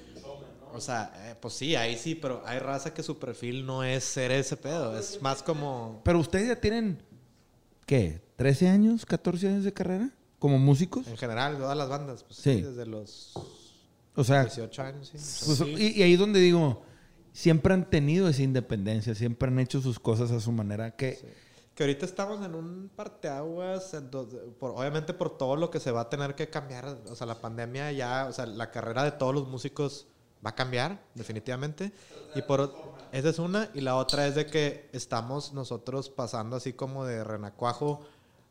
[0.72, 4.04] O sea, eh, pues sí, ahí sí, pero hay raza que su perfil no es
[4.04, 6.00] ser ese pedo, es más como...
[6.04, 7.02] Pero ustedes ya tienen,
[7.86, 8.22] ¿qué?
[8.38, 10.10] ¿13 años, 14 años de carrera?
[10.38, 11.08] ¿Como músicos?
[11.08, 12.60] En general, todas las bandas, pues sí, Sí.
[12.62, 13.32] desde los
[14.16, 15.44] O sea, 18 años, sí.
[15.46, 16.82] pues, y, y ahí donde digo,
[17.32, 20.90] siempre han tenido esa independencia, siempre han hecho sus cosas a su manera.
[20.92, 21.18] Que
[21.74, 23.96] Que ahorita estamos en un parteaguas,
[24.58, 26.98] por, obviamente por todo lo que se va a tener que cambiar.
[27.08, 30.06] O sea, la pandemia ya, o sea, la carrera de todos los músicos
[30.44, 31.92] va a cambiar, definitivamente.
[32.34, 32.74] Y por
[33.12, 33.70] esa es una.
[33.74, 38.00] Y la otra es de que estamos nosotros pasando así como de renacuajo,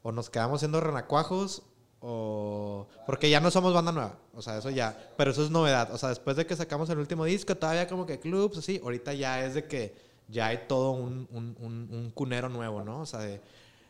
[0.01, 1.63] o nos quedamos siendo renacuajos,
[2.01, 2.87] o.
[3.05, 4.17] Porque ya no somos banda nueva.
[4.33, 4.97] O sea, eso ya.
[5.17, 5.91] Pero eso es novedad.
[5.93, 8.79] O sea, después de que sacamos el último disco, todavía como que clubs, así.
[8.83, 9.95] Ahorita ya es de que
[10.27, 13.01] ya hay todo un, un, un, un cunero nuevo, ¿no?
[13.01, 13.41] O sea, de,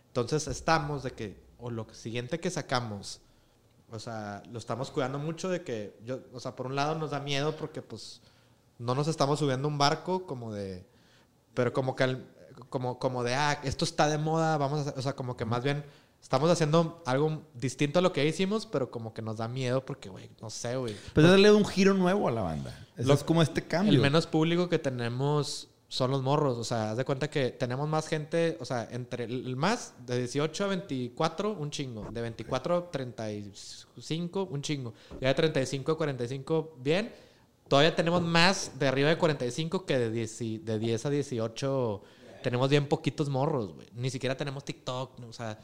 [0.07, 3.19] entonces estamos de que, o lo siguiente que sacamos,
[3.91, 7.11] o sea, lo estamos cuidando mucho de que, yo, o sea, por un lado nos
[7.11, 8.21] da miedo porque pues
[8.77, 10.85] no nos estamos subiendo un barco como de,
[11.53, 12.25] pero como que, al-
[12.69, 15.63] como, como de, ah, esto está de moda, vamos a o sea, como que más
[15.63, 15.83] bien
[16.21, 20.09] estamos haciendo algo distinto a lo que hicimos, pero como que nos da miedo porque,
[20.09, 20.95] güey, no sé, güey.
[21.13, 22.87] pues darle un giro nuevo a la banda.
[22.97, 23.93] Eso Lo- es como este cambio.
[23.93, 26.57] El menos público que tenemos son los morros.
[26.59, 30.19] O sea, haz de cuenta que tenemos más gente, o sea, entre el más de
[30.19, 32.05] 18 a 24, un chingo.
[32.11, 34.93] De 24 a 35, un chingo.
[35.19, 37.11] Ya de 35 a 45, bien.
[37.67, 42.01] Todavía tenemos más de arriba de 45 que de 10, y- de 10 a 18.
[42.43, 43.87] Tenemos bien poquitos morros, güey.
[43.93, 45.59] Ni siquiera tenemos TikTok, o sea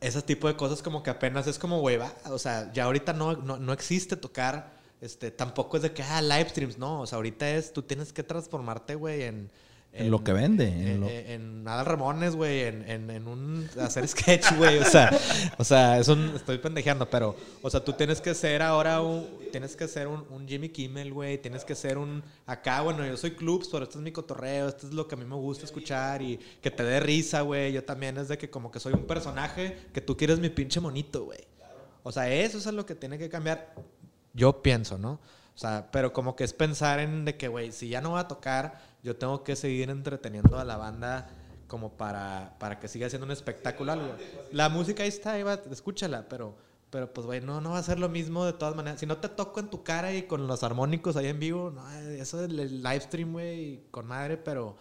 [0.00, 2.12] ese tipo de cosas como que apenas es como hueva.
[2.26, 4.76] O sea, ya ahorita no, no, no existe tocar.
[5.00, 6.78] Este, tampoco es de que, ah, live streams.
[6.78, 9.50] No, o sea, ahorita es, tú tienes que transformarte, güey, en...
[9.98, 13.68] En lo que vende, en En, lo- en, Adal Ramones, güey, en, un...
[13.80, 14.78] Hacer sketch, güey.
[14.78, 15.10] O sea,
[15.58, 16.32] o sea, es un...
[16.34, 17.36] Estoy pendejeando, pero...
[17.60, 19.26] O sea, tú tienes que ser ahora un...
[19.52, 21.38] Tienes que ser un, un Jimmy Kimmel, güey.
[21.38, 22.22] Tienes que ser un...
[22.46, 24.68] Acá, bueno, yo soy clubs, pero este es mi cotorreo.
[24.68, 26.22] Esto es lo que a mí me gusta escuchar.
[26.22, 27.72] Y que te dé risa, güey.
[27.72, 30.80] Yo también es de que como que soy un personaje que tú quieres mi pinche
[30.80, 31.40] monito, güey.
[32.02, 33.74] O sea, eso es lo que tiene que cambiar.
[34.32, 35.20] Yo pienso, ¿no?
[35.54, 38.20] O sea, pero como que es pensar en de que, güey, si ya no va
[38.20, 41.30] a tocar, yo tengo que seguir entreteniendo a la banda
[41.66, 44.14] como para, para que siga siendo un espectáculo algo.
[44.52, 46.56] La música ahí está, ahí va, escúchala, pero,
[46.90, 48.98] pero pues, güey, no, no va a ser lo mismo de todas maneras.
[48.98, 51.88] Si no te toco en tu cara y con los armónicos ahí en vivo, no,
[51.90, 54.76] eso del el live stream, güey, con madre, pero...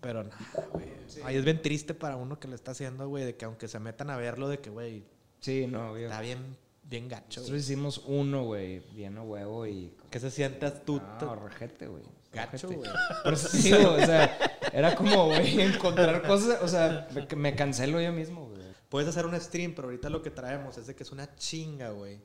[0.00, 0.86] Pero nada, güey.
[1.24, 3.80] Ahí es bien triste para uno que lo está haciendo, güey, de que aunque se
[3.80, 5.04] metan a verlo, de que, güey,
[5.40, 6.04] Sí, no, obvio.
[6.06, 7.40] está bien, bien gacho.
[7.40, 9.92] Nosotros hicimos uno, güey, bien a huevo y...
[10.10, 11.00] ¿Qué se sientas tú?
[11.20, 12.04] No, rejete, güey.
[12.32, 12.90] Gacho, güey.
[13.24, 14.38] Por eso te digo, o sea,
[14.72, 18.58] era como, güey, encontrar cosas, o sea, me, me cancelo yo mismo, güey.
[18.88, 21.90] Puedes hacer un stream, pero ahorita lo que traemos es de que es una chinga,
[21.90, 22.20] güey.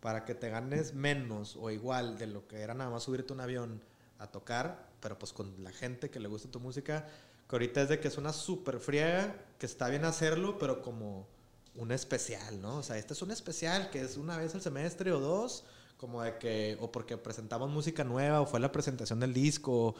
[0.00, 3.40] Para que te ganes menos o igual de lo que era nada más subirte un
[3.40, 3.82] avión
[4.18, 7.06] a tocar, pero pues con la gente que le gusta tu música,
[7.48, 11.26] que ahorita es de que es una super friega, que está bien hacerlo, pero como
[11.74, 12.78] un especial, ¿no?
[12.78, 15.64] O sea, este es un especial que es una vez al semestre o dos,
[16.00, 19.94] como de que, o porque presentamos música nueva, o fue la presentación del disco,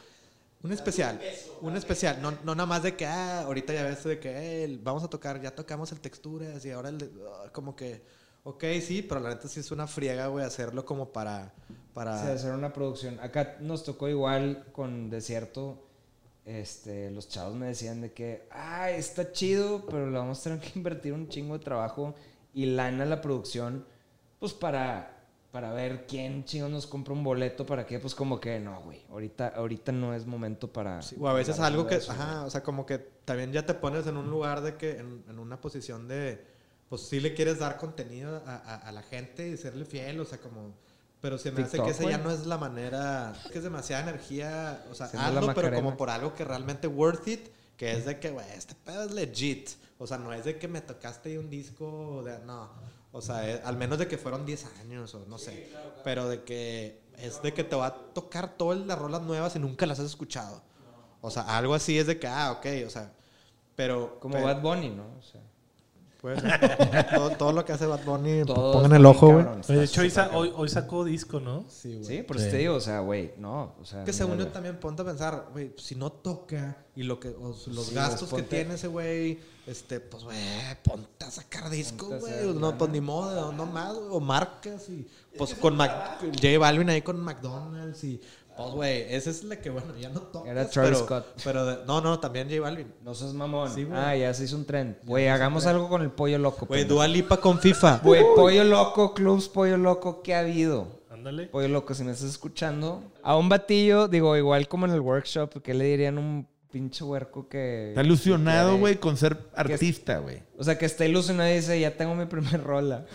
[0.63, 1.19] un especial,
[1.61, 5.03] un especial, no, no nada más de que, ah, ahorita ya ves de que vamos
[5.03, 8.01] a tocar, ya tocamos el texturas y ahora el, de- ah, como que,
[8.43, 11.53] ok, sí, pero la neta sí es una friega, güey, hacerlo como para,
[11.93, 12.15] para...
[12.15, 13.19] O sea, hacer una producción.
[13.19, 15.87] Acá nos tocó igual con Desierto.
[16.45, 20.59] Este, los chavos me decían de que, ah, está chido, pero le vamos a tener
[20.59, 22.15] que invertir un chingo de trabajo
[22.53, 23.85] y lana a la producción,
[24.39, 25.20] pues para,
[25.51, 29.01] para ver quién chingo nos compra un boleto, para qué, pues como que no, güey,
[29.09, 31.01] ahorita, ahorita no es momento para...
[31.01, 33.73] Sí, o a veces algo que, eso, ajá, o sea, como que también ya te
[33.73, 36.45] pones en un lugar de que, en, en una posición de,
[36.87, 40.25] pues sí le quieres dar contenido a, a- a la gente y serle fiel, o
[40.25, 40.73] sea, como,
[41.19, 42.23] pero se me hace TikTok, que esa ya güey.
[42.23, 46.33] no es la manera, que es demasiada energía, o sea, hazlo, pero como por algo
[46.33, 50.17] que realmente worth it, que es de que, güey, este pedo es legit, o sea,
[50.17, 52.69] no es de que me tocaste un disco, de, no,
[53.11, 55.69] o sea, es- al menos de que fueron 10 años, o no sé,
[56.03, 59.59] pero de que es de que te va a tocar todas las rolas nuevas y
[59.59, 60.61] nunca las has escuchado.
[61.21, 63.11] O sea, algo así es de que, ah, ok, o sea,
[63.75, 64.17] pero...
[64.19, 65.03] Como pero- Bad Bunny, ¿no?
[65.19, 65.41] O sea,
[66.19, 66.39] pues,
[67.15, 69.45] todo, todo lo que hace Bad Bunny, todo pongan el ojo, güey.
[69.67, 71.65] de hecho, hoy, hoy, hoy sacó disco, ¿no?
[71.69, 72.05] Sí, güey.
[72.05, 74.03] Sí, por eso te digo, o sea, güey, no, o sea...
[74.03, 77.55] Que según yo también ponte a pensar, güey, si no toca y lo que o
[77.67, 79.39] los Sí, gastos pues, que tiene ese güey,
[79.71, 80.37] este, pues güey,
[80.83, 85.07] ponte a sacar disco, güey, no pues ni modo, no más, güey, o marcas y
[85.37, 88.19] pues con Mac- J Balvin ahí con McDonald's y
[88.57, 90.49] Pues, güey, ese es la que, bueno, ya no toca.
[90.51, 91.25] Era Travis pero, Scott.
[91.43, 92.93] Pero, de- no, no, también J Balvin.
[93.01, 93.73] No seas mamón.
[93.73, 94.97] Sí, ah, ya se hizo un tren.
[95.03, 96.65] Güey, hagamos algo con el pollo loco.
[96.65, 96.83] Güey.
[96.83, 98.01] Dua Lipa con FIFA.
[98.03, 100.99] Güey, pollo loco, clubs, pollo loco, ¿qué ha habido?
[101.09, 101.47] Ándale.
[101.47, 103.01] Pollo loco, si me estás escuchando.
[103.23, 107.47] A un batillo, digo, igual como en el workshop, ¿qué le dirían un pinche huerco
[107.47, 107.89] que.
[107.89, 110.41] Está ilusionado, güey, con ser artista, güey.
[110.57, 113.05] O sea, que está ilusionado y dice, ya tengo mi primer rola.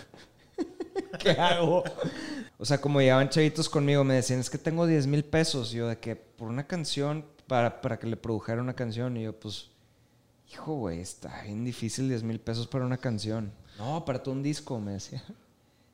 [1.19, 1.83] ¿Qué hago?
[2.59, 5.73] O sea, como llevaban chavitos conmigo, me decían, es que tengo 10 mil pesos.
[5.73, 9.17] Y yo, de que por una canción, para, para que le produjera una canción.
[9.17, 9.71] Y yo, pues,
[10.53, 13.53] hijo, güey, está bien difícil 10 mil pesos para una canción.
[13.79, 15.23] No, para todo un disco, me decía.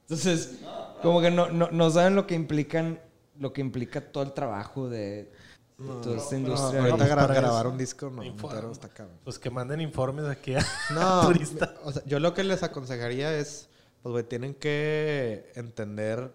[0.02, 0.58] Entonces,
[1.00, 3.00] como que no, no, no saben lo que implican,
[3.38, 5.32] lo que implica todo el trabajo de,
[5.78, 6.80] esta No, industria.
[6.80, 7.40] ahorita para gra- eso.
[7.40, 8.22] grabar un disco, no,
[8.70, 9.16] está cabrón.
[9.24, 11.74] Pues que manden informes aquí a No, turista.
[11.84, 13.68] o sea, yo lo que les aconsejaría es,
[14.02, 16.32] pues, güey, tienen que entender,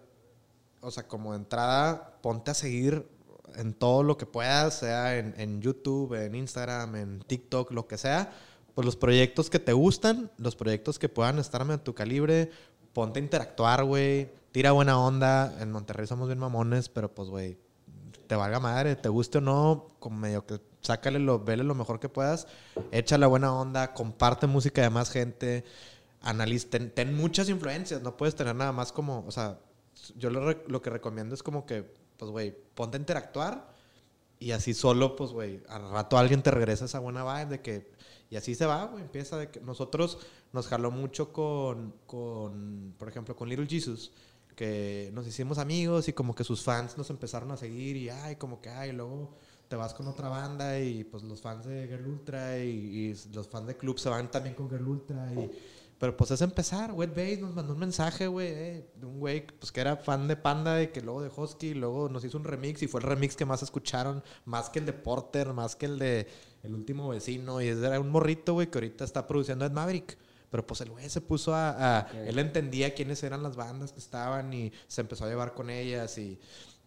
[0.80, 3.08] o sea, como de entrada, ponte a seguir
[3.56, 7.96] en todo lo que puedas, sea en, en YouTube, en Instagram, en TikTok, lo que
[7.98, 8.32] sea,
[8.74, 12.50] pues los proyectos que te gustan, los proyectos que puedan estar a tu calibre,
[12.92, 15.56] ponte a interactuar, güey, tira buena onda.
[15.60, 17.58] En Monterrey somos bien mamones, pero pues, güey,
[18.28, 21.98] te valga madre, te guste o no, como medio que sácale lo, vele lo mejor
[21.98, 22.46] que puedas,
[22.92, 25.64] echa la buena onda, comparte música de más gente,
[26.20, 29.58] analiza, ten, muchas influencias, no puedes tener nada más como, o sea,
[30.16, 33.72] yo lo, lo que recomiendo es como que, pues, güey, ponte a interactuar
[34.38, 37.90] y así solo, pues, güey, al rato alguien te regresa esa buena vibe de que,
[38.30, 40.18] y así se va, güey, empieza de que nosotros
[40.52, 44.12] nos jaló mucho con, con, por ejemplo, con Little Jesus,
[44.58, 48.34] que nos hicimos amigos y como que sus fans nos empezaron a seguir y, ay,
[48.34, 49.36] como que, ay, luego
[49.68, 53.68] te vas con otra banda y pues los fans de Girl Ultra y, los fans
[53.68, 55.48] de Club se van también con Girl Ultra y...
[56.00, 59.46] Pero pues es empezar, Wet Bass nos mandó un mensaje, güey, eh, de un güey
[59.46, 62.36] pues, que era fan de Panda y que luego de Husky, y luego nos hizo
[62.36, 65.76] un remix y fue el remix que más escucharon, más que el de Porter, más
[65.76, 66.28] que el de
[66.64, 70.18] El Último Vecino, y era un morrito, güey, que ahorita está produciendo Ed Maverick.
[70.50, 73.98] Pero pues el güey se puso a, a- Él entendía quiénes eran las bandas que
[73.98, 76.38] estaban y se empezó a llevar con ellas y...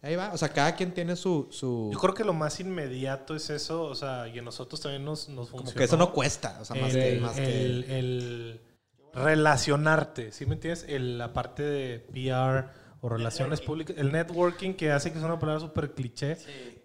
[0.04, 1.46] Ahí va, o sea, cada quien tiene su...
[1.52, 5.04] su Yo creo que lo más inmediato es eso, o sea, y a nosotros también
[5.04, 5.78] nos, nos como funcionó.
[5.78, 7.12] que eso no cuesta, o sea, más que...
[7.12, 8.60] el, Más que el- el
[9.14, 10.84] relacionarte, ¿sí me entiendes?
[10.88, 12.68] El- la parte de PR
[13.00, 16.36] o relaciones públicas, el networking que hace que es una palabra súper cliché,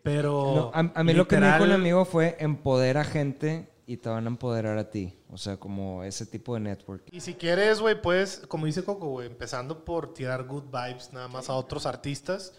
[0.03, 0.53] pero...
[0.55, 3.95] No, a, a mí lo que me dijo un literal, amigo fue empodera gente y
[3.95, 5.17] te van a empoderar a ti.
[5.31, 7.05] O sea, como ese tipo de network.
[7.09, 11.29] Y si quieres, güey, puedes, como dice Coco, güey, empezando por tirar good vibes nada
[11.29, 12.53] más a otros artistas.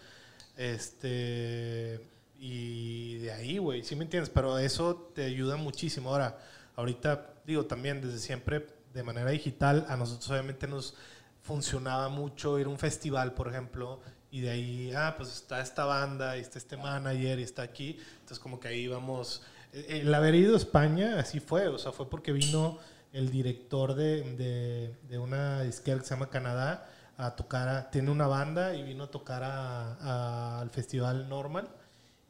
[0.57, 2.01] Este.
[2.39, 4.31] Y de ahí, güey, ¿sí me entiendes?
[4.31, 6.11] Pero eso te ayuda muchísimo.
[6.11, 6.39] Ahora,
[6.77, 10.95] ahorita, digo, también desde siempre, de manera digital, a nosotros obviamente nos
[11.43, 14.01] funcionaba mucho ir a un festival, por ejemplo,
[14.31, 17.99] y de ahí, ah, pues está esta banda, y está este manager, y está aquí.
[18.13, 19.43] Entonces, como que ahí vamos.
[19.89, 22.79] El haber ido a España, así fue, o sea, fue porque vino
[23.13, 26.87] el director de, de, de una disquera que se llama Canadá
[27.17, 31.69] a tocar, a- tiene una banda y vino a tocar a- a- al festival normal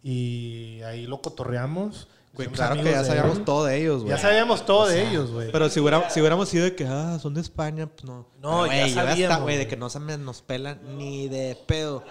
[0.02, 2.08] y ahí lo cotorreamos.
[2.34, 3.44] Güey, claro que ya sabíamos él.
[3.44, 4.10] todo de ellos, güey.
[4.10, 5.50] Ya sabíamos todo de ellos, güey.
[5.50, 8.26] Pero si, hubiera, si hubiéramos sido de que, ah, son de España, pues no.
[8.40, 12.04] No, Pero, ya sabíamos, güey, de que no se me nos pelan ni de pedo.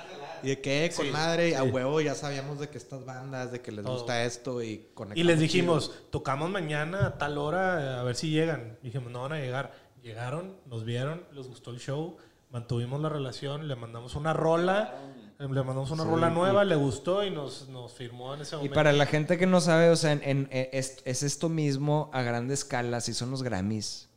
[0.43, 1.69] Y de que, eh, con Sí, madre, a sí.
[1.69, 3.93] huevo ya sabíamos de que estas bandas, de que les Todo.
[3.95, 5.41] gusta esto y conectamos Y les chido.
[5.43, 8.77] dijimos, tocamos mañana a tal hora, a ver si llegan.
[8.83, 9.73] Dijimos, no van a llegar.
[10.03, 12.17] Llegaron, nos vieron, les gustó el show,
[12.51, 14.93] mantuvimos la relación, le mandamos una rola,
[15.39, 18.75] le mandamos una rola nueva, le gustó y nos, nos firmó en ese Y momento.
[18.75, 22.09] para la gente que no sabe, o sea, en, en- eh, es, es esto mismo
[22.13, 22.97] a grande escala.
[22.97, 24.07] Así son los Grammys.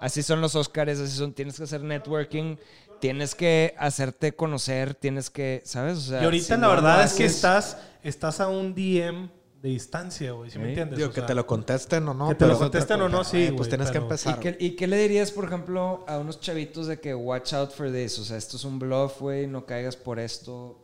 [0.00, 1.32] Así son los Oscars, así son.
[1.32, 2.56] Tienes que hacer networking,
[3.00, 5.98] tienes que hacerte conocer, tienes que, ¿sabes?
[5.98, 9.30] O sea, y ahorita si la no verdad es que estás, estás a un DM
[9.62, 10.98] de distancia, güey, ¿sí me entiendes?
[10.98, 12.28] Digo, O que sea, te lo contesten o no.
[12.28, 14.36] que te lo contesten o no, sí, Pues tienes que empezar.
[14.36, 17.72] ¿Y qué, y qué le dirías, por ejemplo, a unos chavitos de que watch out
[17.72, 18.18] for this?
[18.20, 20.78] O sea, esto es un bluff, güey, no caigas por esto.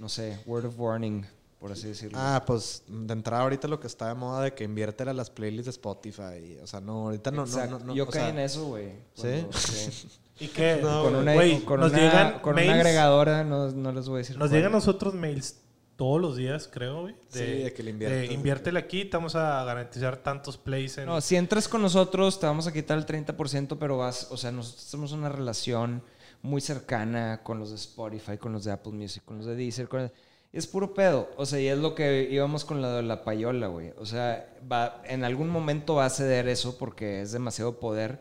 [0.00, 1.24] No sé, word of warning,
[1.60, 2.18] por así decirlo.
[2.20, 5.30] Ah, pues de entrada ahorita lo que está de moda de que inviértela a las
[5.30, 6.58] playlists de Spotify.
[6.62, 7.78] O sea, no, ahorita no, no, Exacto.
[7.80, 8.88] no, no, Yo caí sea, en eso, güey.
[9.14, 9.22] ¿Sí?
[9.46, 10.08] cuando- sí.
[10.40, 10.78] ¿Y qué?
[10.82, 14.08] No, con una, Güey, con nos una- llegan con mails- una agregadora, no, no les
[14.08, 14.36] voy a decir.
[14.38, 14.58] Nos cuál.
[14.58, 15.56] llegan a nosotros mails
[15.96, 17.14] todos los días, creo, güey.
[17.28, 21.04] Sí, de que le inviertas, de inviértele aquí, te vamos a garantizar tantos plays en...
[21.06, 24.50] No, si entras con nosotros, te vamos a quitar el 30%, pero vas, o sea,
[24.50, 26.02] nosotros tenemos una relación
[26.40, 29.88] muy cercana con los de Spotify, con los de Apple Music, con los de Deezer,
[29.88, 30.10] con
[30.54, 31.28] es puro pedo.
[31.36, 33.92] O sea, y es lo que íbamos con la de la payola, güey.
[33.98, 38.20] O sea, va, en algún momento va a ceder eso porque es demasiado poder,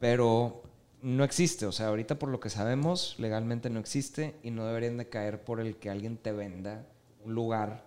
[0.00, 0.62] pero
[1.02, 1.66] no existe.
[1.66, 5.44] O sea, ahorita por lo que sabemos, legalmente no existe y no deberían de caer
[5.44, 6.86] por el que alguien te venda
[7.24, 7.84] un lugar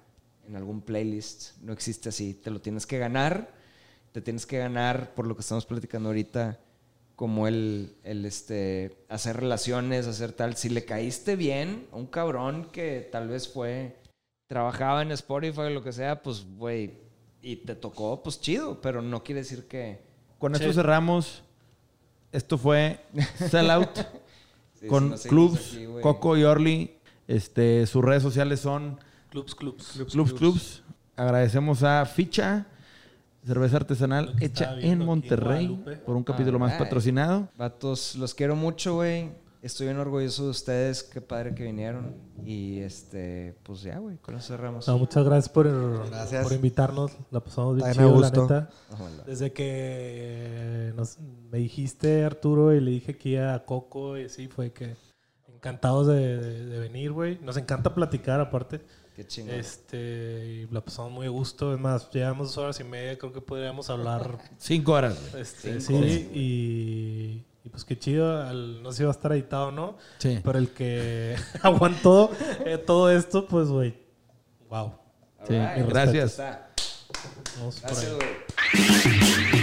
[0.48, 1.57] en algún playlist.
[1.61, 2.34] No existe así.
[2.34, 3.53] Te lo tienes que ganar.
[4.11, 6.60] Te tienes que ganar por lo que estamos platicando ahorita,
[7.15, 10.56] como el, el este, hacer relaciones, hacer tal.
[10.56, 13.98] Si le caíste bien a un cabrón que tal vez fue,
[14.48, 16.99] trabajaba en Spotify o lo que sea, pues, güey,
[17.41, 20.02] y te tocó, pues chido, pero no quiere decir que...
[20.38, 21.44] Con esto cerramos.
[22.34, 23.00] Esto fue
[23.50, 23.90] Sellout
[24.80, 26.02] Sí, con si no seguimos Clubs, aquí.
[26.02, 26.98] Coco y Orly.
[27.28, 29.00] Este, sus redes sociales son
[29.30, 30.04] Clubs, clubs.
[30.12, 30.84] Clubs Clubs.
[31.16, 32.66] Agradecemos a Ficha,
[33.46, 36.88] cerveza artesanal hecha en Monterrey por un capítulo más Alright.
[36.90, 37.48] patrocinado.
[37.58, 39.32] Vatos, los quiero mucho, güey.
[39.64, 41.03] Estoy bien orgulloso de ustedes.
[41.03, 42.15] Qué padre que vinieron.
[42.45, 44.85] Y este, pues ya, güey, con eso cerramos.
[44.88, 46.44] No, muchas gracias por, Gracias.
[46.44, 47.11] por invitarnos.
[47.31, 48.69] La pasamos bien chido, la neta.
[48.91, 49.23] Ojalá.
[49.26, 51.18] Desde que nos,
[51.49, 54.95] me dijiste, Arturo, y le dije aquí a Coco, y sí, fue que
[55.56, 57.40] encantados de, de- de venir, güey.
[57.41, 58.81] Nos encanta platicar, aparte.
[59.15, 59.56] Qué chingón.
[59.56, 61.73] Este, y la pasamos muy a gusto.
[61.73, 63.18] Es más, llevamos dos horas y media.
[63.18, 64.40] Creo que podríamos hablar.
[64.57, 65.18] Cinco horas.
[65.31, 65.41] güey.
[65.44, 66.03] Este, Cinco.
[66.03, 68.41] sí, y, y pues qué chido.
[68.41, 69.98] al- no sé si va a estar editado o no.
[70.18, 70.40] Sí.
[70.44, 72.31] Pero el que aguantó
[72.65, 73.95] eh, todo esto, pues, güey.
[74.69, 74.94] Wow.
[75.48, 76.38] Sí, Alright, gracias.
[77.81, 79.62] Gracias, güey.